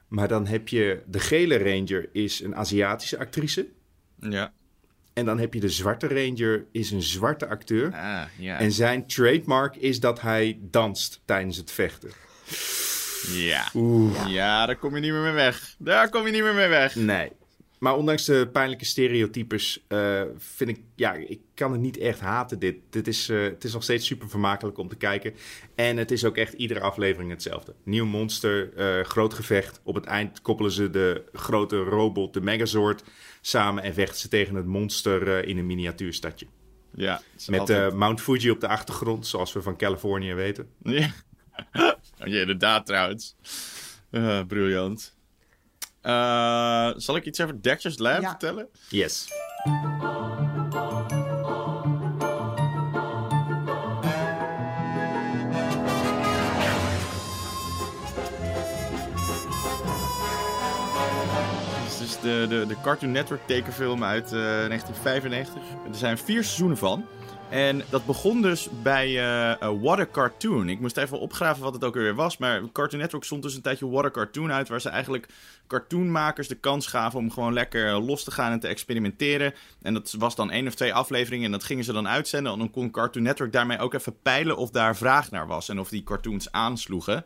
Maar 0.09 0.29
dan 0.29 0.47
heb 0.47 0.69
je 0.69 1.03
de 1.07 1.21
gele 1.21 1.59
ranger, 1.59 2.09
is 2.13 2.41
een 2.41 2.57
Aziatische 2.57 3.19
actrice. 3.19 3.69
Ja. 4.21 4.53
En 5.19 5.25
dan 5.25 5.39
heb 5.39 5.55
je 5.55 5.61
de 5.61 5.69
zwarte 5.69 6.07
ranger, 6.09 6.65
is 6.73 6.91
een 6.91 7.03
zwarte 7.03 7.49
acteur. 7.49 7.93
Ah, 7.93 8.23
ja. 8.37 8.59
En 8.59 8.73
zijn 8.73 9.07
trademark 9.07 9.77
is 9.77 10.01
dat 10.01 10.21
hij 10.21 10.59
danst 10.61 11.21
tijdens 11.25 11.57
het 11.57 11.71
vechten. 11.71 12.11
Ja. 13.33 13.69
Oeh. 13.75 14.27
Ja, 14.29 14.67
daar 14.67 14.77
kom 14.77 14.95
je 14.95 15.01
niet 15.01 15.13
meer 15.13 15.21
mee 15.21 15.33
weg. 15.33 15.75
Daar 15.79 16.09
kom 16.09 16.27
je 16.27 16.33
niet 16.33 16.43
meer 16.43 16.55
mee 16.55 16.69
weg. 16.69 16.95
Nee. 16.95 17.31
Maar 17.79 17.97
ondanks 17.97 18.25
de 18.25 18.49
pijnlijke 18.53 18.85
stereotypes 18.85 19.85
eh, 19.89 20.23
vind 20.37 20.71
ik, 20.71 20.81
ja, 20.95 21.13
ik 21.13 21.41
kan 21.55 21.73
het 21.73 21.81
niet 21.81 21.99
echt 21.99 22.21
haten 22.21 22.59
dit. 22.59 22.77
dit 22.91 23.09
is, 23.09 23.29
eh, 23.29 23.43
het 23.43 23.65
is 23.65 23.73
nog 23.73 23.83
steeds 23.83 24.07
super 24.07 24.29
vermakelijk 24.29 24.79
om 24.79 24.89
te 24.89 24.97
kijken. 24.97 25.35
En 25.75 25.97
het 25.97 26.11
is 26.11 26.25
ook 26.25 26.37
echt 26.37 26.53
iedere 26.53 26.81
aflevering 26.81 27.31
hetzelfde. 27.31 27.75
Nieuw 27.83 28.07
monster, 28.07 28.75
eh, 28.77 29.05
groot 29.05 29.35
gevecht. 29.35 29.81
Op 29.83 29.95
het 29.95 30.05
eind 30.05 30.43
koppelen 30.43 30.73
ze 30.73 30.91
de 30.91 31.25
grote 31.33 31.77
robot, 31.77 32.35
de 32.35 32.41
Megazord, 32.41 33.03
samen 33.49 33.83
en 33.83 33.95
vechten 33.95 34.19
ze 34.19 34.29
tegen 34.29 34.55
het 34.55 34.67
monster 34.67 35.39
eh, 35.39 35.49
in 35.49 35.59
een 35.59 35.67
miniatuurstadje. 35.67 36.47
Ja. 36.95 37.21
Met 37.49 37.61
altijd- 37.61 37.93
eh, 37.93 37.99
Mount 37.99 38.21
Fuji 38.21 38.51
op 38.51 38.61
de 38.61 38.69
achtergrond, 38.69 39.27
zoals 39.27 39.53
we 39.53 39.63
van 39.63 39.77
Californië 39.77 40.35
weten. 40.35 40.69
Ja. 40.83 41.11
Oh, 41.73 41.91
ja, 42.33 42.41
inderdaad 42.41 42.87
trouwens. 42.87 43.37
Eh, 44.11 44.41
briljant. 44.47 45.17
Eh, 46.01 46.91
zal 46.97 47.17
ik 47.17 47.25
iets 47.25 47.41
over 47.41 47.63
Dexter's 47.63 47.99
Lab 47.99 48.21
Ja. 48.21 48.29
vertellen? 48.29 48.69
Yes. 48.89 49.27
Is 62.01 62.21
de, 62.21 62.47
de, 62.49 62.65
de 62.67 62.77
Cartoon 62.83 63.11
Network 63.11 63.47
tekenfilm 63.47 64.05
uit 64.05 64.25
eh, 64.25 64.31
1995. 64.31 65.63
Er 65.89 65.95
zijn 65.95 66.19
vier 66.19 66.45
seizoenen 66.45 66.77
van. 66.77 67.05
En 67.49 67.83
dat 67.91 68.07
begon 68.07 68.43
dus 68.43 68.69
bij 68.83 69.07
eh 69.07 69.51
eh, 69.51 69.81
What 69.81 69.99
a 69.99 70.07
Cartoon. 70.13 70.69
Ik 70.69 70.81
moest 70.81 70.97
even 70.97 71.21
opgraven 71.21 71.63
wat 71.63 71.75
het 71.75 71.85
ook 71.85 71.95
weer 71.95 72.15
was. 72.15 72.39
Maar 72.39 72.63
Cartoon 72.73 73.01
Network 73.01 73.25
stond 73.25 73.43
dus 73.43 73.55
een 73.55 73.63
tijdje 73.63 73.89
What 73.89 74.05
a 74.05 74.11
Cartoon 74.11 74.53
uit. 74.53 74.69
Waar 74.69 74.81
ze 74.81 74.89
eigenlijk 74.89 75.29
cartoonmakers 75.67 76.49
de 76.49 76.55
kans 76.55 76.87
gaven 76.87 77.19
om 77.19 77.31
gewoon 77.31 77.53
lekker 77.53 77.93
los 77.93 78.25
te 78.25 78.31
gaan 78.31 78.53
en 78.53 78.61
te 78.61 78.69
experimenteren. 78.69 79.55
En 79.83 79.95
dat 79.95 80.15
was 80.19 80.35
dan 80.35 80.51
één 80.51 80.67
of 80.67 80.75
twee 80.75 80.95
afleveringen. 80.95 81.45
En 81.45 81.53
dat 81.53 81.65
gingen 81.65 81.85
ze 81.85 81.93
dan 81.93 82.09
uitzenden. 82.09 82.53
En 82.53 82.59
dan 82.59 82.71
kon 82.71 82.91
Cartoon 82.91 83.23
Network 83.23 83.53
daarmee 83.53 83.79
ook 83.79 83.95
even 83.95 84.17
peilen 84.23 84.57
of 84.57 84.71
daar 84.71 84.97
vraag 84.97 85.31
naar 85.31 85.47
was. 85.47 85.69
En 85.69 85.81
of 85.81 85.89
die 85.89 86.05
cartoons 86.05 86.53
aansloegen. 86.53 87.25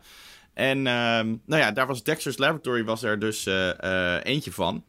En 0.53 0.87
ehm, 0.87 1.27
nou 1.45 1.61
ja, 1.61 1.71
daar 1.71 1.87
was 1.87 2.03
Dexter's 2.03 2.37
Laboratory 2.37 2.83
was 2.83 3.03
er 3.03 3.19
dus 3.19 3.45
eh, 3.45 4.15
eh, 4.15 4.21
eentje 4.23 4.51
van. 4.51 4.83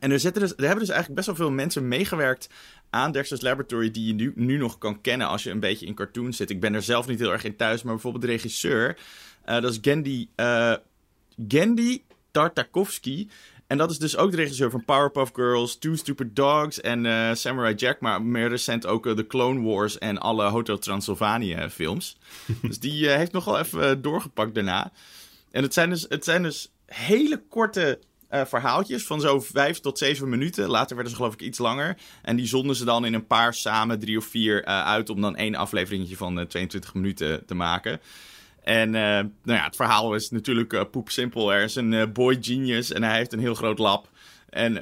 En 0.00 0.10
er, 0.10 0.20
zitten 0.20 0.42
dus, 0.42 0.50
er 0.50 0.60
hebben 0.60 0.78
dus 0.78 0.88
eigenlijk 0.88 1.14
best 1.14 1.26
wel 1.26 1.46
veel 1.46 1.54
mensen 1.54 1.88
meegewerkt 1.88 2.48
aan 2.90 3.12
Dexter's 3.12 3.40
Laboratory 3.40 3.90
die 3.90 4.06
je 4.06 4.14
nu, 4.14 4.32
nu 4.34 4.56
nog 4.56 4.78
kan 4.78 5.00
kennen 5.00 5.26
als 5.26 5.42
je 5.42 5.50
een 5.50 5.60
beetje 5.60 5.86
in 5.86 5.94
cartoons 5.94 6.36
zit. 6.36 6.50
Ik 6.50 6.60
ben 6.60 6.74
er 6.74 6.82
zelf 6.82 7.06
niet 7.06 7.18
heel 7.18 7.32
erg 7.32 7.44
in 7.44 7.56
thuis, 7.56 7.82
maar 7.82 7.92
bijvoorbeeld 7.92 8.24
de 8.24 8.30
regisseur, 8.30 8.98
eh, 9.44 9.60
dat 9.60 9.72
is 9.72 9.78
Gendy, 9.82 10.28
eh 10.34 10.74
Gendy 11.48 12.02
Tartakovsky. 12.30 13.28
En 13.68 13.78
dat 13.78 13.90
is 13.90 13.98
dus 13.98 14.16
ook 14.16 14.30
de 14.30 14.36
regisseur 14.36 14.70
van 14.70 14.84
Powerpuff 14.84 15.30
Girls, 15.34 15.78
Two 15.78 15.94
Stupid 15.94 16.36
Dogs 16.36 16.80
en 16.80 17.06
eh, 17.06 17.34
Samurai 17.34 17.74
Jack. 17.74 18.00
Maar 18.00 18.22
meer 18.22 18.48
recent 18.48 18.86
ook 18.86 19.16
de 19.16 19.26
Clone 19.26 19.62
Wars 19.62 19.98
en 19.98 20.18
alle 20.18 20.44
Hotel 20.44 20.78
Transylvania 20.78 21.70
films. 21.70 22.16
dus 22.62 22.78
die 22.78 23.08
heeft 23.08 23.32
nogal 23.32 23.58
even 23.58 24.02
doorgepakt 24.02 24.54
daarna. 24.54 24.92
En 25.50 25.62
het 25.62 25.74
zijn 25.74 25.90
dus, 25.90 26.06
het 26.08 26.24
zijn 26.24 26.42
dus 26.42 26.70
hele 26.86 27.42
korte 27.48 27.98
verhaaltjes 28.30 29.06
van 29.06 29.20
zo 29.20 29.40
vijf 29.40 29.80
tot 29.80 29.98
zeven 29.98 30.28
minuten. 30.28 30.68
Later 30.68 30.94
werden 30.94 31.10
ze 31.10 31.18
geloof 31.18 31.34
ik 31.34 31.42
iets 31.42 31.58
langer. 31.58 31.96
En 32.22 32.36
die 32.36 32.46
zonden 32.46 32.76
ze 32.76 32.84
dan 32.84 33.04
in 33.04 33.14
een 33.14 33.26
paar 33.26 33.54
samen, 33.54 33.98
drie 33.98 34.16
of 34.18 34.24
vier, 34.24 34.64
uit 34.64 35.10
om 35.10 35.20
dan 35.20 35.36
één 35.36 35.54
afleveringetje 35.54 36.16
van 36.16 36.38
uh, 36.38 36.44
22 36.44 36.94
minuten 36.94 37.46
te 37.46 37.54
maken. 37.54 38.00
En 38.68 38.90
nou 38.90 39.30
ja, 39.42 39.64
het 39.64 39.76
verhaal 39.76 40.14
is 40.14 40.30
natuurlijk 40.30 40.90
poep 40.90 41.10
simpel. 41.10 41.52
Er 41.52 41.62
is 41.62 41.74
een 41.74 42.12
boy 42.12 42.38
genius 42.40 42.92
en 42.92 43.02
hij 43.02 43.16
heeft 43.16 43.32
een 43.32 43.38
heel 43.38 43.54
groot 43.54 43.78
lab. 43.78 44.08
En 44.48 44.74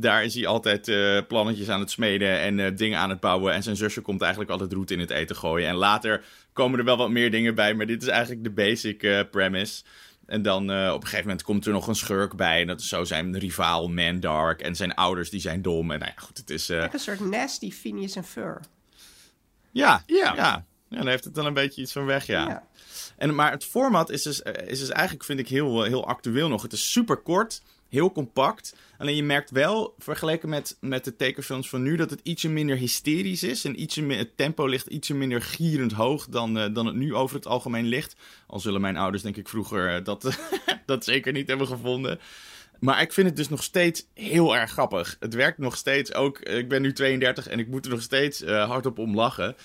daar 0.00 0.24
is 0.24 0.34
hij 0.34 0.46
altijd 0.46 0.92
plannetjes 1.28 1.68
aan 1.68 1.80
het 1.80 1.90
smeden 1.90 2.38
en 2.38 2.76
dingen 2.76 2.98
aan 2.98 3.10
het 3.10 3.20
bouwen. 3.20 3.52
En 3.52 3.62
zijn 3.62 3.76
zusje 3.76 4.00
komt 4.00 4.20
eigenlijk 4.20 4.50
altijd 4.50 4.72
roet 4.72 4.90
in 4.90 5.00
het 5.00 5.10
eten 5.10 5.36
gooien. 5.36 5.68
En 5.68 5.74
later 5.74 6.24
komen 6.52 6.78
er 6.78 6.84
wel 6.84 6.96
wat 6.96 7.10
meer 7.10 7.30
dingen 7.30 7.54
bij, 7.54 7.74
maar 7.74 7.86
dit 7.86 8.02
is 8.02 8.08
eigenlijk 8.08 8.44
de 8.44 8.50
basic 8.50 9.30
premise. 9.30 9.82
En 10.26 10.42
dan 10.42 10.70
uh, 10.70 10.88
op 10.88 11.00
een 11.00 11.06
gegeven 11.06 11.26
moment 11.26 11.42
komt 11.42 11.66
er 11.66 11.72
nog 11.72 11.86
een 11.86 11.94
schurk 11.94 12.36
bij. 12.36 12.60
En 12.60 12.66
dat 12.66 12.80
is 12.80 12.88
zo 12.88 13.04
zijn 13.04 13.38
rivaal 13.38 13.88
Mandark. 13.88 14.60
En 14.60 14.76
zijn 14.76 14.94
ouders 14.94 15.30
die 15.30 15.40
zijn 15.40 15.62
dom. 15.62 15.90
En 15.90 15.98
nou 15.98 16.12
ja, 16.16 16.22
goed, 16.22 16.38
het 16.38 16.50
is... 16.50 16.70
Uh... 16.70 16.84
een 16.92 16.98
soort 16.98 17.20
nasty 17.20 17.70
Phineas 17.70 18.16
en 18.16 18.24
Fur. 18.24 18.60
Ja, 19.70 20.02
ja, 20.06 20.34
ja. 20.36 20.64
Ja, 20.88 20.98
dan 20.98 21.06
heeft 21.06 21.24
het 21.24 21.34
dan 21.34 21.46
een 21.46 21.54
beetje 21.54 21.82
iets 21.82 21.92
van 21.92 22.04
weg, 22.04 22.26
ja. 22.26 22.48
ja. 22.48 22.66
En, 23.16 23.34
maar 23.34 23.50
het 23.50 23.64
format 23.64 24.10
is 24.10 24.22
dus, 24.22 24.40
is 24.66 24.78
dus 24.78 24.88
eigenlijk, 24.88 25.24
vind 25.24 25.38
ik, 25.38 25.48
heel, 25.48 25.82
heel 25.82 26.06
actueel 26.06 26.48
nog. 26.48 26.62
Het 26.62 26.72
is 26.72 26.92
super 26.92 27.16
kort 27.16 27.62
heel 27.92 28.12
compact. 28.12 28.76
Alleen 28.98 29.16
je 29.16 29.22
merkt 29.22 29.50
wel, 29.50 29.94
vergeleken 29.98 30.48
met, 30.48 30.76
met 30.80 31.04
de 31.04 31.16
tekenfilms 31.16 31.68
van 31.68 31.82
nu, 31.82 31.96
dat 31.96 32.10
het 32.10 32.20
ietsje 32.22 32.48
minder 32.48 32.76
hysterisch 32.76 33.42
is. 33.42 33.64
En 33.64 33.80
ietsje 33.80 34.06
het 34.06 34.36
tempo 34.36 34.66
ligt 34.66 34.86
ietsje 34.86 35.14
minder 35.14 35.42
gierend 35.42 35.92
hoog 35.92 36.26
dan, 36.28 36.58
uh, 36.58 36.74
dan 36.74 36.86
het 36.86 36.94
nu 36.94 37.14
over 37.14 37.36
het 37.36 37.46
algemeen 37.46 37.86
ligt. 37.86 38.16
Al 38.46 38.60
zullen 38.60 38.80
mijn 38.80 38.96
ouders, 38.96 39.22
denk 39.22 39.36
ik, 39.36 39.48
vroeger 39.48 40.04
dat, 40.04 40.38
dat 40.86 41.04
zeker 41.04 41.32
niet 41.32 41.48
hebben 41.48 41.66
gevonden. 41.66 42.20
Maar 42.78 43.00
ik 43.00 43.12
vind 43.12 43.26
het 43.26 43.36
dus 43.36 43.48
nog 43.48 43.62
steeds 43.62 44.06
heel 44.14 44.56
erg 44.56 44.70
grappig. 44.70 45.16
Het 45.20 45.34
werkt 45.34 45.58
nog 45.58 45.76
steeds 45.76 46.14
ook. 46.14 46.38
Ik 46.38 46.68
ben 46.68 46.82
nu 46.82 46.92
32 46.92 47.48
en 47.48 47.58
ik 47.58 47.68
moet 47.68 47.84
er 47.84 47.90
nog 47.90 48.02
steeds 48.02 48.42
uh, 48.42 48.68
hardop 48.68 48.98
om 48.98 49.14
lachen. 49.14 49.56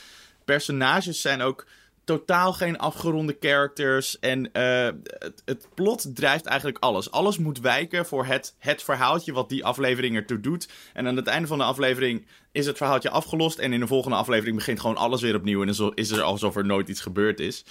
Personages 0.45 1.21
zijn 1.21 1.41
ook 1.41 1.65
totaal 2.07 2.53
geen 2.53 2.77
afgeronde 2.77 3.37
characters. 3.39 4.19
En 4.19 4.49
uh, 4.53 4.89
het, 5.03 5.41
het, 5.45 5.67
plot 5.73 6.15
drijft 6.15 6.45
eigenlijk 6.45 6.77
alles. 6.79 7.11
Alles 7.11 7.37
moet 7.37 7.59
wijken 7.59 8.05
voor 8.05 8.25
het, 8.25 8.55
het 8.59 8.83
verhaaltje 8.83 9.33
wat 9.33 9.49
die 9.49 9.65
aflevering 9.65 10.15
ertoe 10.15 10.39
doet. 10.39 10.69
En 10.93 11.07
aan 11.07 11.15
het 11.15 11.27
einde 11.27 11.47
van 11.47 11.57
de 11.57 11.63
aflevering 11.63 12.25
is 12.51 12.65
het 12.65 12.77
verhaaltje 12.77 13.09
afgelost. 13.09 13.57
En 13.57 13.73
in 13.73 13.79
de 13.79 13.87
volgende 13.87 14.17
aflevering 14.17 14.55
begint 14.55 14.79
gewoon 14.79 14.97
alles 14.97 15.21
weer 15.21 15.35
opnieuw. 15.35 15.61
En 15.61 15.93
is, 15.93 16.11
er 16.11 16.21
alsof 16.21 16.55
er 16.55 16.65
nooit 16.65 16.89
iets 16.89 17.01
gebeurd 17.01 17.39
is. 17.39 17.65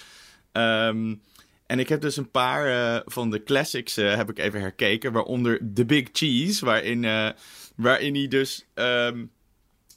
Um, 0.51 1.21
en 1.67 1.79
ik 1.79 1.89
heb 1.89 2.01
dus 2.01 2.17
een 2.17 2.31
paar 2.31 2.67
uh, 2.67 3.01
van 3.05 3.29
de 3.29 3.43
classics 3.43 3.97
uh, 3.97 4.15
heb 4.15 4.29
ik 4.29 4.39
even 4.39 4.61
herkeken. 4.61 5.11
Waaronder 5.11 5.59
The 5.73 5.85
Big 5.85 6.07
Cheese. 6.11 6.65
Waarin, 6.65 7.33
waarin 7.75 8.15
hij 8.15 8.27
dus... 8.27 8.67
Um, 8.75 9.31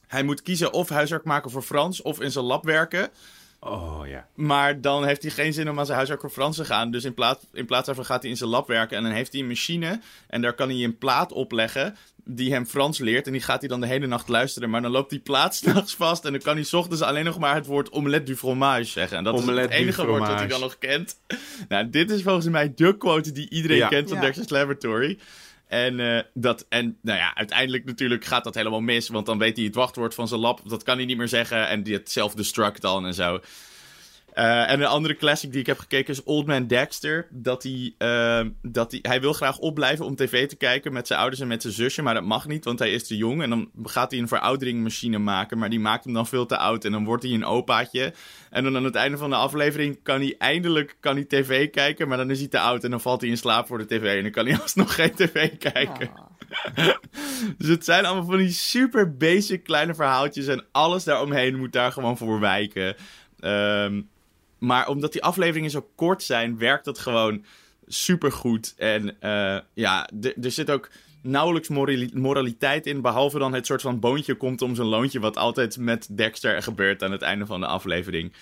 hij 0.07 0.22
moet 0.22 0.43
kiezen 0.43 0.72
of 0.72 0.88
huiswerk 0.88 1.24
maken 1.24 1.51
voor 1.51 1.62
Frans 1.62 2.03
of 2.03 2.20
in 2.20 2.30
zijn 2.30 2.45
lab 2.45 2.64
werken. 2.64 3.11
Oh 3.61 4.02
ja. 4.06 4.26
Maar 4.34 4.80
dan 4.80 5.04
heeft 5.04 5.22
hij 5.22 5.30
geen 5.30 5.52
zin 5.52 5.70
om 5.70 5.78
aan 5.78 5.84
zijn 5.84 5.96
huiswerk 5.96 6.20
voor 6.20 6.30
Frans 6.30 6.56
te 6.56 6.64
gaan. 6.64 6.90
Dus 6.90 7.04
in 7.04 7.14
plaats, 7.14 7.44
in 7.52 7.66
plaats 7.66 7.86
daarvan 7.86 8.04
gaat 8.04 8.22
hij 8.22 8.30
in 8.30 8.36
zijn 8.36 8.50
lab 8.50 8.66
werken. 8.66 8.96
En 8.96 9.02
dan 9.02 9.12
heeft 9.12 9.32
hij 9.32 9.40
een 9.40 9.46
machine. 9.46 10.00
En 10.28 10.40
daar 10.40 10.54
kan 10.54 10.68
hij 10.68 10.84
een 10.84 10.98
plaat 10.98 11.32
opleggen. 11.32 11.96
Die 12.24 12.52
hem 12.52 12.66
Frans 12.66 12.98
leert. 12.98 13.26
En 13.26 13.32
die 13.32 13.40
gaat 13.40 13.61
hij 13.61 13.68
dan 13.68 13.80
de 13.80 13.86
hele 13.86 14.06
nacht 14.06 14.28
luisteren. 14.28 14.70
Maar 14.70 14.82
dan 14.82 14.90
loopt 14.90 15.11
die 15.11 15.18
plaat 15.18 15.54
s'nachts 15.56 15.94
vast. 15.94 16.24
En 16.24 16.32
dan 16.32 16.40
kan 16.40 16.54
hij 16.54 16.64
s 16.64 16.72
ochtends 16.72 17.02
alleen 17.02 17.24
nog 17.24 17.38
maar 17.38 17.54
het 17.54 17.66
woord 17.66 17.90
omelette 17.92 18.24
du 18.24 18.36
fromage 18.36 18.84
zeggen. 18.84 19.16
En 19.18 19.24
dat 19.24 19.34
omelette 19.34 19.61
is 19.61 19.74
het 19.74 19.82
enige 19.82 20.06
woord 20.06 20.26
dat 20.26 20.38
hij 20.38 20.48
dan 20.48 20.61
nog 20.61 20.78
kent. 20.78 21.18
Nou, 21.68 21.90
dit 21.90 22.11
is 22.11 22.22
volgens 22.22 22.46
mij 22.46 22.72
de 22.74 22.96
quote 22.96 23.32
die 23.32 23.50
iedereen 23.50 23.76
ja. 23.76 23.88
kent 23.88 24.08
van 24.08 24.16
ja. 24.16 24.22
Dexter's 24.22 24.50
Laboratory. 24.50 25.18
En, 25.71 25.99
uh, 25.99 26.21
dat, 26.35 26.66
en 26.68 26.99
nou 27.03 27.18
ja, 27.18 27.35
uiteindelijk 27.35 27.85
natuurlijk 27.85 28.25
gaat 28.25 28.45
dat 28.45 28.55
helemaal 28.55 28.81
mis. 28.81 29.09
Want 29.09 29.27
dan 29.27 29.39
weet 29.39 29.57
hij 29.57 29.66
het 29.66 29.75
wachtwoord 29.75 30.14
van 30.14 30.29
zijn 30.29 30.41
lab. 30.41 30.61
Dat 30.68 30.83
kan 30.83 30.97
hij 30.97 31.07
niet 31.07 31.16
meer 31.16 31.29
zeggen. 31.29 31.68
En 31.68 31.83
die 31.83 31.95
het 31.95 32.11
self-destruct 32.11 32.81
dan 32.81 33.07
en 33.07 33.14
zo. 33.14 33.41
Uh, 34.35 34.70
en 34.70 34.81
een 34.81 34.87
andere 34.87 35.16
classic 35.16 35.51
die 35.51 35.61
ik 35.61 35.66
heb 35.66 35.78
gekeken 35.78 36.12
is 36.12 36.22
Old 36.22 36.47
Man 36.47 36.66
Dexter. 36.66 37.26
Dat 37.31 37.62
hij, 37.62 37.95
uh, 37.99 38.51
dat 38.62 38.91
hij, 38.91 39.01
hij 39.03 39.20
wil 39.20 39.33
graag 39.33 39.59
opblijven 39.59 40.05
om 40.05 40.16
tv 40.16 40.49
te 40.49 40.57
kijken 40.57 40.93
met 40.93 41.07
zijn 41.07 41.18
ouders 41.18 41.41
en 41.41 41.49
met 41.49 41.62
zijn 41.62 41.74
zusje. 41.74 42.03
Maar 42.03 42.14
dat 42.14 42.24
mag 42.24 42.47
niet, 42.47 42.64
want 42.64 42.78
hij 42.78 42.93
is 42.93 43.07
te 43.07 43.16
jong. 43.16 43.43
En 43.43 43.51
dan 43.51 43.70
gaat 43.85 44.11
hij 44.11 44.20
een 44.20 44.28
verouderingmachine 44.28 45.18
maken. 45.18 45.59
Maar 45.59 45.70
die 45.70 45.81
maakt 45.81 46.05
hem 46.05 46.12
dan 46.12 46.26
veel 46.26 46.47
te 46.47 46.57
oud. 46.57 46.85
En 46.85 46.93
dan 46.93 47.05
wordt 47.05 47.22
hij 47.22 47.33
een 47.33 47.45
opaatje. 47.45 48.12
En 48.51 48.64
dan 48.64 48.76
aan 48.76 48.85
het 48.85 48.95
einde 48.95 49.16
van 49.16 49.31
de 49.31 49.37
aflevering 49.37 50.03
kan 50.03 50.20
hij 50.20 50.35
eindelijk 50.39 50.97
kan 51.01 51.14
hij 51.14 51.24
tv 51.24 51.70
kijken. 51.70 52.09
Maar 52.09 52.16
dan 52.16 52.31
is 52.31 52.39
hij 52.39 52.49
te 52.49 52.61
oud 52.61 52.85
en 52.85 52.91
dan 52.91 53.01
valt 53.01 53.20
hij 53.20 53.31
in 53.31 53.39
slaap 53.39 53.66
voor 53.66 53.78
de 53.78 53.87
tv. 53.87 54.16
En 54.16 54.22
dan 54.22 54.33
kan 54.33 54.47
hij 54.47 54.61
alsnog 54.62 54.95
geen 54.95 55.14
tv 55.14 55.59
kijken. 55.59 56.11
Oh. 56.16 56.28
dus 57.59 57.68
het 57.68 57.85
zijn 57.85 58.05
allemaal 58.05 58.24
van 58.24 58.37
die 58.37 58.51
super 58.51 59.16
basic 59.16 59.64
kleine 59.64 59.95
verhaaltjes. 59.95 60.47
En 60.47 60.64
alles 60.72 61.05
daaromheen 61.05 61.57
moet 61.57 61.72
daar 61.72 61.93
gewoon 61.93 62.16
voor 62.16 62.41
wijken. 62.41 62.97
Um, 63.41 64.09
maar 64.61 64.88
omdat 64.88 65.12
die 65.12 65.22
afleveringen 65.22 65.70
zo 65.70 65.90
kort 65.94 66.22
zijn, 66.22 66.58
werkt 66.58 66.84
dat 66.84 66.98
gewoon 66.98 67.44
super 67.86 68.32
goed. 68.32 68.74
En 68.76 69.16
uh, 69.20 69.58
ja, 69.74 70.08
er 70.42 70.50
zit 70.50 70.70
ook 70.70 70.90
nauwelijks 71.22 71.68
moraliteit 72.12 72.86
in. 72.86 73.00
Behalve 73.00 73.38
dan 73.38 73.54
het 73.54 73.66
soort 73.66 73.82
van 73.82 74.00
boontje 74.00 74.34
komt 74.34 74.62
om 74.62 74.74
zijn 74.74 74.86
loontje. 74.86 75.20
Wat 75.20 75.36
altijd 75.36 75.78
met 75.78 76.16
Dexter 76.16 76.62
gebeurt 76.62 77.02
aan 77.02 77.12
het 77.12 77.22
einde 77.22 77.46
van 77.46 77.61
de 77.61 77.66
aflevering. 77.66 78.32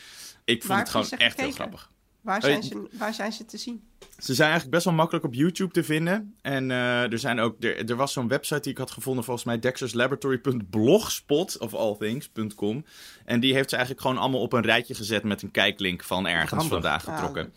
Ik 0.44 0.62
vond 0.62 0.78
het 0.78 0.88
gewoon 0.88 1.06
echt 1.10 1.20
gekeken? 1.20 1.44
heel 1.44 1.52
grappig. 1.52 1.90
Waar 2.28 2.42
zijn, 2.42 2.62
ze, 2.62 2.88
waar 2.92 3.14
zijn 3.14 3.32
ze 3.32 3.44
te 3.44 3.56
zien? 3.56 3.82
Ze 4.18 4.34
zijn 4.34 4.48
eigenlijk 4.48 4.70
best 4.70 4.84
wel 4.84 4.94
makkelijk 4.94 5.24
op 5.24 5.34
YouTube 5.34 5.72
te 5.72 5.84
vinden. 5.84 6.34
En 6.40 6.70
uh, 6.70 7.12
er, 7.12 7.18
zijn 7.18 7.40
ook, 7.40 7.64
er, 7.64 7.90
er 7.90 7.96
was 7.96 8.12
zo'n 8.12 8.28
website 8.28 8.60
die 8.60 8.72
ik 8.72 8.78
had 8.78 8.90
gevonden, 8.90 9.24
volgens 9.24 9.46
mij 9.46 9.58
dexterslaboratory.blogspot 9.58 11.58
of 11.58 11.74
allthings.com. 11.74 12.84
En 13.24 13.40
die 13.40 13.54
heeft 13.54 13.70
ze 13.70 13.76
eigenlijk 13.76 14.06
gewoon 14.06 14.22
allemaal 14.22 14.40
op 14.40 14.52
een 14.52 14.62
rijtje 14.62 14.94
gezet 14.94 15.22
met 15.22 15.42
een 15.42 15.50
kijklink 15.50 16.04
van 16.04 16.26
ergens 16.26 16.66
vandaag 16.66 17.04
getrokken. 17.04 17.52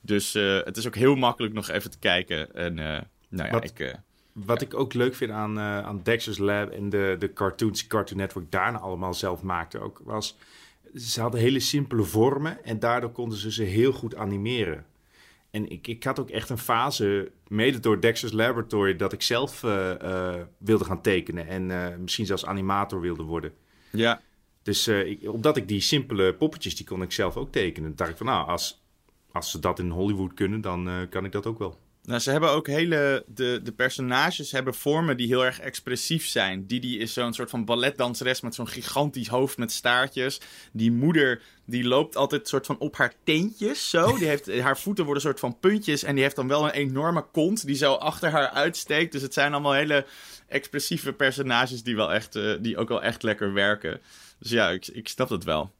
Dus 0.00 0.34
uh, 0.34 0.64
het 0.64 0.76
is 0.76 0.86
ook 0.86 0.96
heel 0.96 1.14
makkelijk 1.14 1.54
nog 1.54 1.68
even 1.68 1.90
te 1.90 1.98
kijken. 1.98 2.54
En 2.54 2.78
uh, 2.78 2.84
nou 3.28 3.48
ja, 3.48 3.50
wat, 3.50 3.64
ik... 3.64 3.98
wat 4.32 4.60
ja. 4.60 4.66
ik 4.66 4.74
ook 4.74 4.94
leuk 4.94 5.14
vind 5.14 5.30
aan, 5.30 5.60
aan 5.60 6.00
Dexter's 6.02 6.38
Lab 6.38 6.70
en 6.70 6.88
de, 6.88 7.16
de 7.18 7.32
cartoons 7.32 7.86
Cartoon 7.86 8.18
Network 8.18 8.50
daarna 8.50 8.78
allemaal 8.78 9.14
zelf 9.14 9.42
maakte 9.42 9.78
ook, 9.78 10.00
was 10.04 10.36
ze 10.94 11.20
hadden 11.20 11.40
hele 11.40 11.60
simpele 11.60 12.02
vormen 12.02 12.64
en 12.64 12.78
daardoor 12.78 13.10
konden 13.10 13.38
ze 13.38 13.52
ze 13.52 13.62
heel 13.62 13.92
goed 13.92 14.16
animeren. 14.16 14.86
En 15.50 15.70
ik, 15.70 15.86
ik 15.86 16.04
had 16.04 16.20
ook 16.20 16.30
echt 16.30 16.50
een 16.50 16.58
fase, 16.58 17.32
mede 17.48 17.80
door 17.80 18.00
Dexter's 18.00 18.32
Laboratory, 18.32 18.96
dat 18.96 19.12
ik 19.12 19.22
zelf 19.22 19.62
uh, 19.62 19.94
uh, 20.02 20.34
wilde 20.58 20.84
gaan 20.84 21.00
tekenen 21.00 21.46
en 21.46 21.70
uh, 21.70 21.96
misschien 21.96 22.26
zelfs 22.26 22.46
animator 22.46 23.00
wilde 23.00 23.22
worden. 23.22 23.52
Ja. 23.90 24.20
Dus 24.62 24.88
ik, 24.88 25.32
omdat 25.32 25.56
ik 25.56 25.68
die 25.68 25.80
simpele 25.80 26.34
poppetjes, 26.34 26.76
die 26.76 26.86
kon 26.86 27.02
ik 27.02 27.12
zelf 27.12 27.36
ook 27.36 27.52
tekenen. 27.52 27.96
Dacht 27.96 28.10
ik 28.10 28.16
van, 28.16 28.26
nou, 28.26 28.48
als, 28.48 28.84
als 29.32 29.50
ze 29.50 29.58
dat 29.58 29.78
in 29.78 29.90
Hollywood 29.90 30.34
kunnen, 30.34 30.60
dan 30.60 31.06
kan 31.10 31.24
ik 31.24 31.32
dat 31.32 31.46
ook 31.46 31.58
wel. 31.58 31.78
Nou, 32.06 32.20
ze 32.20 32.30
hebben 32.30 32.50
ook 32.50 32.66
hele. 32.66 33.24
De, 33.26 33.60
de 33.62 33.72
personages 33.72 34.52
hebben 34.52 34.74
vormen 34.74 35.16
die 35.16 35.26
heel 35.26 35.44
erg 35.44 35.60
expressief 35.60 36.26
zijn. 36.26 36.66
Didi 36.66 36.98
is 36.98 37.12
zo'n 37.12 37.32
soort 37.32 37.50
van 37.50 37.64
balletdanseres 37.64 38.40
met 38.40 38.54
zo'n 38.54 38.68
gigantisch 38.68 39.28
hoofd 39.28 39.58
met 39.58 39.72
staartjes. 39.72 40.40
Die 40.72 40.92
moeder, 40.92 41.42
die 41.66 41.84
loopt 41.84 42.16
altijd 42.16 42.48
soort 42.48 42.66
van 42.66 42.78
op 42.78 42.96
haar 42.96 43.14
teentjes 43.24 43.90
zo. 43.90 44.16
Die 44.18 44.26
heeft, 44.26 44.58
haar 44.60 44.78
voeten 44.78 45.04
worden 45.04 45.22
een 45.22 45.28
soort 45.30 45.40
van 45.40 45.58
puntjes. 45.58 46.02
En 46.02 46.14
die 46.14 46.22
heeft 46.22 46.36
dan 46.36 46.48
wel 46.48 46.64
een 46.64 46.70
enorme 46.70 47.26
kont 47.32 47.66
die 47.66 47.76
zo 47.76 47.92
achter 47.92 48.30
haar 48.30 48.48
uitsteekt. 48.48 49.12
Dus 49.12 49.22
het 49.22 49.34
zijn 49.34 49.52
allemaal 49.52 49.72
hele 49.72 50.06
expressieve 50.48 51.12
personages 51.12 51.82
die, 51.82 51.96
wel 51.96 52.12
echt, 52.12 52.36
uh, 52.36 52.56
die 52.60 52.76
ook 52.76 52.88
wel 52.88 53.02
echt 53.02 53.22
lekker 53.22 53.52
werken. 53.52 54.00
Dus 54.38 54.50
ja, 54.50 54.70
ik, 54.70 54.86
ik 54.86 55.08
snap 55.08 55.28
het 55.28 55.44
wel. 55.44 55.72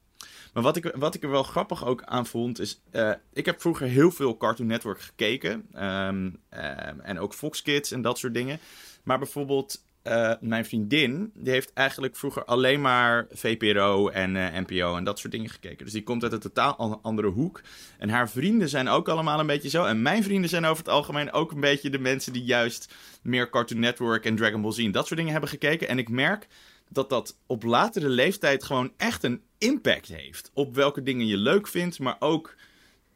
Maar 0.54 0.62
wat 0.62 0.76
ik, 0.76 0.92
wat 0.96 1.14
ik 1.14 1.22
er 1.22 1.30
wel 1.30 1.42
grappig 1.42 1.86
ook 1.86 2.02
aan 2.02 2.26
vond, 2.26 2.60
is... 2.60 2.80
Uh, 2.92 3.12
ik 3.32 3.46
heb 3.46 3.60
vroeger 3.60 3.86
heel 3.86 4.10
veel 4.10 4.36
Cartoon 4.36 4.66
Network 4.66 5.00
gekeken. 5.00 5.66
Um, 5.74 6.16
um, 6.50 7.00
en 7.00 7.18
ook 7.18 7.34
Fox 7.34 7.62
Kids 7.62 7.90
en 7.90 8.02
dat 8.02 8.18
soort 8.18 8.34
dingen. 8.34 8.58
Maar 9.02 9.18
bijvoorbeeld 9.18 9.84
uh, 10.04 10.32
mijn 10.40 10.64
vriendin, 10.64 11.30
die 11.34 11.52
heeft 11.52 11.72
eigenlijk 11.72 12.16
vroeger 12.16 12.44
alleen 12.44 12.80
maar 12.80 13.26
VPRO 13.30 14.08
en 14.08 14.34
uh, 14.34 14.46
NPO 14.66 14.96
en 14.96 15.04
dat 15.04 15.18
soort 15.18 15.32
dingen 15.32 15.50
gekeken. 15.50 15.84
Dus 15.84 15.92
die 15.92 16.02
komt 16.02 16.22
uit 16.22 16.32
een 16.32 16.38
totaal 16.38 17.00
andere 17.02 17.28
hoek. 17.28 17.60
En 17.98 18.08
haar 18.08 18.30
vrienden 18.30 18.68
zijn 18.68 18.88
ook 18.88 19.08
allemaal 19.08 19.40
een 19.40 19.46
beetje 19.46 19.68
zo. 19.68 19.84
En 19.84 20.02
mijn 20.02 20.22
vrienden 20.22 20.50
zijn 20.50 20.64
over 20.64 20.84
het 20.84 20.92
algemeen 20.92 21.32
ook 21.32 21.52
een 21.52 21.60
beetje 21.60 21.90
de 21.90 21.98
mensen 21.98 22.32
die 22.32 22.44
juist 22.44 22.94
meer 23.22 23.50
Cartoon 23.50 23.78
Network 23.80 24.24
en 24.24 24.36
Dragon 24.36 24.62
Ball 24.62 24.72
Z 24.72 24.78
en 24.78 24.92
dat 24.92 25.06
soort 25.06 25.18
dingen 25.18 25.32
hebben 25.32 25.50
gekeken. 25.50 25.88
En 25.88 25.98
ik 25.98 26.08
merk 26.08 26.46
dat 26.94 27.08
dat 27.08 27.38
op 27.46 27.62
latere 27.62 28.08
leeftijd 28.08 28.64
gewoon 28.64 28.92
echt 28.96 29.22
een 29.22 29.42
impact 29.58 30.08
heeft. 30.08 30.50
Op 30.54 30.74
welke 30.74 31.02
dingen 31.02 31.26
je 31.26 31.36
leuk 31.36 31.66
vindt, 31.66 31.98
maar 31.98 32.16
ook 32.18 32.54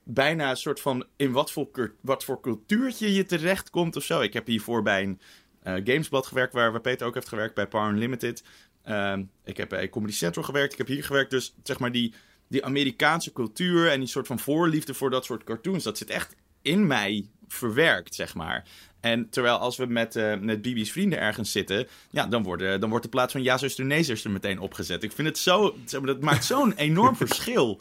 bijna 0.03 0.51
een 0.51 0.57
soort 0.57 0.81
van 0.81 1.07
in 1.16 1.33
wat 1.33 1.53
voor, 1.53 1.95
wat 2.01 2.24
voor 2.24 2.41
cultuurtje 2.41 3.14
je 3.14 3.24
terechtkomt 3.24 3.97
of 3.97 4.03
zo. 4.03 4.20
Ik 4.20 4.33
heb 4.33 4.47
hiervoor 4.47 4.83
bij 4.83 5.03
een 5.03 5.20
eh, 5.62 5.74
Gamesblad 5.74 6.26
gewerkt, 6.26 6.53
waar, 6.53 6.72
waar 6.72 6.81
Peter 6.81 7.07
ook 7.07 7.14
heeft 7.14 7.29
gewerkt, 7.29 7.55
bij 7.55 7.66
Power 7.66 7.91
Unlimited. 7.91 8.45
Ehm, 8.83 9.24
ik 9.45 9.57
heb 9.57 9.68
bij 9.68 9.89
Comedy 9.89 10.12
Central 10.12 10.45
gewerkt, 10.45 10.72
ik 10.72 10.79
heb 10.79 10.87
hier 10.87 11.05
gewerkt. 11.05 11.31
Dus 11.31 11.55
zeg 11.62 11.79
maar 11.79 11.93
die, 11.93 12.14
die 12.49 12.64
Amerikaanse 12.64 13.33
cultuur 13.33 13.91
en 13.91 13.99
die 13.99 14.09
soort 14.09 14.26
van 14.26 14.39
voorliefde 14.39 14.95
voor 14.95 15.11
dat 15.11 15.24
soort 15.24 15.45
cartoons, 15.45 15.85
dat 15.85 15.99
zit 15.99 16.11
echt 16.11 16.37
in 16.62 16.87
mij 16.87 17.29
verwerkt, 17.49 18.14
zeg 18.14 18.35
maar. 18.35 18.68
En 19.01 19.28
terwijl 19.30 19.57
als 19.57 19.76
we 19.76 19.86
met, 19.86 20.16
eh, 20.16 20.38
met 20.38 20.62
Bibi's 20.62 20.92
vrienden 20.92 21.18
ergens 21.20 21.53
zitten, 21.53 21.86
ja, 22.11 22.26
dan, 22.26 22.42
worden, 22.42 22.80
dan 22.80 22.88
wordt 22.90 23.05
de 23.05 23.11
plaats 23.11 23.32
van 23.32 23.42
Ja, 23.42 23.59
zuster, 23.59 23.84
nee, 23.84 24.03
zuster 24.03 24.30
meteen 24.30 24.59
opgezet. 24.61 25.03
Ik 25.03 25.12
vind 25.12 25.28
het 25.28 25.38
zo, 25.38 25.74
zeg 25.84 26.01
maar, 26.01 26.09
dat 26.14 26.20
maakt 26.22 26.44
zo'n 26.44 26.72
enorm 26.88 27.16
verschil 27.16 27.80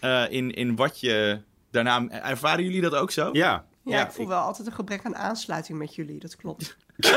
eh, 0.00 0.24
in, 0.28 0.50
in 0.54 0.76
wat 0.76 1.00
je 1.00 1.40
daarna... 1.70 2.08
Ervaren 2.08 2.64
jullie 2.64 2.80
dat 2.80 2.94
ook 2.94 3.10
zo? 3.10 3.28
Ja. 3.32 3.66
Ja, 3.84 4.06
ik 4.06 4.12
voel 4.12 4.28
wel 4.28 4.40
altijd 4.40 4.66
een 4.66 4.72
gebrek 4.72 5.04
aan 5.04 5.16
aansluiting 5.16 5.78
met 5.78 5.94
jullie, 5.94 6.18
dat 6.18 6.36
klopt. 6.36 6.76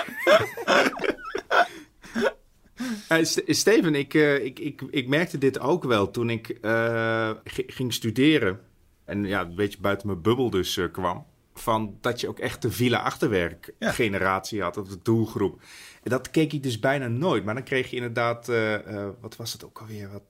Eh, 3.08 3.24
St- 3.24 3.43
Steven, 3.47 3.95
ik, 3.95 4.14
eh, 4.14 4.45
ik, 4.45 4.60
ik, 4.60 4.82
ik 4.89 5.08
merkte 5.08 5.38
dit 5.38 5.60
ook 5.60 5.84
wel 5.84 6.12
toen 6.12 6.30
ik 6.30 6.49
eh, 6.49 7.30
gi- 7.43 7.64
ging 7.68 7.93
studeren. 7.93 8.60
En 9.06 9.24
ja, 9.26 9.41
een 9.41 9.56
beetje 9.56 9.80
buiten 9.82 10.08
mijn 10.08 10.22
bubbel 10.22 10.49
dus 10.49 10.80
kwam. 10.91 11.26
Van 11.54 11.97
dat 12.02 12.20
je 12.22 12.28
ook 12.28 12.39
echt 12.39 12.62
de 12.62 12.72
villa 12.72 12.99
achterwerk 13.02 13.74
Ja. 13.80 13.91
generatie 13.91 14.62
had, 14.62 14.78
of 14.78 14.88
de 14.88 14.99
doelgroep. 15.02 15.62
En 16.04 16.10
dat 16.10 16.32
keek 16.32 16.54
ik 16.54 16.64
dus 16.64 16.80
bijna 16.80 17.08
nooit. 17.08 17.45
Maar 17.45 17.54
dan 17.54 17.64
kreeg 17.64 17.89
je 17.89 17.95
inderdaad, 17.95 18.49
eh, 18.49 18.74
eh, 18.76 19.10
wat 19.22 19.36
was 19.36 19.54
het 19.54 19.66
ook 19.66 19.80
alweer? 19.80 20.12
Wat? 20.12 20.24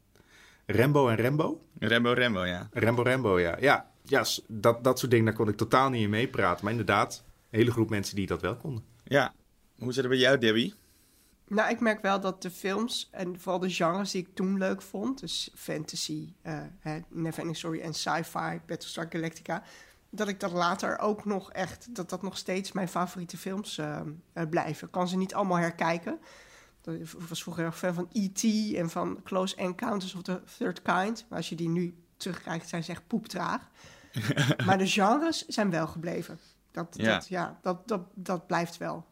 Rembo 0.66 1.08
en 1.08 1.16
Rembo? 1.16 1.62
Rembo 1.80 2.12
Rembo, 2.12 2.46
ja. 2.46 2.70
Rembo 2.74 3.02
Rembo, 3.02 3.40
ja. 3.40 3.58
Ja, 3.60 3.92
ja 4.04 4.26
dat, 4.48 4.84
dat 4.84 5.00
soort 5.00 5.12
dingen, 5.12 5.26
daar 5.26 5.36
kon 5.36 5.48
ik 5.48 5.58
totaal 5.58 5.90
niet 5.90 6.04
in 6.04 6.10
meepraten. 6.10 6.64
Maar 6.64 6.72
inderdaad, 6.74 7.24
een 7.50 7.60
hele 7.60 7.72
groep 7.72 7.90
mensen 7.90 8.16
die 8.16 8.28
dat 8.28 8.42
wel 8.42 8.56
konden. 8.56 8.84
Ja. 9.04 9.34
Hoe 9.78 9.94
zit 9.94 10.04
het 10.04 10.12
bij 10.12 10.22
jou, 10.22 10.38
Debbie? 10.38 10.74
Nou, 11.48 11.70
ik 11.70 11.80
merk 11.80 12.02
wel 12.02 12.20
dat 12.20 12.42
de 12.42 12.52
films 12.52 13.10
en 13.12 13.40
vooral 13.40 13.60
de 13.60 13.70
genres 13.70 14.12
die 14.12 14.22
ik 14.22 14.36
toen 14.36 14.58
leuk 14.58 14.82
vond, 14.82 15.20
dus 15.20 15.50
fantasy, 15.56 16.34
eh 16.42 16.60
hè, 16.80 17.00
Neverending 17.10 17.58
Story 17.58 17.80
en 17.80 17.94
sci-fi, 17.94 18.60
Battlestar 18.68 19.06
Galactica, 19.10 19.64
dat 20.12 20.28
ik 20.28 20.40
dat 20.40 20.52
later 20.52 21.00
ook 21.00 21.26
nog 21.26 21.52
echt, 21.52 21.96
dat 21.96 22.10
dat 22.10 22.22
nog 22.22 22.38
steeds 22.38 22.72
mijn 22.72 22.88
favoriete 22.88 23.38
films 23.38 23.78
eh, 23.78 24.02
eh, 24.34 24.50
blijven. 24.50 24.88
Ik 24.88 24.94
kan 24.94 25.08
ze 25.08 25.18
niet 25.18 25.34
allemaal 25.34 25.58
herkijken. 25.58 26.20
Ik 26.86 27.10
was 27.30 27.44
vroeger 27.44 27.66
erg 27.66 27.78
fan 27.78 27.94
van 27.94 28.10
E.T. 28.12 28.44
en 28.76 28.90
van 28.90 29.20
Close 29.24 29.56
Encounters 29.56 30.16
of 30.16 30.22
the 30.22 30.42
Third 30.58 30.82
Kind. 30.82 31.26
Maar 31.30 31.38
als 31.38 31.50
je 31.50 31.56
die 31.56 31.70
nu 31.70 31.96
terugkrijgt, 32.18 32.70
zijn 32.70 32.84
ze 32.84 32.92
echt 32.92 33.08
poeptraag. 33.08 33.70
maar 34.66 34.78
de 34.78 34.88
genres 34.88 35.46
zijn 35.46 35.70
wel 35.70 35.88
gebleven. 35.88 36.40
Dat, 36.72 36.96
Ja. 36.98 37.14
Dat, 37.14 37.28
ja, 37.28 37.60
dat, 37.62 37.88
dat, 37.88 38.02
dat 38.14 38.48
blijft 38.48 38.78
wel. 38.78 39.06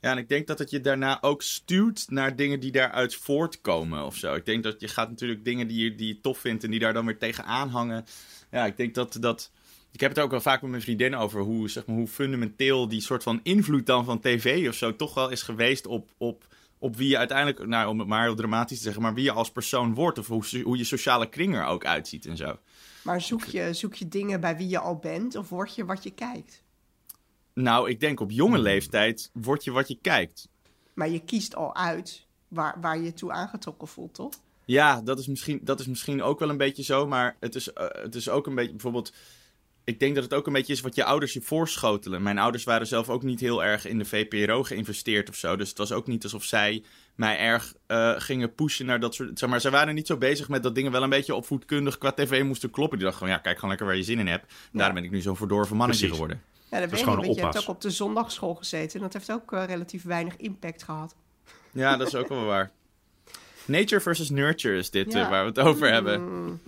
Ja, 0.00 0.10
en 0.10 0.18
ik 0.18 0.28
denk 0.28 0.46
dat 0.46 0.58
het 0.58 0.70
je 0.70 0.80
daarna 0.80 1.22
ook 1.22 1.42
stuurt 1.42 2.10
naar 2.10 2.36
dingen 2.36 2.60
die 2.60 2.72
daaruit 2.72 3.14
voortkomen 3.14 4.04
of 4.04 4.16
zo. 4.16 4.34
Ik 4.34 4.44
denk 4.44 4.62
dat 4.62 4.80
je 4.80 4.88
gaat 4.88 5.08
natuurlijk 5.08 5.44
dingen 5.44 5.66
die 5.66 5.84
je, 5.84 5.94
die 5.94 6.08
je 6.08 6.20
tof 6.20 6.38
vindt 6.38 6.64
en 6.64 6.70
die 6.70 6.80
daar 6.80 6.92
dan 6.92 7.06
weer 7.06 7.18
tegenaan 7.18 7.68
hangen. 7.68 8.04
Ja, 8.50 8.66
ik 8.66 8.76
denk 8.76 8.94
dat 8.94 9.16
dat. 9.20 9.50
Ik 9.94 10.00
heb 10.00 10.10
het 10.10 10.18
ook 10.20 10.30
wel 10.30 10.40
vaak 10.40 10.60
met 10.60 10.70
mijn 10.70 10.82
vriendinnen 10.82 11.18
over 11.18 11.40
hoe, 11.40 11.68
zeg 11.68 11.86
maar, 11.86 11.96
hoe 11.96 12.06
fundamenteel 12.06 12.88
die 12.88 13.00
soort 13.00 13.22
van 13.22 13.40
invloed 13.42 13.86
dan 13.86 14.04
van 14.04 14.20
tv 14.20 14.68
of 14.68 14.74
zo 14.74 14.96
toch 14.96 15.14
wel 15.14 15.30
is 15.30 15.42
geweest 15.42 15.86
op, 15.86 16.10
op, 16.16 16.46
op 16.78 16.96
wie 16.96 17.08
je 17.08 17.18
uiteindelijk, 17.18 17.66
nou 17.66 17.88
om 17.88 17.98
het 17.98 18.08
maar 18.08 18.22
heel 18.22 18.34
dramatisch 18.34 18.76
te 18.76 18.82
zeggen, 18.82 19.02
maar 19.02 19.14
wie 19.14 19.24
je 19.24 19.32
als 19.32 19.50
persoon 19.50 19.94
wordt 19.94 20.18
of 20.18 20.26
hoe, 20.26 20.62
hoe 20.62 20.76
je 20.76 20.84
sociale 20.84 21.28
kring 21.28 21.54
er 21.54 21.64
ook 21.64 21.84
uitziet 21.84 22.26
en 22.26 22.36
zo. 22.36 22.58
Maar 23.02 23.20
zoek 23.20 23.44
je, 23.44 23.72
zoek 23.72 23.94
je 23.94 24.08
dingen 24.08 24.40
bij 24.40 24.56
wie 24.56 24.68
je 24.68 24.78
al 24.78 24.96
bent 24.96 25.36
of 25.36 25.48
word 25.48 25.74
je 25.74 25.84
wat 25.84 26.02
je 26.02 26.10
kijkt? 26.10 26.62
Nou, 27.52 27.90
ik 27.90 28.00
denk 28.00 28.20
op 28.20 28.30
jonge 28.30 28.58
leeftijd 28.58 29.30
word 29.32 29.64
je 29.64 29.70
wat 29.70 29.88
je 29.88 29.98
kijkt. 30.00 30.48
Maar 30.94 31.08
je 31.08 31.20
kiest 31.20 31.56
al 31.56 31.74
uit 31.76 32.26
waar, 32.48 32.80
waar 32.80 32.96
je 32.96 33.04
je 33.04 33.12
toe 33.12 33.32
aangetrokken 33.32 33.88
voelt, 33.88 34.14
toch? 34.14 34.32
Ja, 34.64 35.00
dat 35.00 35.18
is, 35.18 35.26
misschien, 35.26 35.60
dat 35.62 35.80
is 35.80 35.86
misschien 35.86 36.22
ook 36.22 36.38
wel 36.38 36.48
een 36.48 36.56
beetje 36.56 36.82
zo. 36.82 37.06
Maar 37.06 37.36
het 37.40 37.54
is, 37.54 37.72
eh, 37.72 37.86
het 38.02 38.14
is 38.14 38.28
ook 38.28 38.46
een 38.46 38.54
beetje 38.54 38.72
bijvoorbeeld. 38.72 39.12
Ik 39.84 40.00
denk 40.00 40.14
dat 40.14 40.24
het 40.24 40.34
ook 40.34 40.46
een 40.46 40.52
beetje 40.52 40.72
is 40.72 40.80
wat 40.80 40.94
je 40.94 41.04
ouders 41.04 41.32
je 41.32 41.40
voorschotelen. 41.40 42.22
Mijn 42.22 42.38
ouders 42.38 42.64
waren 42.64 42.86
zelf 42.86 43.08
ook 43.10 43.22
niet 43.22 43.40
heel 43.40 43.64
erg 43.64 43.86
in 43.86 43.98
de 43.98 44.04
VPRO 44.04 44.62
geïnvesteerd 44.62 45.28
of 45.28 45.36
zo. 45.36 45.56
Dus 45.56 45.68
het 45.68 45.78
was 45.78 45.92
ook 45.92 46.06
niet 46.06 46.22
alsof 46.22 46.44
zij 46.44 46.82
mij 47.14 47.38
erg 47.38 47.74
eh, 47.86 48.12
gingen 48.16 48.54
pushen 48.54 48.86
naar 48.86 49.00
dat 49.00 49.14
soort. 49.14 49.38
Zeg 49.38 49.48
maar, 49.48 49.60
zij 49.60 49.70
waren 49.70 49.94
niet 49.94 50.06
zo 50.06 50.16
bezig 50.16 50.48
met 50.48 50.62
dat 50.62 50.74
dingen 50.74 50.92
wel 50.92 51.02
een 51.02 51.10
beetje 51.10 51.34
opvoedkundig 51.34 51.98
qua 51.98 52.12
tv 52.12 52.42
moesten 52.42 52.70
kloppen. 52.70 52.98
Die 52.98 53.06
dachten 53.06 53.22
gewoon, 53.22 53.36
ja, 53.38 53.42
kijk 53.42 53.54
gewoon 53.54 53.70
lekker 53.70 53.86
waar 53.88 53.96
je 53.96 54.02
zin 54.02 54.18
in 54.18 54.26
hebt. 54.26 54.52
Daarom 54.72 54.94
ben 54.94 55.04
ik 55.04 55.10
nu 55.10 55.20
zo'n 55.20 55.36
verdorven 55.36 55.76
mannetje 55.76 56.06
Precies. 56.06 56.22
geworden. 56.22 56.44
Ja, 56.70 56.80
dat 56.80 56.90
weet 56.90 57.00
ik 57.00 57.34
Je 57.34 57.40
hebt 57.40 57.58
ook 57.58 57.68
op 57.68 57.80
de 57.80 57.90
zondagschool 57.90 58.54
gezeten. 58.54 58.96
En 58.96 59.02
dat 59.02 59.12
heeft 59.12 59.32
ook 59.32 59.52
eh, 59.52 59.64
relatief 59.66 60.02
weinig 60.02 60.36
impact 60.36 60.82
gehad. 60.82 61.14
Ja, 61.72 61.96
dat 61.96 62.06
is 62.06 62.14
ook 62.14 62.28
wel 62.28 62.44
waar. 62.44 62.70
Nature 63.64 64.00
versus 64.00 64.30
nurture 64.30 64.76
is 64.78 64.90
dit 64.90 65.12
Ja. 65.12 65.22
eh, 65.24 65.30
waar 65.30 65.42
we 65.42 65.48
het 65.48 65.58
over 65.58 65.92
hebben. 65.92 66.44
Mm, 66.44 66.60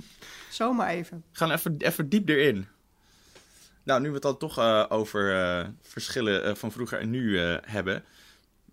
zomaar 0.51 0.89
even. 0.89 1.25
We 1.33 1.39
gaan 1.39 1.51
even, 1.51 1.77
even 1.79 2.09
diep 2.09 2.29
erin. 2.29 2.67
Nou, 3.87 4.01
nu 4.01 4.07
we 4.09 4.15
het 4.15 4.23
dan 4.23 4.37
toch 4.39 4.59
eh, 4.59 4.85
over 4.89 5.35
eh, 5.35 5.69
verschillen 5.81 6.45
eh, 6.45 6.55
van 6.55 6.73
vroeger 6.73 7.01
en 7.01 7.11
nu 7.11 7.39
hebben. 7.63 8.05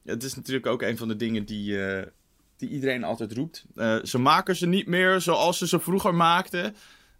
Het 0.05 0.23
is 0.23 0.35
natuurlijk 0.35 0.65
ook 0.65 0.81
een 0.81 0.97
van 0.97 1.07
de 1.07 1.15
dingen 1.15 1.45
die, 1.45 1.77
die 2.57 2.69
iedereen 2.69 3.03
altijd 3.03 3.33
roept. 3.33 3.65
Ze 4.03 4.17
maken 4.17 4.55
ze 4.55 4.65
niet 4.65 4.87
meer 4.87 5.21
zoals 5.21 5.57
ze 5.57 5.67
ze 5.67 5.79
vroeger 5.79 6.15
maakten. 6.15 6.75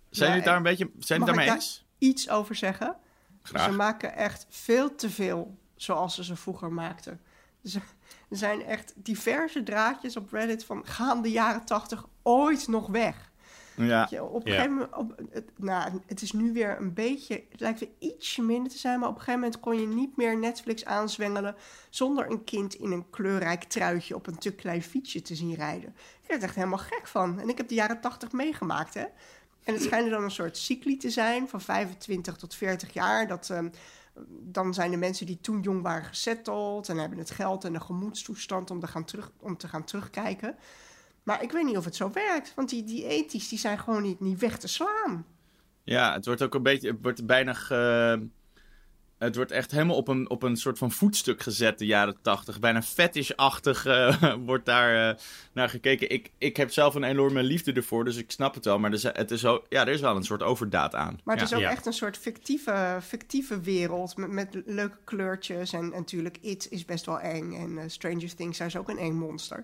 Zijn 0.09 0.29
jullie 0.29 0.45
daar 0.45 0.57
een 0.57 0.65
en- 0.65 0.69
beetje 0.75 0.89
zijn 0.99 1.19
Mag 1.19 1.27
daarmee 1.27 1.47
ik 1.47 1.53
eens? 1.53 1.85
Iets 1.97 2.29
over 2.29 2.55
zeggen. 2.55 2.95
Graag. 3.41 3.63
Ze 3.63 3.71
maken 3.71 4.15
echt 4.15 4.45
veel 4.49 4.95
te 4.95 5.09
veel 5.09 5.57
zoals 5.75 6.15
ze 6.15 6.23
ze 6.23 6.35
vroeger 6.35 6.71
maakten. 6.71 7.21
Dus 7.61 7.75
er 7.75 7.81
zijn 8.29 8.63
echt 8.65 8.93
diverse 8.95 9.63
draadjes 9.63 10.17
op 10.17 10.31
Reddit 10.31 10.65
van 10.65 10.85
gaan 10.85 11.21
de 11.21 11.31
jaren 11.31 11.65
tachtig 11.65 12.05
ooit 12.21 12.67
nog 12.67 12.87
weg? 12.87 13.31
Ja. 13.75 14.07
Je, 14.09 14.23
op 14.23 14.45
een 14.45 14.51
Ja. 14.51 14.57
gegeven 14.57 14.77
moment, 14.77 14.95
op, 14.95 15.21
het, 15.31 15.49
nou, 15.55 15.99
het 16.05 16.21
is 16.21 16.31
nu 16.31 16.53
weer 16.53 16.77
een 16.79 16.93
beetje, 16.93 17.43
het 17.49 17.59
lijkt 17.59 17.79
weer 17.79 17.89
ietsje 17.99 18.41
minder 18.41 18.71
te 18.71 18.77
zijn, 18.77 18.99
maar 18.99 19.09
op 19.09 19.15
een 19.15 19.21
gegeven 19.21 19.41
moment 19.41 19.59
kon 19.59 19.79
je 19.79 19.87
niet 19.87 20.17
meer 20.17 20.37
Netflix 20.37 20.85
aanzwengelen 20.85 21.55
zonder 21.89 22.31
een 22.31 22.43
kind 22.43 22.73
in 22.75 22.91
een 22.91 23.09
kleurrijk 23.09 23.63
truitje 23.63 24.15
op 24.15 24.27
een 24.27 24.37
te 24.37 24.53
klein 24.53 24.81
fietsje 24.83 25.21
te 25.21 25.35
zien 25.35 25.53
rijden. 25.55 25.89
Ik 26.21 26.27
werd 26.27 26.41
er 26.41 26.47
echt 26.47 26.55
helemaal 26.57 26.77
gek 26.77 27.07
van. 27.07 27.39
En 27.39 27.49
ik 27.49 27.57
heb 27.57 27.67
de 27.67 27.75
jaren 27.75 28.01
tachtig 28.01 28.31
meegemaakt, 28.31 28.93
hè. 28.93 29.05
En 29.63 29.73
het 29.73 29.83
schijnt 29.83 30.09
dan 30.09 30.23
een 30.23 30.31
soort 30.31 30.57
cycli 30.57 30.97
te 30.97 31.09
zijn 31.09 31.49
van 31.49 31.61
25 31.61 32.35
tot 32.35 32.55
40 32.55 32.93
jaar. 32.93 33.27
Dat, 33.27 33.49
ehm, 33.49 33.69
dan 34.29 34.73
zijn 34.73 34.91
de 34.91 34.97
mensen 34.97 35.25
die 35.25 35.37
toen 35.41 35.61
jong 35.61 35.81
waren 35.81 36.05
gesetteld 36.05 36.89
en 36.89 36.97
hebben 36.97 37.17
het 37.17 37.31
geld 37.31 37.63
en 37.63 37.73
de 37.73 37.79
gemoedstoestand 37.79 38.71
om 38.71 38.79
te 38.79 38.87
gaan, 38.87 39.05
terug, 39.05 39.31
om 39.39 39.57
te 39.57 39.67
gaan 39.67 39.83
terugkijken. 39.83 40.55
Maar 41.23 41.43
ik 41.43 41.51
weet 41.51 41.63
niet 41.65 41.77
of 41.77 41.85
het 41.85 41.95
zo 41.95 42.11
werkt, 42.11 42.53
want 42.55 42.69
die, 42.69 42.83
die 42.83 43.07
ethisch 43.07 43.49
die 43.49 43.59
zijn 43.59 43.79
gewoon 43.79 44.01
niet, 44.01 44.19
niet 44.19 44.39
weg 44.39 44.57
te 44.57 44.67
slaan. 44.67 45.25
ja, 45.83 46.13
het 46.13 46.25
wordt 46.25 46.41
ook 46.41 46.53
een 46.53 46.63
beetje, 46.63 46.87
het 46.89 46.97
wordt 47.01 47.25
bijna 47.25 47.53
ge- 47.53 48.27
Het 49.17 49.35
wordt 49.35 49.51
echt 49.51 49.71
helemaal 49.71 49.95
op 49.95 50.07
een, 50.07 50.29
op 50.29 50.43
een 50.43 50.57
soort 50.57 50.77
van 50.77 50.91
voetstuk 50.91 51.41
gezet, 51.41 51.79
de 51.79 51.85
jaren 51.85 52.17
tachtig. 52.21 52.59
Bijna 52.59 52.81
fetish-achtig 52.81 53.85
eh, 53.85 54.33
wordt 54.45 54.65
daar 54.65 55.09
eh, 55.09 55.19
naar 55.53 55.69
gekeken. 55.69 56.09
Ik, 56.09 56.31
ik 56.37 56.57
heb 56.57 56.71
zelf 56.71 56.95
een 56.95 57.03
enorme 57.03 57.43
liefde 57.43 57.73
ervoor, 57.73 58.05
dus 58.05 58.15
ik 58.15 58.31
snap 58.31 58.53
het 58.55 58.65
wel. 58.65 58.79
Maar 58.79 58.89
er 58.89 58.95
is, 58.95 59.03
het 59.03 59.31
is 59.31 59.45
ook, 59.45 59.65
ja, 59.69 59.81
er 59.81 59.93
is 59.93 60.01
wel 60.01 60.15
een 60.15 60.23
soort 60.23 60.43
overdaad 60.43 60.95
aan. 60.95 61.19
Maar 61.23 61.37
het 61.37 61.49
Ja. 61.49 61.55
is 61.55 61.61
ook 61.63 61.67
Ja. 61.69 61.75
echt 61.75 61.85
een 61.85 61.93
soort 61.93 62.17
fictieve, 62.17 62.97
fictieve 63.01 63.59
wereld 63.61 64.17
met, 64.17 64.29
met 64.31 64.61
leuke 64.65 64.97
kleurtjes. 65.03 65.73
En, 65.73 65.79
en 65.79 65.89
natuurlijk, 65.89 66.37
It 66.41 66.67
is 66.69 66.85
best 66.85 67.05
wel 67.05 67.19
eng. 67.19 67.53
En 67.53 67.77
eh, 67.77 67.83
Stranger 67.87 68.35
Things 68.35 68.57
daar 68.57 68.67
is 68.67 68.77
ook 68.77 68.89
een 68.89 68.97
eng 68.99 69.13
monster. 69.15 69.63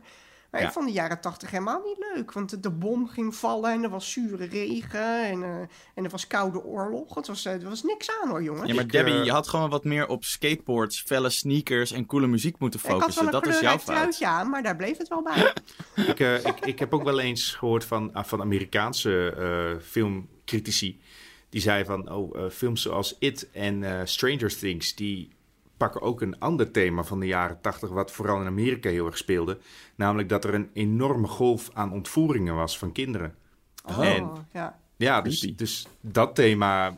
Maar 0.52 0.62
Ja. 0.62 0.68
ik 0.68 0.74
vond 0.74 0.88
de 0.88 0.94
jaren 0.94 1.22
tachtig 1.22 1.52
helemaal 1.52 1.82
niet 1.86 2.06
leuk. 2.16 2.32
Want 2.32 2.64
de, 2.64 2.70
bom 2.72 3.08
ging 3.08 3.36
vallen 3.36 3.72
en 3.72 3.84
er 3.84 3.90
was 3.90 4.12
zure 4.12 4.46
regen 4.46 5.24
en, 5.26 5.44
eh, 5.44 5.50
en 5.96 6.04
er 6.04 6.10
was 6.10 6.28
koude 6.28 6.64
oorlog. 6.64 7.16
Het 7.16 7.28
was, 7.28 7.46
eh, 7.46 7.54
er 7.54 7.70
was 7.70 7.84
niks 7.84 8.10
aan 8.22 8.30
hoor, 8.30 8.44
jongens. 8.44 8.68
Ja, 8.68 8.74
maar 8.74 8.84
Ik, 8.84 8.92
Debbie, 8.92 9.14
eh, 9.14 9.26
je 9.26 9.32
had 9.32 9.48
gewoon 9.48 9.70
wat 9.70 9.84
meer 9.84 10.08
op 10.08 10.24
skateboards, 10.24 11.02
felle 11.02 11.30
sneakers 11.30 11.92
en 11.92 12.06
coole 12.06 12.28
muziek 12.28 12.60
moeten 12.60 12.80
ik 12.80 12.86
had 12.86 12.96
focussen. 13.00 13.26
wel 13.26 13.34
een 13.34 13.40
Dat 13.42 13.54
is 13.54 13.60
jouw 13.60 13.78
fout. 13.80 14.24
aan, 14.24 14.50
maar 14.50 14.64
daar 14.64 14.76
bleef 14.76 14.98
het 14.98 15.08
wel 15.08 15.22
bij. 15.24 15.54
Ik, 16.08 16.20
eh, 16.20 16.46
ik, 16.46 16.60
ik 16.60 16.80
heb 16.80 16.94
ook 16.94 17.04
wel 17.04 17.20
eens 17.20 17.52
gehoord 17.56 17.84
van, 17.86 18.14
ah, 18.14 18.24
van 18.24 18.42
Amerikaanse 18.42 19.34
eh, 19.38 19.86
filmcritici. 19.86 21.00
Die 21.50 21.62
zeiden 21.62 21.86
van, 21.86 22.12
oh, 22.12 22.38
eh, 22.38 22.50
films 22.50 22.82
zoals 22.82 23.16
It 23.20 23.50
en 23.52 23.84
eh, 23.84 24.06
Stranger 24.06 24.58
Things... 24.58 24.96
die 24.96 25.30
pakken 25.80 26.02
ook 26.02 26.22
een 26.22 26.40
ander 26.40 26.72
thema 26.72 27.04
van 27.04 27.20
de 27.20 27.26
jaren 27.28 27.62
tachtig... 27.62 27.90
wat 27.90 28.12
vooral 28.12 28.42
in 28.42 28.48
Amerika 28.48 28.90
heel 28.90 29.06
erg 29.06 29.18
speelde. 29.18 29.58
Namelijk 29.96 30.30
dat 30.30 30.44
er 30.44 30.54
een 30.54 30.70
enorme 30.74 31.28
golf 31.28 31.70
aan 31.74 31.92
ontvoeringen 31.92 32.56
was 32.56 32.78
van 32.78 32.92
kinderen. 32.92 33.36
Oh, 33.86 34.06
En- 34.06 34.48
ja. 34.54 34.80
Ja, 34.96 35.22
dus, 35.22 35.40
dus 35.40 35.88
dat 36.02 36.36
thema 36.36 36.98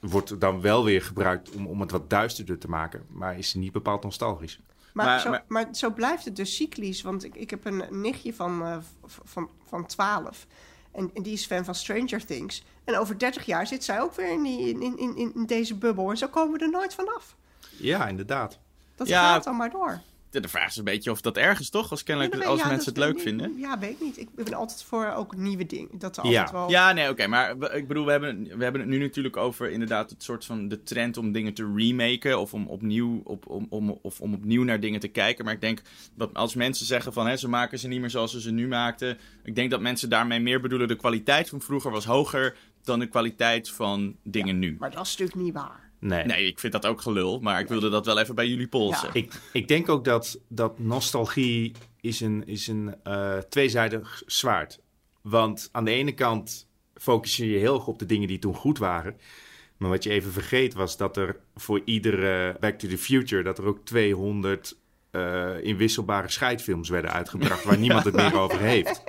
wordt 0.00 0.40
dan 0.40 0.60
wel 0.60 0.84
weer 0.84 1.02
gebruikt 1.02 1.50
om, 1.50 1.66
om 1.66 1.80
het 1.80 1.90
wat 1.90 2.10
duisterder 2.10 2.58
te 2.58 2.68
maken. 2.68 3.06
Maar 3.08 3.38
is 3.38 3.54
niet 3.54 3.72
bepaald 3.72 4.02
nostalgisch. 4.02 4.60
Maar, 4.92 5.06
Maar- 5.06 5.20
zo, 5.20 5.30
maar- 5.30 5.44
maar... 5.48 5.68
zo 5.72 5.90
blijft 5.90 6.24
het 6.24 6.36
dus 6.36 6.56
cyclisch. 6.56 7.02
Want 7.02 7.24
ik, 7.24 7.34
ik 7.34 7.50
heb 7.50 7.64
een 7.64 7.84
nichtje 7.90 8.34
van, 8.34 8.62
eh, 8.64 8.76
van, 9.04 9.48
van 9.68 9.86
12. 9.86 10.46
En, 10.92 11.10
en 11.14 11.22
die 11.22 11.32
is 11.32 11.46
fan 11.46 11.64
van 11.64 11.74
Stranger 11.74 12.24
Things. 12.26 12.64
En 12.84 12.98
over 12.98 13.18
30 13.18 13.46
jaar 13.46 13.66
zit 13.66 13.84
zij 13.84 14.00
ook 14.00 14.14
weer 14.14 14.30
in, 14.32 14.42
die, 14.42 14.68
in, 14.68 14.82
in, 14.82 15.16
in, 15.16 15.34
in 15.34 15.46
deze 15.46 15.74
bubbel. 15.74 16.10
En 16.10 16.16
zo 16.16 16.28
komen 16.28 16.58
we 16.58 16.64
er 16.64 16.70
nooit 16.70 16.94
vanaf. 16.94 17.36
Ja, 17.76 18.08
inderdaad. 18.08 18.58
Dat 18.96 19.08
Ja. 19.08 19.32
gaat 19.32 19.44
dan 19.44 19.56
maar 19.56 19.70
door. 19.70 20.00
de 20.30 20.48
vraag 20.48 20.68
is 20.68 20.76
een 20.76 20.84
beetje 20.84 21.10
of 21.10 21.20
dat 21.20 21.36
erg 21.36 21.60
is, 21.60 21.70
toch? 21.70 21.90
Als, 21.90 22.02
kennelijk, 22.02 22.34
Ja, 22.42 22.44
als 22.44 22.60
ja, 22.60 22.66
mensen 22.68 22.88
het 22.88 22.98
leuk 22.98 23.20
vinden. 23.20 23.58
Ja, 23.58 23.78
weet 23.78 23.90
ik 23.90 24.00
niet. 24.00 24.18
Ik 24.18 24.28
ben 24.34 24.54
altijd 24.54 24.82
voor 24.82 25.12
ook 25.12 25.36
nieuwe 25.36 25.66
dingen. 25.66 25.88
Dat 25.98 26.16
er 26.16 26.22
Ja. 26.26 26.30
altijd 26.30 26.50
wel... 26.50 26.70
Ja, 26.70 26.92
nee, 26.92 27.08
oké. 27.10 27.26
maar 27.26 27.58
we- 27.58 27.68
ik 27.68 27.88
bedoel, 27.88 28.04
we 28.04 28.10
hebben, 28.10 28.42
we 28.56 28.62
hebben 28.62 28.80
het 28.80 28.90
nu 28.90 28.98
natuurlijk 28.98 29.36
over 29.36 29.70
inderdaad 29.70 30.10
het 30.10 30.22
soort 30.22 30.44
van 30.44 30.68
de 30.68 30.82
trend 30.82 31.16
om 31.16 31.32
dingen 31.32 31.54
te 31.54 31.72
remaken. 31.76 32.38
Of 32.40 32.54
om 32.54 32.66
opnieuw, 32.66 33.20
op, 33.24 33.46
om, 33.48 33.66
om, 33.70 33.98
of 34.02 34.20
om 34.20 34.34
opnieuw 34.34 34.62
naar 34.62 34.80
dingen 34.80 35.00
te 35.00 35.08
kijken. 35.08 35.44
Maar 35.44 35.54
ik 35.54 35.60
denk 35.60 35.82
dat 36.14 36.34
als 36.34 36.54
mensen 36.54 36.86
zeggen 36.86 37.12
van 37.12 37.26
hè, 37.26 37.36
ze 37.36 37.48
maken 37.48 37.78
ze 37.78 37.88
niet 37.88 38.00
meer 38.00 38.10
zoals 38.10 38.30
ze 38.30 38.40
ze 38.40 38.50
nu 38.50 38.68
maakten. 38.68 39.18
Ik 39.44 39.54
denk 39.54 39.70
dat 39.70 39.80
mensen 39.80 40.08
daarmee 40.08 40.40
meer 40.40 40.60
bedoelen 40.60 40.88
de 40.88 40.96
kwaliteit 40.96 41.48
van 41.48 41.60
vroeger 41.60 41.90
was 41.90 42.04
hoger 42.04 42.56
dan 42.82 42.98
de 42.98 43.06
kwaliteit 43.06 43.70
van 43.70 44.16
dingen 44.22 44.58
nu. 44.58 44.76
Maar 44.78 44.90
dat 44.90 45.04
is 45.06 45.10
natuurlijk 45.10 45.38
niet 45.46 45.54
waar. 45.54 45.83
Nee. 46.04 46.24
Nee, 46.24 46.46
ik 46.46 46.58
vind 46.58 46.72
dat 46.72 46.86
ook 46.86 47.00
gelul, 47.00 47.40
maar 47.40 47.60
ik 47.60 47.68
wilde 47.68 47.88
dat 47.88 48.06
wel 48.06 48.18
even 48.18 48.34
bij 48.34 48.46
jullie 48.46 48.68
polsen. 48.68 49.08
Ja. 49.12 49.14
Ik, 49.14 49.32
ik 49.52 49.68
denk 49.68 49.88
ook 49.88 50.04
dat, 50.04 50.38
dat 50.48 50.78
nostalgie 50.78 51.72
is 52.00 52.20
een, 52.20 52.46
is 52.46 52.66
een 52.66 52.94
eh, 53.02 53.38
tweezijdig 53.38 54.22
zwaard. 54.26 54.80
Want 55.20 55.68
aan 55.72 55.84
de 55.84 55.90
ene 55.90 56.12
kant 56.12 56.68
focus 56.94 57.36
je 57.36 57.50
je 57.50 57.58
heel 57.58 57.74
erg 57.74 57.86
op 57.86 57.98
de 57.98 58.06
dingen 58.06 58.28
die 58.28 58.38
toen 58.38 58.54
goed 58.54 58.78
waren. 58.78 59.16
Maar 59.76 59.90
wat 59.90 60.04
je 60.04 60.10
even 60.10 60.32
vergeet 60.32 60.74
was 60.74 60.96
dat 60.96 61.16
er 61.16 61.36
voor 61.54 61.80
iedere 61.84 62.56
Back 62.60 62.78
to 62.78 62.88
the 62.88 62.98
Future... 62.98 63.42
dat 63.42 63.58
er 63.58 63.64
ook 63.64 63.84
200 63.84 64.76
eh, 65.10 65.62
inwisselbare 65.62 66.30
scheidfilms 66.30 66.88
werden 66.88 67.12
uitgebracht... 67.12 67.64
waar 67.64 67.78
niemand 67.86 68.04
het 68.04 68.14
meer 68.14 68.38
over 68.38 68.60
heeft. 68.60 69.02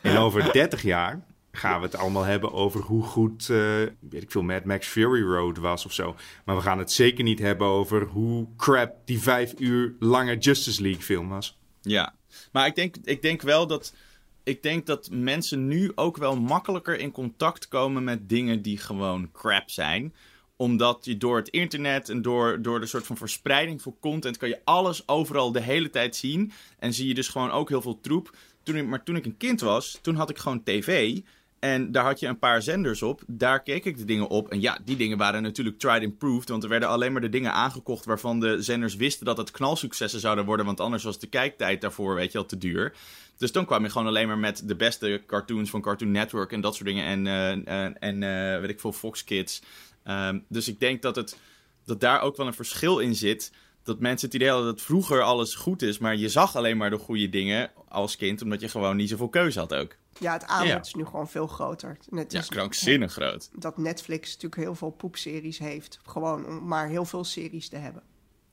En 0.00 0.16
over 0.16 0.52
30 0.52 0.82
jaar 0.82 1.20
gaan 1.52 1.80
we 1.80 1.86
het 1.86 1.96
allemaal 1.96 2.24
hebben 2.24 2.52
over 2.52 2.80
hoe 2.80 3.02
goed, 3.02 3.50
eh, 3.50 3.56
weet 4.00 4.22
ik 4.22 4.30
veel, 4.30 4.42
Mad 4.42 4.64
Max 4.64 4.86
Fury 4.86 5.22
Road 5.22 5.58
was 5.58 5.84
of 5.84 5.92
zo. 5.92 6.16
Maar 6.44 6.56
we 6.56 6.62
gaan 6.62 6.78
het 6.78 6.92
zeker 6.92 7.24
niet 7.24 7.38
hebben 7.38 7.66
over 7.66 8.02
hoe 8.02 8.46
crap 8.56 8.94
die 9.04 9.20
vijf 9.20 9.54
uur 9.58 9.94
lange 9.98 10.36
Justice 10.38 10.82
League 10.82 11.02
film 11.02 11.28
was. 11.28 11.58
Ja, 11.80 12.14
maar 12.52 12.66
ik 12.66 12.74
denk, 12.74 12.96
ik 13.04 13.22
denk 13.22 13.42
wel 13.42 13.66
dat. 13.66 13.94
Ik 14.42 14.62
denk 14.62 14.86
dat 14.86 15.08
mensen 15.10 15.66
nu 15.66 15.92
ook 15.94 16.16
wel 16.16 16.36
makkelijker 16.36 16.98
in 16.98 17.10
contact 17.10 17.68
komen 17.68 18.04
met 18.04 18.28
dingen 18.28 18.62
die 18.62 18.78
gewoon 18.78 19.30
crap 19.32 19.70
zijn. 19.70 20.14
Omdat 20.56 21.04
je 21.04 21.16
door 21.16 21.36
het 21.36 21.48
internet 21.48 22.08
en 22.08 22.22
door, 22.22 22.62
door 22.62 22.80
de 22.80 22.86
soort 22.86 23.06
van 23.06 23.16
verspreiding 23.16 23.82
voor 23.82 23.94
content 24.00 24.36
kan 24.36 24.48
je 24.48 24.60
alles 24.64 25.08
overal 25.08 25.52
de 25.52 25.60
hele 25.60 25.90
tijd 25.90 26.16
zien. 26.16 26.52
En 26.78 26.94
zie 26.94 27.08
je 27.08 27.14
dus 27.14 27.28
gewoon 27.28 27.50
ook 27.50 27.68
heel 27.68 27.82
veel 27.82 28.00
troep. 28.00 28.36
Toen 28.62 28.76
ik, 28.76 28.86
maar 28.86 29.02
toen 29.02 29.16
ik 29.16 29.24
een 29.24 29.36
kind 29.36 29.60
was, 29.60 29.98
toen 30.02 30.14
had 30.14 30.30
ik 30.30 30.38
gewoon 30.38 30.62
tv. 30.62 31.18
En 31.60 31.92
daar 31.92 32.04
had 32.04 32.20
je 32.20 32.26
een 32.26 32.38
paar 32.38 32.62
zenders 32.62 33.02
op. 33.02 33.22
Daar 33.26 33.62
keek 33.62 33.84
ik 33.84 33.96
de 33.96 34.04
dingen 34.04 34.28
op. 34.28 34.48
En 34.48 34.60
ja, 34.60 34.78
die 34.84 34.96
dingen 34.96 35.18
waren 35.18 35.42
natuurlijk 35.42 35.78
tried 35.78 36.04
and 36.04 36.18
proved. 36.18 36.48
Want 36.48 36.62
er 36.62 36.68
werden 36.68 36.88
alleen 36.88 37.12
maar 37.12 37.20
de 37.20 37.28
dingen 37.28 37.52
aangekocht 37.52 38.04
waarvan 38.04 38.40
de 38.40 38.62
zenders 38.62 38.96
wisten 38.96 39.24
dat 39.24 39.36
het 39.36 39.50
knalsuccessen 39.50 40.20
zouden 40.20 40.44
worden. 40.44 40.66
Want 40.66 40.80
anders 40.80 41.02
was 41.02 41.18
de 41.18 41.26
kijktijd 41.26 41.80
daarvoor, 41.80 42.14
weet 42.14 42.32
je 42.32 42.38
wel, 42.38 42.46
te 42.46 42.58
duur. 42.58 42.92
Dus 43.36 43.52
dan 43.52 43.66
kwam 43.66 43.82
je 43.82 43.90
gewoon 43.90 44.06
alleen 44.06 44.26
maar 44.26 44.38
met 44.38 44.68
de 44.68 44.76
beste 44.76 45.22
cartoons 45.26 45.70
van 45.70 45.80
Cartoon 45.80 46.10
Network 46.10 46.52
en 46.52 46.60
dat 46.60 46.74
soort 46.74 46.88
dingen. 46.88 47.04
En, 47.04 47.26
eh, 47.66 47.82
en, 48.08 48.22
eh, 48.22 48.60
weet 48.60 48.70
ik 48.70 48.80
veel, 48.80 48.92
Fox 48.92 49.24
Kids. 49.24 49.62
Ehm, 50.02 50.38
dus 50.48 50.68
ik 50.68 50.80
denk 50.80 51.02
dat, 51.02 51.16
het, 51.16 51.38
dat 51.84 52.00
daar 52.00 52.20
ook 52.20 52.36
wel 52.36 52.46
een 52.46 52.54
verschil 52.54 52.98
in 52.98 53.14
zit. 53.14 53.52
Dat 53.82 54.00
mensen 54.00 54.26
het 54.26 54.36
idee 54.36 54.48
dat 54.48 54.80
vroeger 54.80 55.22
alles 55.22 55.54
goed 55.54 55.82
is. 55.82 55.98
Maar 55.98 56.16
je 56.16 56.28
zag 56.28 56.56
alleen 56.56 56.76
maar 56.76 56.90
de 56.90 56.98
goede 56.98 57.28
dingen 57.28 57.70
als 57.88 58.16
kind. 58.16 58.42
Omdat 58.42 58.60
je 58.60 58.68
gewoon 58.68 58.96
niet 58.96 59.08
zoveel 59.08 59.28
keuze 59.28 59.58
had 59.58 59.74
ook. 59.74 59.96
Ja, 60.18 60.32
het 60.32 60.46
aanbod 60.46 60.68
Ja. 60.68 60.80
is 60.80 60.94
nu 60.94 61.04
gewoon 61.04 61.28
veel 61.28 61.46
groter. 61.46 61.96
Net 62.08 62.32
Ja, 62.32 62.38
als 62.38 62.48
krankzinnig 62.48 63.12
groot. 63.12 63.50
dat 63.54 63.78
Netflix 63.78 64.26
natuurlijk 64.32 64.62
heel 64.62 64.74
veel 64.74 64.90
poepseries 64.90 65.58
heeft. 65.58 65.98
Gewoon 66.02 66.46
om 66.46 66.66
maar 66.66 66.88
heel 66.88 67.04
veel 67.04 67.24
series 67.24 67.68
te 67.68 67.76
hebben. 67.76 68.02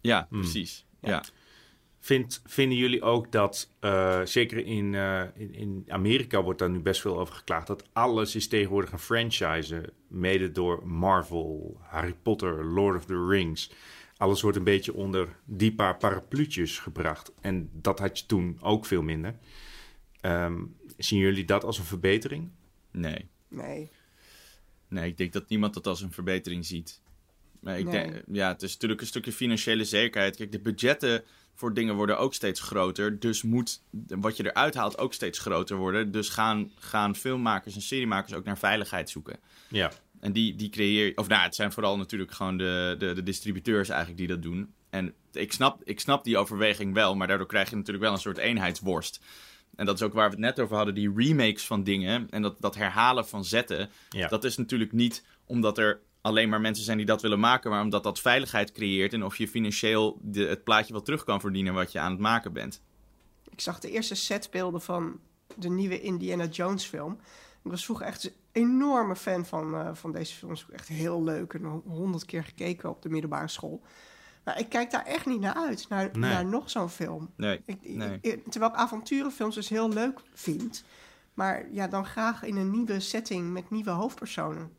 Ja, 0.02 0.28
precies. 0.30 0.86
Ja. 1.02 1.24
Vind, 2.00 2.42
vinden 2.46 2.78
jullie 2.78 3.02
ook 3.02 3.32
dat, 3.32 3.70
eh, 3.80 4.22
zeker 4.24 4.66
in, 4.66 4.96
eh, 4.96 5.22
in, 5.36 5.54
in 5.54 5.86
Amerika 5.88 6.44
wordt 6.44 6.60
daar 6.60 6.70
nu 6.70 6.80
best 6.80 7.02
veel 7.02 7.20
over 7.20 7.36
geklaagd, 7.36 7.68
dat 7.68 7.84
alles 7.94 8.36
is 8.36 8.48
tegenwoordig 8.48 8.92
een 8.92 9.00
franchise, 9.00 9.94
mede 10.08 10.52
door 10.52 10.88
Marvel, 10.88 11.78
Harry 11.82 12.14
Potter, 12.22 12.66
Lord 12.66 12.98
of 12.98 13.06
the 13.06 13.26
Rings. 13.28 13.72
Alles 14.18 14.42
wordt 14.42 14.58
een 14.58 14.64
beetje 14.64 14.94
onder 14.94 15.28
die 15.46 15.74
paar 15.76 15.98
parapluutjes 15.98 16.80
gebracht. 16.80 17.32
En 17.42 17.70
dat 17.74 18.00
had 18.00 18.20
je 18.20 18.26
toen 18.26 18.58
ook 18.62 18.86
veel 18.86 19.02
minder. 19.02 19.36
Ehm, 20.22 20.64
zien 20.98 21.20
jullie 21.20 21.46
dat 21.46 21.64
als 21.64 21.78
een 21.78 21.86
verbetering? 21.86 22.50
Nee. 22.92 23.28
Nee. 23.48 23.90
Nee, 24.88 25.10
ik 25.10 25.18
denk 25.18 25.34
dat 25.34 25.50
niemand 25.50 25.74
dat 25.74 25.88
als 25.88 26.02
een 26.02 26.12
verbetering 26.12 26.66
ziet. 26.66 27.02
Maar 27.60 27.80
ik 27.80 27.86
Nee. 27.86 27.94
denk, 27.94 28.24
ja, 28.32 28.48
het 28.48 28.62
is 28.62 28.74
natuurlijk 28.74 29.02
een 29.02 29.08
stukje 29.08 29.32
financiële 29.32 29.86
zekerheid. 29.86 30.36
Kijk, 30.36 30.52
de 30.52 30.60
budgetten 30.60 31.24
voor 31.54 31.74
dingen 31.74 31.96
worden 31.96 32.18
ook 32.18 32.34
steeds 32.34 32.60
groter. 32.60 33.20
Dus 33.20 33.44
moet 33.44 33.82
wat 34.08 34.38
je 34.38 34.46
eruit 34.46 34.76
haalt 34.76 34.98
ook 34.98 35.14
steeds 35.14 35.40
groter 35.40 35.78
worden. 35.78 36.12
Dus 36.12 36.30
gaan, 36.30 36.72
gaan 36.80 37.16
filmmakers 37.16 37.76
en 37.76 37.82
seriemakers 37.82 38.34
ook 38.34 38.46
naar 38.46 38.58
veiligheid 38.58 39.10
zoeken. 39.10 39.40
Ja. 39.68 39.92
En 40.20 40.32
die, 40.32 40.56
die 40.56 40.70
creëer 40.70 41.12
Of 41.16 41.28
nou, 41.28 41.42
het 41.42 41.56
zijn 41.56 41.72
vooral 41.72 41.98
natuurlijk 41.98 42.32
gewoon 42.32 42.58
de, 42.58 42.96
de, 42.98 43.14
de 43.14 43.24
distributeurs 43.24 43.90
eigenlijk 43.90 44.20
die 44.20 44.28
dat 44.28 44.42
doen. 44.42 44.74
En 44.90 45.14
ik 45.32 45.54
snap, 45.54 45.82
ik 45.84 46.00
snap 46.00 46.24
die 46.24 46.38
overweging 46.38 46.94
wel, 46.94 47.16
maar 47.16 47.28
daardoor 47.28 47.48
krijg 47.48 47.70
je 47.70 47.76
natuurlijk 47.76 48.04
wel 48.04 48.14
een 48.14 48.20
soort 48.20 48.38
eenheidsworst. 48.38 49.20
En 49.78 49.86
dat 49.86 49.96
is 49.96 50.02
ook 50.02 50.14
waar 50.14 50.30
we 50.30 50.36
het 50.36 50.40
net 50.40 50.60
over 50.60 50.76
hadden, 50.76 50.96
die 50.96 51.14
remakes 51.16 51.66
van 51.66 51.84
dingen 51.84 52.28
en 52.30 52.42
dat, 52.42 52.56
dat 52.60 52.76
herhalen 52.76 53.28
van 53.28 53.46
zetten. 53.46 53.90
Ja. 54.10 54.28
Dat 54.28 54.44
is 54.44 54.58
natuurlijk 54.58 54.92
niet 54.92 55.24
omdat 55.46 55.78
er 55.78 56.02
alleen 56.22 56.50
maar 56.50 56.62
mensen 56.62 56.86
zijn 56.86 56.98
die 56.98 57.06
dat 57.06 57.22
willen 57.22 57.40
maken, 57.40 57.70
maar 57.70 57.82
omdat 57.82 58.04
dat 58.04 58.20
veiligheid 58.20 58.72
creëert 58.72 59.14
en 59.14 59.24
of 59.24 59.38
je 59.38 59.48
financieel 59.48 60.20
de, 60.22 60.46
het 60.46 60.64
plaatje 60.64 60.94
wel 60.94 61.02
terug 61.02 61.24
kan 61.24 61.40
verdienen 61.40 61.74
wat 61.74 61.92
je 61.92 62.00
aan 62.00 62.12
het 62.12 62.20
maken 62.20 62.54
bent. 62.54 62.82
Ik 63.50 63.62
zag 63.62 63.80
de 63.80 63.92
eerste 63.92 64.16
setbeelden 64.16 64.82
van 64.82 65.20
de 65.56 65.70
nieuwe 65.70 66.02
Indiana 66.02 66.46
Jones 66.46 66.86
film. 66.86 67.20
Ik 67.64 67.72
was 67.72 67.86
vroeger 67.86 68.06
echt 68.06 68.24
een 68.24 68.34
enorme 68.52 69.16
fan 69.16 69.46
van, 69.46 69.76
eh, 69.76 69.90
van 69.94 70.12
deze 70.12 70.36
films. 70.36 70.66
Echt 70.72 70.88
heel 70.88 71.24
leuk 71.24 71.54
en 71.54 71.82
honderd 71.86 72.26
keer 72.26 72.44
gekeken 72.44 72.90
op 72.90 73.02
de 73.02 73.10
middelbare 73.10 73.48
school. 73.48 73.82
Maar 74.48 74.60
ik 74.60 74.70
kijk 74.70 74.92
daar 74.92 75.06
echt 75.06 75.26
niet 75.26 75.40
naar 75.40 75.54
uit, 75.54 75.86
naar, 75.90 76.10
Nee. 76.14 76.32
naar 76.32 76.46
nog 76.46 76.70
zo'n 76.70 76.90
film. 76.90 77.30
Nee, 77.36 77.62
Ik, 77.66 77.78
nee. 77.82 78.18
ik- 78.22 78.52
terwijl 78.52 78.72
ik 78.72 78.78
avonturenfilms 78.78 79.56
dus 79.56 79.70
heel 79.70 79.90
leuk 79.90 80.20
vind. 80.34 80.84
Maar 81.34 81.66
ja, 81.72 81.88
dan 81.88 82.06
graag 82.06 82.44
in 82.44 82.56
een 82.58 82.72
nieuwe 82.72 83.00
setting 83.00 83.52
met 83.54 83.70
nieuwe 83.70 83.90
hoofdpersonen. 83.90 84.72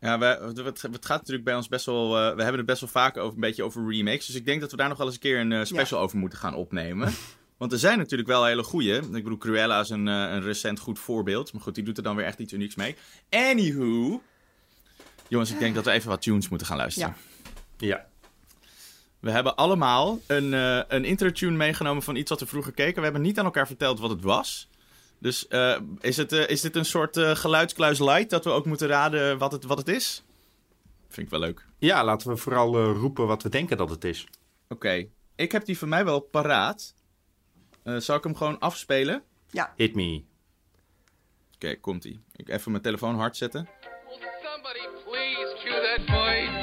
Ja, 0.00 0.18
we, 0.18 0.24
het, 0.64 0.82
het 0.82 1.06
gaat 1.06 1.18
natuurlijk 1.18 1.44
bij 1.44 1.54
ons 1.54 1.68
best 1.68 1.86
wel. 1.86 2.04
eh, 2.04 2.34
we 2.36 2.42
hebben 2.42 2.56
het 2.56 2.66
best 2.66 2.80
wel 2.80 2.90
vaak 2.90 3.16
over, 3.16 3.34
een 3.34 3.40
beetje 3.40 3.62
over 3.64 3.90
remakes. 3.90 4.26
Dus 4.26 4.34
ik 4.34 4.44
denk 4.46 4.60
dat 4.60 4.70
we 4.70 4.76
daar 4.76 4.88
nog 4.88 4.96
wel 4.98 5.06
eens 5.06 5.14
een 5.14 5.20
keer 5.20 5.40
een 5.40 5.52
eh, 5.52 5.64
special 5.64 6.00
over 6.00 6.18
moeten 6.18 6.38
gaan 6.38 6.54
opnemen. 6.54 7.12
Want 7.58 7.72
er 7.72 7.78
zijn 7.78 7.98
natuurlijk 7.98 8.28
wel 8.28 8.44
hele 8.44 8.62
goeie. 8.62 8.94
Ik 8.96 9.10
bedoel, 9.10 9.36
Cruella 9.38 9.80
is 9.80 9.90
een, 9.90 10.08
eh, 10.08 10.14
een 10.14 10.42
recent 10.42 10.78
goed 10.78 10.98
voorbeeld. 10.98 11.52
Maar 11.52 11.62
goed, 11.62 11.74
die 11.74 11.84
doet 11.84 11.96
er 11.96 12.02
dan 12.02 12.16
weer 12.16 12.24
echt 12.26 12.38
iets 12.38 12.52
unieks 12.52 12.74
mee. 12.74 12.96
Anywho. 13.30 14.22
Jongens, 15.28 15.50
ik 15.50 15.58
denk 15.58 15.74
dat 15.74 15.84
we 15.84 15.90
even 15.90 16.08
wat 16.08 16.22
tunes 16.22 16.48
moeten 16.48 16.66
gaan 16.66 16.76
luisteren. 16.76 17.16
Ja. 17.76 17.86
Ja. 17.86 18.06
We 19.24 19.30
hebben 19.30 19.56
allemaal 19.56 20.18
een, 20.26 20.54
eh 20.54 20.80
een 20.88 21.04
intro-tune 21.04 21.56
meegenomen 21.56 22.02
van 22.02 22.16
iets 22.16 22.30
wat 22.30 22.40
we 22.40 22.46
vroeger 22.46 22.72
keken. 22.72 22.96
We 22.96 23.02
hebben 23.02 23.22
niet 23.22 23.38
aan 23.38 23.44
elkaar 23.44 23.66
verteld 23.66 23.98
wat 24.00 24.10
het 24.10 24.22
was. 24.22 24.68
Dus 25.18 25.48
eh, 25.48 25.76
is, 26.00 26.16
het, 26.16 26.32
eh, 26.32 26.48
is 26.48 26.60
dit 26.60 26.76
een 26.76 26.84
soort 26.84 27.16
eh, 27.16 27.30
geluidskluis 27.30 27.98
light 27.98 28.30
dat 28.30 28.44
we 28.44 28.50
ook 28.50 28.66
moeten 28.66 28.88
raden 28.88 29.38
wat 29.38 29.52
het, 29.52 29.64
wat 29.64 29.78
het 29.78 29.88
is? 29.88 30.22
Vind 31.08 31.26
ik 31.26 31.30
wel 31.32 31.40
leuk. 31.40 31.66
Ja, 31.78 32.04
laten 32.04 32.28
we 32.28 32.36
vooral 32.36 32.74
eh, 32.78 32.84
roepen 32.84 33.26
wat 33.26 33.42
we 33.42 33.48
denken 33.48 33.76
dat 33.76 33.90
het 33.90 34.04
is. 34.04 34.26
Oké, 34.68 35.06
ik 35.36 35.52
heb 35.52 35.64
die 35.64 35.78
van 35.78 35.88
mij 35.88 36.04
wel 36.04 36.20
paraat. 36.20 36.94
Eh, 37.82 37.96
zal 37.96 38.16
ik 38.16 38.24
hem 38.24 38.36
gewoon 38.36 38.58
afspelen? 38.58 39.22
Ja, 39.50 39.72
Hit 39.76 39.94
me. 39.94 40.22
Oké, 41.54 41.74
komt-ie. 41.76 42.20
Ik 42.36 42.48
even 42.48 42.70
mijn 42.70 42.82
telefoon 42.82 43.14
hard 43.14 43.36
zetten. 43.36 43.68
Will 44.08 44.18
somebody 44.42 44.80
please 45.04 45.56
cue 45.62 45.96
that 45.96 46.00
voice? 46.06 46.62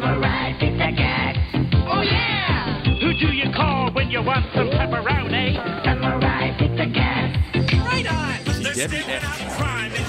Samurai 0.00 0.54
pick 0.58 0.72
the 0.78 0.96
cat. 0.96 1.36
Oh 1.86 2.00
yeah! 2.00 2.82
Who 3.00 3.12
do 3.12 3.36
you 3.36 3.52
call 3.52 3.92
when 3.92 4.10
you 4.10 4.22
want 4.22 4.46
some 4.54 4.70
pepperoni? 4.70 5.60
Samurai 5.84 6.56
pick 6.58 6.70
the 6.70 6.90
cat. 6.90 7.36
Right 7.84 8.10
on. 8.10 8.62
Die 8.62 8.80
heb 8.80 8.90
je 8.90 9.04
echt 9.04 9.54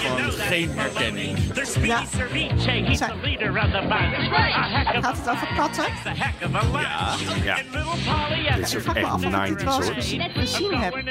gewoon 0.02 0.32
geen 0.32 0.72
herkenning. 0.76 1.38
There's 1.54 1.76
Ja. 1.82 2.02
Zijn- 2.10 2.96
the 2.98 3.16
leader 3.22 3.50
of 3.58 3.64
the 3.72 3.82
bunch. 3.88 4.34
A 4.34 4.68
heck 4.70 4.98
of 4.98 5.04
gaat 5.04 5.18
het 5.18 5.30
over 5.30 5.48
katten? 5.56 5.84
a 5.84 5.90
heck 6.16 6.34
of 6.46 6.56
a 6.56 6.66
lunch. 6.72 7.44
Ja. 7.44 7.58
Polly 7.72 8.56
Dit 8.56 8.66
is 8.68 8.76
ook 8.76 8.82
vraag 8.82 8.94
me 8.94 9.00
echt 9.00 9.10
af 9.10 9.14
of 9.16 9.24
ik 9.24 9.30
dit 9.32 9.32
90s 9.32 9.64
wel 9.64 9.78
eens 9.82 9.90
gezien, 9.90 10.30
gezien 10.34 10.74
heb. 10.80 11.04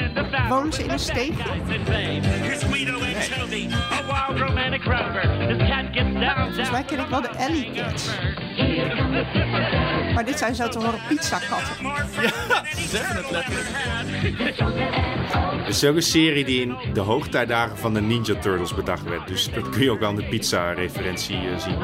Wonen 0.49 0.73
ze 0.73 0.83
in 0.85 0.91
een 0.91 0.99
steeg? 0.99 1.31
Here's 2.43 2.63
Guido 2.63 2.93
and 2.95 3.39
Toby, 3.39 3.69
a 3.93 4.27
wild 4.29 4.39
romantic 4.49 4.85
rover. 4.85 5.23
This 5.49 5.69
cat 5.69 5.85
gets 5.93 6.13
down, 6.13 6.41
Volgens 6.45 6.71
mij 6.71 6.83
ken 6.85 6.99
ik 6.99 7.07
wel 7.09 7.21
de 7.21 7.31
Alley 7.31 7.71
Cats. 7.75 8.09
Maar 10.15 10.25
dit 10.25 10.39
zijn 10.39 10.55
zo 10.55 10.69
te 10.69 10.79
horen 10.79 11.01
pizzakatten. 11.09 11.77
Ze 12.77 12.89
zeggen 12.89 13.17
het 13.17 13.31
letterlijk. 13.31 13.69
Het 15.61 15.75
is 15.75 15.85
ook 15.85 15.97
een 15.97 16.03
serie 16.03 16.45
die 16.45 16.61
in 16.61 16.77
de 16.93 17.01
hoogtijdagen 17.01 17.79
van 17.79 17.95
de 17.95 18.01
Ninja 18.01 18.35
Turtles 18.35 18.75
bedacht 18.75 19.05
werd. 19.05 19.29
Dus 19.29 19.51
dat 19.53 19.69
kun 19.69 19.83
je 19.83 19.91
ook 19.91 20.03
aan 20.03 20.17
de 20.17 20.25
pizza-referentie 20.25 21.37
eh, 21.37 21.59
zien. 21.59 21.79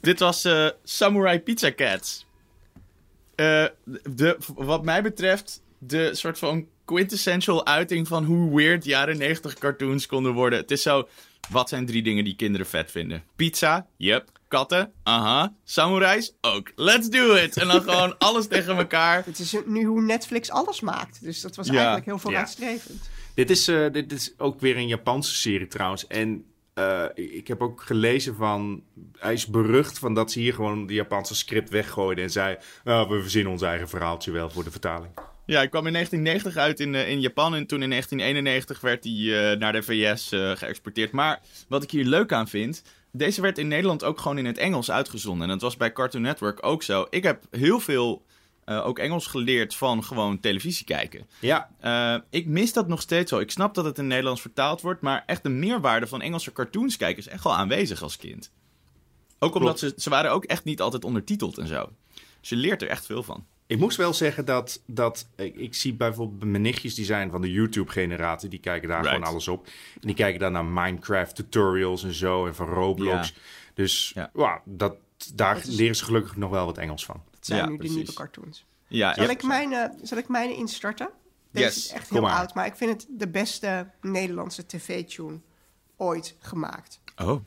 Dit 0.00 0.18
was 0.18 0.44
eh, 0.44 0.68
Samurai 0.84 1.40
Pizza 1.40 1.72
Cats. 1.72 2.26
Eh, 3.34 3.64
de, 4.02 4.36
wat 4.54 4.84
mij 4.84 5.02
betreft, 5.02 5.62
de 5.78 6.14
soort 6.14 6.38
van 6.38 6.66
quintessential 6.84 7.66
uiting 7.66 8.08
van 8.08 8.24
hoe 8.24 8.56
weird 8.56 8.84
jaren 8.84 9.18
90 9.18 9.54
cartoons 9.54 10.06
konden 10.06 10.32
worden. 10.32 10.58
Het 10.58 10.70
is 10.70 10.82
zo, 10.82 11.08
wat 11.50 11.68
zijn 11.68 11.86
drie 11.86 12.02
dingen 12.02 12.24
die 12.24 12.36
kinderen 12.36 12.66
vet 12.66 12.90
vinden? 12.90 13.24
Pizza, 13.36 13.86
yep. 13.96 14.37
Katten, 14.48 14.92
aha. 15.02 15.54
Samurais, 15.64 16.34
ook. 16.40 16.72
Let's 16.76 17.08
do 17.08 17.34
it! 17.34 17.56
En 17.56 17.68
dan 17.68 17.82
gewoon 17.82 18.18
alles 18.28 18.46
tegen 18.46 18.76
elkaar. 18.76 19.24
Het 19.24 19.38
is 19.38 19.56
nu 19.66 19.84
hoe 19.84 20.02
Netflix 20.02 20.50
alles 20.50 20.80
maakt. 20.80 21.22
Dus 21.22 21.40
dat 21.40 21.56
was 21.56 21.66
Ja. 21.66 21.72
eigenlijk 21.74 22.04
heel 22.04 22.18
vooruitstrevend. 22.18 23.08
Dit 23.34 23.50
is, 23.50 23.68
eh, 23.68 23.92
dit 23.92 24.12
is 24.12 24.32
ook 24.38 24.60
weer 24.60 24.76
een 24.76 24.86
Japanse 24.88 25.34
serie 25.34 25.66
trouwens. 25.66 26.06
En 26.06 26.44
eh, 26.74 27.04
ik 27.14 27.48
heb 27.48 27.60
ook 27.62 27.82
gelezen 27.82 28.34
van... 28.36 28.82
Hij 29.18 29.32
is 29.32 29.46
berucht 29.46 29.98
van 29.98 30.14
dat 30.14 30.32
ze 30.32 30.38
hier 30.38 30.54
gewoon 30.54 30.86
de 30.86 30.94
Japanse 30.94 31.34
script 31.34 31.70
weggooiden. 31.70 32.24
En 32.24 32.30
zei, 32.30 32.56
"Ah, 32.84 33.08
we 33.08 33.20
verzinnen 33.20 33.52
ons 33.52 33.62
eigen 33.62 33.88
verhaaltje 33.88 34.30
wel 34.30 34.50
voor 34.50 34.64
de 34.64 34.70
vertaling. 34.70 35.10
Ja, 35.46 35.62
ik 35.62 35.70
kwam 35.70 35.86
in 35.86 35.92
1990 35.92 36.56
uit 36.62 36.80
in, 36.80 36.94
eh, 36.94 37.10
in 37.10 37.20
Japan 37.20 37.54
en 37.54 37.66
toen 37.66 37.82
in 37.82 37.88
1991 37.88 38.80
werd 38.80 39.04
hij 39.04 39.52
eh, 39.52 39.58
naar 39.58 39.72
de 39.72 39.82
VS 39.82 40.32
eh, 40.32 40.50
geëxporteerd. 40.56 41.12
Maar 41.12 41.40
wat 41.68 41.82
ik 41.82 41.90
hier 41.90 42.04
leuk 42.04 42.32
aan 42.32 42.48
vind, 42.48 42.82
deze 43.12 43.40
werd 43.40 43.58
in 43.58 43.68
Nederland 43.68 44.04
ook 44.04 44.20
gewoon 44.20 44.38
in 44.38 44.46
het 44.46 44.58
Engels 44.58 44.90
uitgezonden. 44.90 45.42
En 45.42 45.52
dat 45.52 45.62
was 45.62 45.76
bij 45.76 45.92
Cartoon 45.92 46.22
Network 46.22 46.66
ook 46.66 46.82
zo. 46.82 47.06
Ik 47.10 47.22
heb 47.22 47.44
heel 47.50 47.80
veel 47.80 48.22
eh, 48.64 48.86
ook 48.86 48.98
Engels 48.98 49.26
geleerd 49.26 49.74
van 49.74 50.04
gewoon 50.04 50.40
televisie 50.40 50.84
kijken. 50.84 51.26
Ja, 51.40 51.70
Eh, 51.80 52.16
ik 52.30 52.46
mis 52.46 52.72
dat 52.72 52.88
nog 52.88 53.00
steeds 53.00 53.30
wel. 53.30 53.40
Ik 53.40 53.50
snap 53.50 53.74
dat 53.74 53.84
het 53.84 53.98
in 53.98 54.06
Nederlands 54.06 54.40
vertaald 54.40 54.80
wordt, 54.80 55.00
maar 55.00 55.22
echt 55.26 55.42
de 55.42 55.48
meerwaarde 55.48 56.06
van 56.06 56.20
Engelse 56.22 56.52
cartoons 56.52 56.96
kijken 56.96 57.18
is 57.22 57.28
echt 57.28 57.44
wel 57.44 57.54
aanwezig 57.54 58.02
als 58.02 58.16
kind. 58.16 58.50
Ook 59.38 59.54
omdat 59.54 59.78
ze, 59.78 59.92
ze 59.96 60.10
waren 60.10 60.30
ook 60.30 60.44
echt 60.44 60.64
niet 60.64 60.80
altijd 60.80 61.04
ondertiteld 61.04 61.58
en 61.58 61.66
zo. 61.66 61.92
Dus 62.40 62.48
je 62.48 62.56
leert 62.56 62.82
er 62.82 62.88
echt 62.88 63.06
veel 63.06 63.22
van. 63.22 63.46
Ik 63.68 63.78
moest 63.78 63.96
wel 63.96 64.12
zeggen 64.14 64.44
dat... 64.44 64.82
dat 64.86 65.28
ik, 65.36 65.56
ik 65.56 65.74
zie 65.74 65.94
bijvoorbeeld 65.94 66.50
mijn 66.50 66.62
nichtjes 66.62 66.94
die 66.94 67.04
zijn 67.04 67.30
van 67.30 67.40
de 67.40 67.52
YouTube-generatie. 67.52 68.48
Die 68.48 68.58
kijken 68.60 68.88
daar 68.88 69.00
Right. 69.00 69.14
gewoon 69.14 69.30
alles 69.30 69.48
op. 69.48 69.66
En 69.66 70.00
die 70.06 70.14
kijken 70.14 70.40
dan 70.40 70.52
naar 70.52 70.64
Minecraft-tutorials 70.64 72.04
en 72.04 72.14
zo. 72.14 72.46
En 72.46 72.54
van 72.54 72.68
Roblox. 72.68 73.28
Ja. 73.28 73.34
Dus 73.74 74.12
Ja. 74.14 74.62
dat, 74.64 74.94
daar 75.34 75.54
Dat 75.54 75.64
is- 75.66 75.74
leren 75.76 75.96
ze 75.96 76.04
gelukkig 76.04 76.36
nog 76.36 76.50
wel 76.50 76.64
wat 76.66 76.78
Engels 76.78 77.04
van. 77.04 77.22
Dat 77.30 77.46
zijn 77.46 77.58
Ja, 77.60 77.66
nu 77.68 77.76
precies. 77.76 77.92
de 77.94 77.98
nieuwe 78.00 78.14
cartoons. 78.14 78.66
Ja, 78.88 79.14
Zal, 79.14 79.24
ja. 79.24 79.30
ik 79.30 79.42
mijn, 79.42 79.72
eh, 79.72 79.84
zal 80.02 80.18
ik 80.18 80.28
mijn 80.28 80.56
instarten? 80.56 81.08
Deze 81.50 81.66
Yes, 81.66 81.76
is 81.76 81.92
echt 81.92 82.10
heel 82.10 82.20
maar. 82.20 82.32
oud, 82.38 82.54
maar 82.54 82.66
ik 82.66 82.76
vind 82.76 82.90
het 82.90 83.06
de 83.18 83.28
beste 83.28 83.90
Nederlandse 84.00 84.66
tv-tune 84.66 85.38
ooit 85.96 86.36
gemaakt. 86.40 87.00
Oh. 87.16 87.40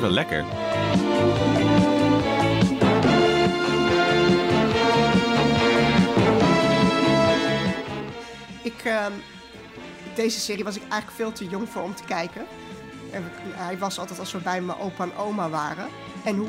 Wel 0.00 0.10
lekker. 0.10 0.44
Ik, 8.62 8.84
ehm, 8.84 9.12
deze 10.14 10.40
serie 10.40 10.64
was 10.64 10.76
ik 10.76 10.82
eigenlijk 10.82 11.12
veel 11.12 11.32
te 11.32 11.48
jong 11.48 11.68
voor 11.68 11.82
om 11.82 11.94
te 11.94 12.04
kijken. 12.04 12.46
En 13.12 13.24
hij 13.54 13.78
was 13.78 13.98
altijd 13.98 14.18
als 14.18 14.32
we 14.32 14.38
bij 14.38 14.60
mijn 14.60 14.78
opa 14.78 15.04
en 15.04 15.16
oma 15.16 15.48
waren. 15.48 15.88
En 16.24 16.36
hoe... 16.36 16.48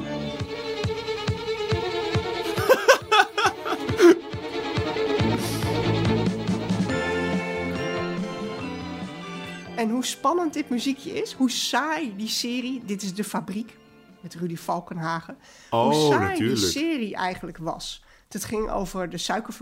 en 9.82 9.90
hoe 9.90 10.06
spannend 10.06 10.54
dit 10.54 10.70
muziekje 10.70 11.22
is. 11.22 11.34
Hoe 11.34 11.52
saai 11.52 12.16
die 12.16 12.28
serie... 12.28 12.82
Dit 12.86 13.02
is 13.02 13.14
De 13.14 13.24
Fabriek 13.24 13.78
met 14.20 14.36
Rudy 14.36 14.56
Valkenhagen. 14.56 15.38
Oh, 15.70 15.84
hoe 15.84 15.94
saai 15.94 16.30
natuurlijk. 16.30 16.60
die 16.60 16.70
serie 16.70 17.16
eigenlijk 17.16 17.58
was. 17.58 18.04
Het 18.30 18.44
ging 18.44 18.70
over 18.70 19.10
de 19.10 19.18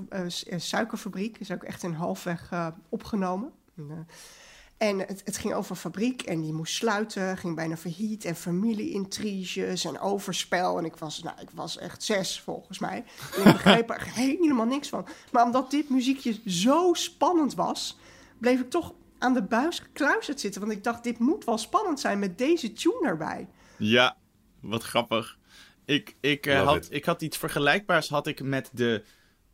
eh, 0.09 0.59
suikerfabriek. 0.59 1.37
Is 1.37 1.51
ook 1.51 1.63
echt 1.63 1.83
in 1.83 1.93
halfweg 1.93 2.47
eh, 2.51 2.67
opgenomen. 2.89 3.51
En, 3.75 3.89
eh, 3.89 4.87
en 4.87 4.99
het, 4.99 5.21
het 5.25 5.37
ging 5.37 5.53
over 5.53 5.71
een 5.71 5.77
fabriek 5.77 6.21
en 6.21 6.41
die 6.41 6.53
moest 6.53 6.75
sluiten, 6.75 7.37
ging 7.37 7.55
bijna 7.55 7.77
failliet. 7.77 8.25
En 8.25 8.35
familieintriges 8.35 9.85
en 9.85 9.99
overspel. 9.99 10.77
En 10.77 10.85
ik 10.85 10.95
was, 10.95 11.23
nou, 11.23 11.41
ik 11.41 11.49
was 11.53 11.77
echt 11.77 12.03
zes 12.03 12.41
volgens 12.41 12.79
mij. 12.79 13.03
En 13.35 13.45
ik 13.45 13.53
begreep 13.53 13.89
er 13.89 14.07
helemaal 14.23 14.65
niks 14.65 14.89
van. 14.89 15.05
Maar 15.31 15.43
omdat 15.43 15.71
dit 15.71 15.89
muziekje 15.89 16.39
zo 16.45 16.93
spannend 16.93 17.55
was, 17.55 17.97
bleef 18.37 18.59
ik 18.59 18.69
toch 18.69 18.93
aan 19.19 19.33
de 19.33 19.43
buis 19.43 19.79
gekluisterd 19.79 20.39
zitten. 20.39 20.61
Want 20.61 20.73
ik 20.73 20.83
dacht, 20.83 21.03
dit 21.03 21.19
moet 21.19 21.45
wel 21.45 21.57
spannend 21.57 21.99
zijn 21.99 22.19
met 22.19 22.37
deze 22.37 22.73
tune 22.73 23.07
erbij. 23.07 23.47
Ja, 23.77 24.17
wat 24.61 24.83
grappig. 24.83 25.37
Ik, 25.85 26.15
ik, 26.19 26.45
eh, 26.45 26.65
had, 26.65 26.75
it. 26.75 26.87
ik 26.91 27.05
had 27.05 27.21
iets 27.21 27.37
vergelijkbaars 27.37 28.09
had 28.09 28.27
ik 28.27 28.41
met 28.41 28.69
de 28.73 29.03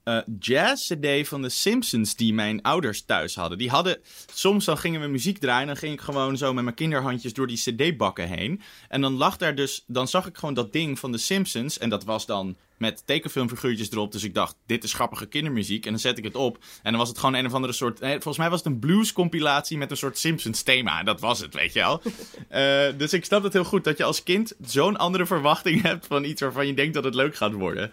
eh, 0.05 0.17
jazz-cd 0.39 1.27
van 1.27 1.41
de 1.41 1.49
Simpsons 1.49 2.15
die 2.15 2.33
mijn 2.33 2.61
ouders 2.61 3.05
thuis 3.05 3.35
hadden. 3.35 3.57
Die 3.57 3.69
hadden, 3.69 3.97
soms 4.33 4.65
dan 4.65 4.77
gingen 4.77 5.01
we 5.01 5.07
muziek 5.07 5.37
draaien 5.37 5.61
en 5.61 5.67
dan 5.67 5.77
ging 5.77 5.93
ik 5.93 6.01
gewoon 6.01 6.37
zo 6.37 6.53
met 6.53 6.63
mijn 6.63 6.75
kinderhandjes 6.75 7.33
door 7.33 7.47
die 7.47 7.57
cd-bakken 7.57 8.27
heen. 8.27 8.61
En 8.89 9.01
dan 9.01 9.13
lag 9.13 9.37
daar 9.37 9.55
dus, 9.55 9.83
dan 9.87 10.07
zag 10.07 10.27
ik 10.27 10.37
gewoon 10.37 10.53
dat 10.53 10.73
ding 10.73 10.99
van 10.99 11.11
de 11.11 11.17
Simpsons 11.17 11.77
en 11.77 11.89
dat 11.89 12.03
was 12.03 12.25
dan 12.25 12.55
met 12.77 13.03
tekenfilmfiguurtjes 13.05 13.91
erop. 13.91 14.11
Dus 14.11 14.23
ik 14.23 14.33
dacht, 14.33 14.55
dit 14.65 14.83
is 14.83 14.93
grappige 14.93 15.25
kindermuziek. 15.25 15.85
En 15.85 15.91
dan 15.91 15.99
zet 15.99 16.17
ik 16.17 16.23
het 16.23 16.35
op. 16.35 16.57
En 16.83 16.91
dan 16.91 16.99
was 16.99 17.09
het 17.09 17.17
gewoon 17.17 17.35
een 17.35 17.45
of 17.45 17.53
andere 17.53 17.73
soort. 17.73 17.99
nee, 17.99 18.11
volgens 18.11 18.37
mij 18.37 18.49
was 18.49 18.63
het 18.63 18.67
een 18.67 18.79
blues-compilatie 18.79 19.77
met 19.77 19.91
een 19.91 19.97
soort 19.97 20.17
Simpsons-thema. 20.17 20.99
En 20.99 21.05
dat 21.05 21.19
was 21.19 21.39
het, 21.39 21.53
weet 21.53 21.73
je 21.73 21.79
wel. 21.79 22.01
Eh, 22.49 22.87
dus 22.97 23.13
ik 23.13 23.25
snap 23.25 23.43
het 23.43 23.53
heel 23.53 23.63
goed 23.63 23.83
dat 23.83 23.97
je 23.97 24.03
als 24.03 24.23
kind 24.23 24.53
zo'n 24.61 24.97
andere 24.97 25.25
verwachting 25.25 25.81
hebt 25.81 26.07
van 26.07 26.23
iets 26.23 26.41
waarvan 26.41 26.67
je 26.67 26.73
denkt 26.73 26.93
dat 26.93 27.03
het 27.03 27.15
leuk 27.15 27.35
gaat 27.35 27.51
worden. 27.53 27.91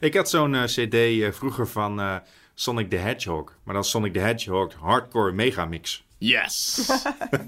Ik 0.00 0.14
had 0.14 0.30
zo'n 0.30 0.54
eh, 0.54 0.64
cd 0.64 0.94
eh, 0.94 1.32
vroeger 1.32 1.68
van 1.68 2.00
eh, 2.00 2.16
Sonic 2.54 2.90
the 2.90 2.96
Hedgehog. 2.96 3.52
Maar 3.62 3.74
dan 3.74 3.84
Sonic 3.84 4.12
the 4.12 4.18
Hedgehog 4.18 4.74
Hardcore 4.74 5.32
Megamix. 5.32 6.04
Yes! 6.18 6.88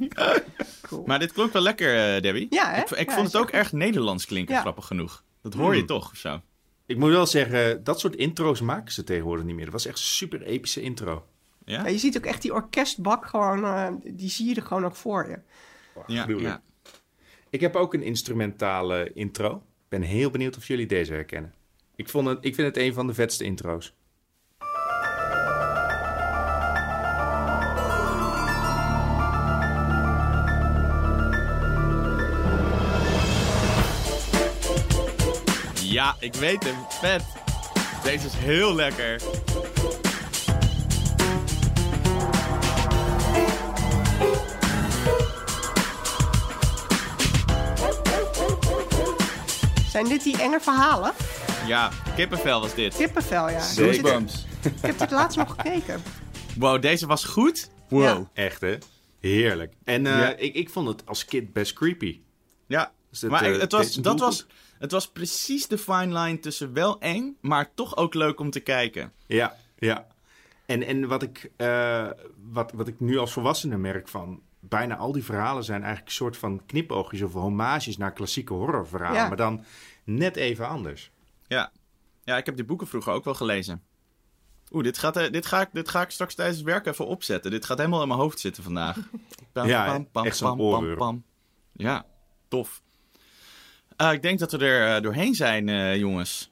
Cool. 0.82 1.02
maar 1.06 1.18
dit 1.18 1.32
klonk 1.32 1.52
wel 1.52 1.62
lekker, 1.62 2.14
eh, 2.14 2.22
Debbie. 2.22 2.46
Ja, 2.50 2.70
hè? 2.70 2.80
Ik, 2.80 2.90
ik 2.90 3.08
Ja, 3.08 3.14
vond 3.14 3.26
het 3.26 3.36
ook 3.36 3.50
erg 3.50 3.72
Nederlands 3.72 4.26
klinken, 4.26 4.54
Ja. 4.54 4.60
grappig 4.60 4.86
genoeg. 4.86 5.24
Dat 5.42 5.54
hoor 5.54 5.72
je 5.72 5.78
Hmm. 5.78 5.86
toch, 5.86 6.10
of 6.10 6.16
zo. 6.18 6.40
Ik 6.86 6.96
moet 6.98 7.10
wel 7.10 7.26
zeggen, 7.26 7.84
dat 7.84 8.00
soort 8.00 8.16
intro's 8.16 8.60
maken 8.60 8.92
ze 8.92 9.04
tegenwoordig 9.04 9.44
niet 9.44 9.54
meer. 9.54 9.64
Dat 9.64 9.72
was 9.72 9.86
echt 9.86 9.98
een 9.98 10.04
super 10.04 10.42
epische 10.42 10.80
intro. 10.80 11.26
Ja? 11.64 11.80
Ja, 11.82 11.88
je 11.88 11.98
ziet 11.98 12.16
ook 12.16 12.24
echt 12.24 12.42
die 12.42 12.52
orkestbak 12.52 13.26
gewoon, 13.26 13.64
eh, 13.64 13.86
die 14.04 14.30
zie 14.30 14.48
je 14.48 14.54
er 14.54 14.62
gewoon 14.62 14.84
ook 14.84 14.96
voor 14.96 15.28
je. 15.28 15.38
Ja, 16.06 16.22
gruwelijk. 16.22 16.60
ja. 16.84 16.90
Ik 17.50 17.60
heb 17.60 17.76
ook 17.76 17.94
een 17.94 18.02
instrumentale 18.02 19.10
intro. 19.14 19.54
Ik 19.56 19.88
ben 19.88 20.02
heel 20.02 20.30
benieuwd 20.30 20.56
of 20.56 20.66
jullie 20.66 20.86
deze 20.86 21.12
herkennen. 21.12 21.54
Ik, 21.98 22.08
vond 22.08 22.28
het, 22.28 22.38
ik 22.40 22.54
vind 22.54 22.66
het 22.66 22.76
een 22.76 22.92
van 22.92 23.06
de 23.06 23.14
vetste 23.14 23.44
intro's. 23.44 23.94
Ja, 35.82 36.16
ik 36.20 36.34
weet 36.34 36.64
hem. 36.64 36.76
Vet. 36.88 37.22
Deze 38.02 38.26
is 38.26 38.34
heel 38.34 38.74
lekker. 38.74 39.20
Zijn 49.90 50.08
dit 50.08 50.22
die 50.22 50.42
enge 50.42 50.60
verhalen? 50.60 51.12
Ja, 51.68 51.90
kippenvel 52.16 52.60
was 52.60 52.74
dit. 52.74 52.96
Kippenvel, 52.96 53.48
ja. 53.50 53.60
Zeker. 53.60 53.94
Ik 53.94 54.06
heb 54.06 54.20
dit- 54.20 54.72
Ik 54.74 54.80
heb 54.80 54.98
dit 54.98 55.10
laatst 55.10 55.38
nog 55.38 55.54
gekeken. 55.58 56.02
Wow, 56.56 56.82
deze 56.82 57.06
was 57.06 57.24
goed. 57.24 57.70
Wow. 57.88 58.02
Ja. 58.02 58.28
Echt, 58.32 58.60
hè? 58.60 58.76
Heerlijk. 59.20 59.72
En 59.84 60.06
eh, 60.06 60.12
Ja. 60.18 60.36
ik, 60.36 60.54
ik 60.54 60.70
vond 60.70 60.88
het 60.88 61.06
als 61.06 61.24
kid 61.24 61.52
best 61.52 61.72
creepy. 61.72 62.20
Ja, 62.66 62.92
Dus 63.10 63.20
het, 63.20 63.30
maar 63.30 63.44
eh, 63.52 63.60
het, 63.60 63.72
was, 63.72 63.94
dat 63.94 64.20
was, 64.20 64.46
het 64.78 64.90
was 64.92 65.08
precies 65.08 65.66
de 65.68 65.78
fine 65.78 66.18
line 66.20 66.38
tussen 66.38 66.72
wel 66.72 67.00
eng, 67.00 67.36
maar 67.40 67.74
toch 67.74 67.96
ook 67.96 68.14
leuk 68.14 68.40
om 68.40 68.50
te 68.50 68.60
kijken. 68.60 69.12
Ja, 69.26 69.56
ja. 69.78 70.06
En, 70.66 70.82
en 70.82 71.08
wat, 71.08 71.22
ik, 71.22 71.50
eh, 71.56 72.06
wat, 72.50 72.72
wat 72.72 72.88
ik 72.88 73.00
nu 73.00 73.18
als 73.18 73.32
volwassene 73.32 73.76
merk 73.76 74.08
van... 74.08 74.40
bijna 74.60 74.96
al 74.96 75.12
die 75.12 75.24
verhalen 75.24 75.64
zijn 75.64 75.78
eigenlijk 75.80 76.08
een 76.10 76.14
soort 76.16 76.36
van 76.36 76.62
knipoogjes... 76.66 77.22
of 77.22 77.32
homages 77.32 77.96
naar 77.96 78.12
klassieke 78.12 78.52
horrorverhalen. 78.52 79.20
Ja. 79.20 79.28
Maar 79.28 79.36
dan 79.36 79.64
net 80.04 80.36
even 80.36 80.68
anders. 80.68 81.10
Ja. 81.48 81.72
ja, 82.24 82.36
ik 82.36 82.46
heb 82.46 82.56
die 82.56 82.64
boeken 82.64 82.86
vroeger 82.86 83.12
ook 83.12 83.24
wel 83.24 83.34
gelezen. 83.34 83.82
Oeh, 84.72 84.84
dit, 84.84 84.98
gaat, 84.98 85.16
eh, 85.16 85.30
dit, 85.32 85.46
ga 85.46 85.60
ik, 85.60 85.68
dit 85.72 85.88
ga 85.88 86.02
ik 86.02 86.10
straks 86.10 86.34
tijdens 86.34 86.58
het 86.58 86.66
werk 86.66 86.86
even 86.86 87.06
opzetten. 87.06 87.50
Dit 87.50 87.64
gaat 87.64 87.78
helemaal 87.78 88.02
in 88.02 88.08
mijn 88.08 88.20
hoofd 88.20 88.40
zitten 88.40 88.62
vandaag. 88.62 88.96
Pam, 89.52 89.66
Ja, 89.66 89.84
echt 90.24 90.36
zo'n. 90.36 90.56
Ja, 91.72 92.06
tof. 92.48 92.82
Eh, 93.96 94.12
ik 94.12 94.22
denk 94.22 94.38
dat 94.38 94.52
we 94.52 94.58
er 94.58 94.96
eh, 94.96 95.02
doorheen 95.02 95.34
zijn, 95.34 95.68
eh, 95.68 95.96
jongens. 95.96 96.50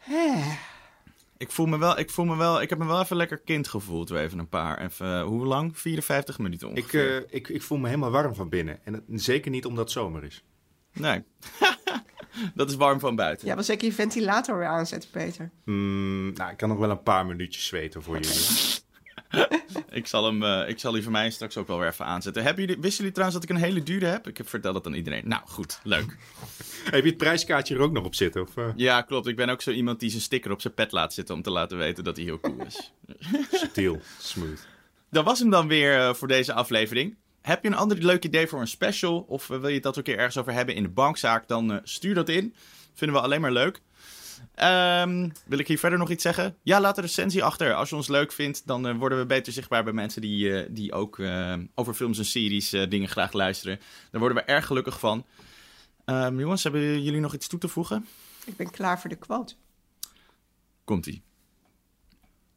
Ik 1.37 1.51
voel 1.51 1.67
me 1.67 1.79
wel, 1.79 1.99
ik 1.99 2.11
voel 2.11 2.25
me 2.25 2.37
wel, 2.37 2.61
ik 2.63 2.71
heb 2.71 2.79
me 2.79 2.87
wel 2.87 3.01
even 3.01 3.17
lekker 3.17 3.39
kind 3.39 3.69
gevoeld. 3.69 4.09
Weer 4.09 4.21
even 4.21 4.39
een 4.39 4.49
paar, 4.49 4.79
even, 4.79 5.21
hoe 5.23 5.47
lang? 5.47 5.79
54 5.79 6.39
minuten 6.39 6.69
Ik, 6.71 6.77
ongeveer. 6.77 7.25
eh, 7.27 7.35
ik, 7.37 7.49
ik 7.49 7.63
voel 7.63 7.79
me 7.79 7.87
helemaal 7.87 8.11
warm 8.11 8.35
van 8.35 8.49
binnen. 8.49 8.85
En 8.85 8.93
het- 8.93 9.05
zeker 9.09 9.51
niet 9.51 9.65
omdat 9.67 9.85
het 9.85 9.93
zomer 9.93 10.25
is. 10.25 10.45
Nee. 10.93 11.23
dat 12.55 12.71
is 12.71 12.77
warm 12.77 13.01
van 13.01 13.17
buiten. 13.17 13.47
Ja, 13.47 13.55
wel 13.55 13.65
zeker 13.65 13.87
je 13.87 13.93
ventilator 13.93 14.59
weer 14.59 14.69
aanzetten, 14.69 15.11
Peter. 15.11 15.51
Mm, 15.65 16.33
nou, 16.33 16.51
ik 16.51 16.57
kan 16.57 16.69
nog 16.69 16.79
wel 16.79 16.91
een 16.91 17.03
paar 17.03 17.27
minuutjes 17.27 17.67
zweten 17.67 18.03
voor 18.03 18.19
jullie. 18.21 18.85
Ik 19.91 20.07
zal, 20.07 20.25
hem, 20.25 20.43
eh, 20.43 20.69
ik 20.69 20.79
zal 20.79 20.93
die 20.93 21.03
voor 21.03 21.13
mij 21.13 21.31
straks 21.31 21.57
ook 21.57 21.67
wel 21.67 21.79
weer 21.79 21.89
even 21.89 22.05
aanzetten. 22.05 22.43
Hebben 22.43 22.65
jullie, 22.65 22.81
wisten 22.81 22.97
jullie 22.99 23.13
trouwens 23.13 23.41
dat 23.41 23.51
ik 23.51 23.57
een 23.57 23.63
hele 23.63 23.83
dure 23.83 24.07
heb? 24.07 24.29
Ik 24.29 24.37
heb 24.37 24.49
verteld 24.49 24.75
het 24.75 24.87
aan 24.87 24.95
iedereen. 24.95 25.23
Nou, 25.29 25.43
goed. 25.47 25.81
Leuk. 25.83 26.17
Heb 26.91 27.03
je 27.03 27.09
het 27.09 27.17
prijskaartje 27.17 27.75
er 27.75 27.81
ook 27.81 27.93
nog 27.93 28.05
op 28.05 28.15
zitten? 28.15 28.43
Of, 28.43 28.57
eh, 28.57 28.69
Ja, 28.77 29.03
klopt. 29.03 29.27
Ik 29.27 29.37
ben 29.37 29.49
ook 29.49 29.63
zo 29.63 29.71
iemand 29.71 30.01
die 30.01 30.11
zijn 30.11 30.23
sticker 30.23 30.51
op 30.51 30.61
zijn 30.61 30.75
pet 30.75 30.93
laat 30.93 31.15
zitten 31.15 31.35
om 31.35 31.43
te 31.43 31.51
laten 31.51 31.79
weten 31.79 32.05
dat 32.05 32.17
hij 32.17 32.25
heel 32.25 32.41
cool 32.41 32.65
is. 32.67 32.93
subtiel, 33.53 34.01
smooth. 34.19 34.67
Dat 35.11 35.25
was 35.25 35.39
hem 35.39 35.51
dan 35.51 35.69
weer 35.69 35.99
eh, 35.99 36.15
voor 36.15 36.29
deze 36.29 36.53
aflevering. 36.53 37.17
Heb 37.47 37.63
je 37.63 37.69
een 37.69 37.77
ander 37.77 37.99
leuk 37.99 38.25
idee 38.25 38.47
voor 38.47 38.61
een 38.61 38.67
special? 38.67 39.25
Of 39.29 39.51
eh, 39.51 39.59
wil 39.59 39.69
je 39.69 39.75
het 39.75 39.83
dat 39.83 39.93
ook 39.93 39.99
een 39.99 40.13
keer 40.13 40.19
ergens 40.19 40.37
over 40.37 40.53
hebben 40.53 40.75
in 40.75 40.83
de 40.83 40.89
bankzaak? 40.89 41.49
Dan 41.49 41.73
eh, 41.73 41.79
stuur 41.83 42.15
dat 42.15 42.29
in. 42.29 42.55
Vinden 42.95 43.17
we 43.17 43.23
alleen 43.23 43.41
maar 43.41 43.53
leuk. 43.53 43.81
Ehm, 44.55 45.29
wil 45.45 45.59
ik 45.59 45.69
hier 45.69 45.79
verder 45.79 45.99
nog 45.99 46.11
iets 46.11 46.23
zeggen? 46.23 46.57
Ja, 46.63 46.81
laat 46.81 46.97
een 46.97 47.03
recensie 47.03 47.45
achter. 47.45 47.75
Als 47.75 47.89
je 47.89 47.97
ons 47.97 48.09
leuk 48.09 48.33
vindt, 48.33 48.67
dan 48.67 48.87
eh, 48.87 48.97
worden 48.97 49.19
we 49.19 49.27
beter 49.27 49.53
zichtbaar 49.53 49.85
bij 49.85 49.93
mensen 49.93 50.21
die, 50.21 50.73
die 50.73 50.93
ook 50.93 51.21
over 51.75 51.95
films 51.95 52.19
en 52.19 52.25
series 52.25 52.71
dingen 52.71 53.09
graag 53.09 53.33
luisteren. 53.33 53.81
Daar 54.11 54.21
worden 54.21 54.39
we 54.39 54.45
erg 54.45 54.67
gelukkig 54.67 54.99
van. 54.99 55.25
Ehm, 56.05 56.41
jongens, 56.41 56.63
hebben 56.63 57.03
jullie 57.03 57.21
nog 57.21 57.35
iets 57.35 57.49
toe 57.49 57.59
te 57.59 57.69
voegen? 57.69 58.07
Ik 58.45 58.57
ben 58.57 58.71
klaar 58.71 59.01
voor 59.01 59.11
de 59.11 59.17
quote. 59.17 59.55
Komt-ie. 60.85 61.23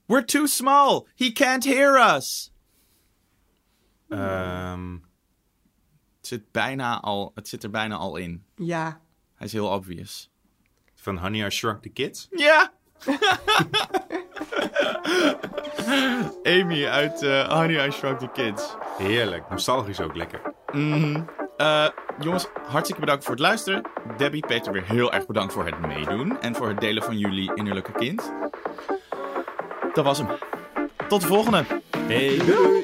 We're 0.06 0.26
too 0.26 0.46
small. 0.46 1.06
He 1.16 1.32
can't 1.32 1.64
hear 1.64 2.16
us. 2.16 2.52
Ehm, 4.10 4.92
Het 6.18 6.28
zit, 6.28 6.52
bijna 6.52 7.00
al, 7.02 7.32
het 7.36 7.48
zit 7.48 7.64
er 7.64 7.70
bijna 7.70 7.96
al 7.96 8.16
in. 8.18 8.44
Ja. 8.56 9.02
Hij 9.36 9.48
is 9.48 9.54
heel 9.54 9.68
obvious. 9.68 10.30
van 10.96 11.18
Honey, 11.18 11.46
I 11.46 11.50
Shrunk 11.50 11.82
the 11.82 11.90
Kids. 11.90 12.28
Ja! 12.32 12.72
Amy 16.44 16.86
uit 16.86 17.22
eh, 17.22 17.50
Honey, 17.50 17.88
I 17.88 17.92
Shrunk 17.92 18.20
the 18.20 18.30
Kids. 18.34 18.76
Heerlijk, 18.98 19.50
nostalgisch 19.50 20.00
ook 20.02 20.16
lekker. 20.16 20.42
Mhm. 20.72 21.24
Eh, 21.58 21.88
jongens, 22.20 22.48
hartstikke 22.68 23.02
bedankt 23.02 23.24
voor 23.24 23.34
het 23.34 23.42
luisteren. 23.42 23.84
Debbie, 24.18 24.46
Peter, 24.48 24.72
weer 24.74 24.86
heel 24.86 25.14
erg 25.14 25.26
bedankt 25.26 25.54
voor 25.54 25.66
het 25.66 25.80
meedoen. 25.80 26.42
En 26.42 26.56
voor 26.56 26.68
het 26.68 26.80
delen 26.80 27.04
van 27.04 27.18
jullie 27.18 27.52
innerlijke 27.56 27.92
kind. 27.92 28.34
Dat 29.94 30.06
was 30.06 30.18
hem. 30.18 30.28
Tot 31.08 31.22
de 31.22 31.28
volgende. 31.28 31.66
Hey, 31.98 32.38
doei. 32.38 32.84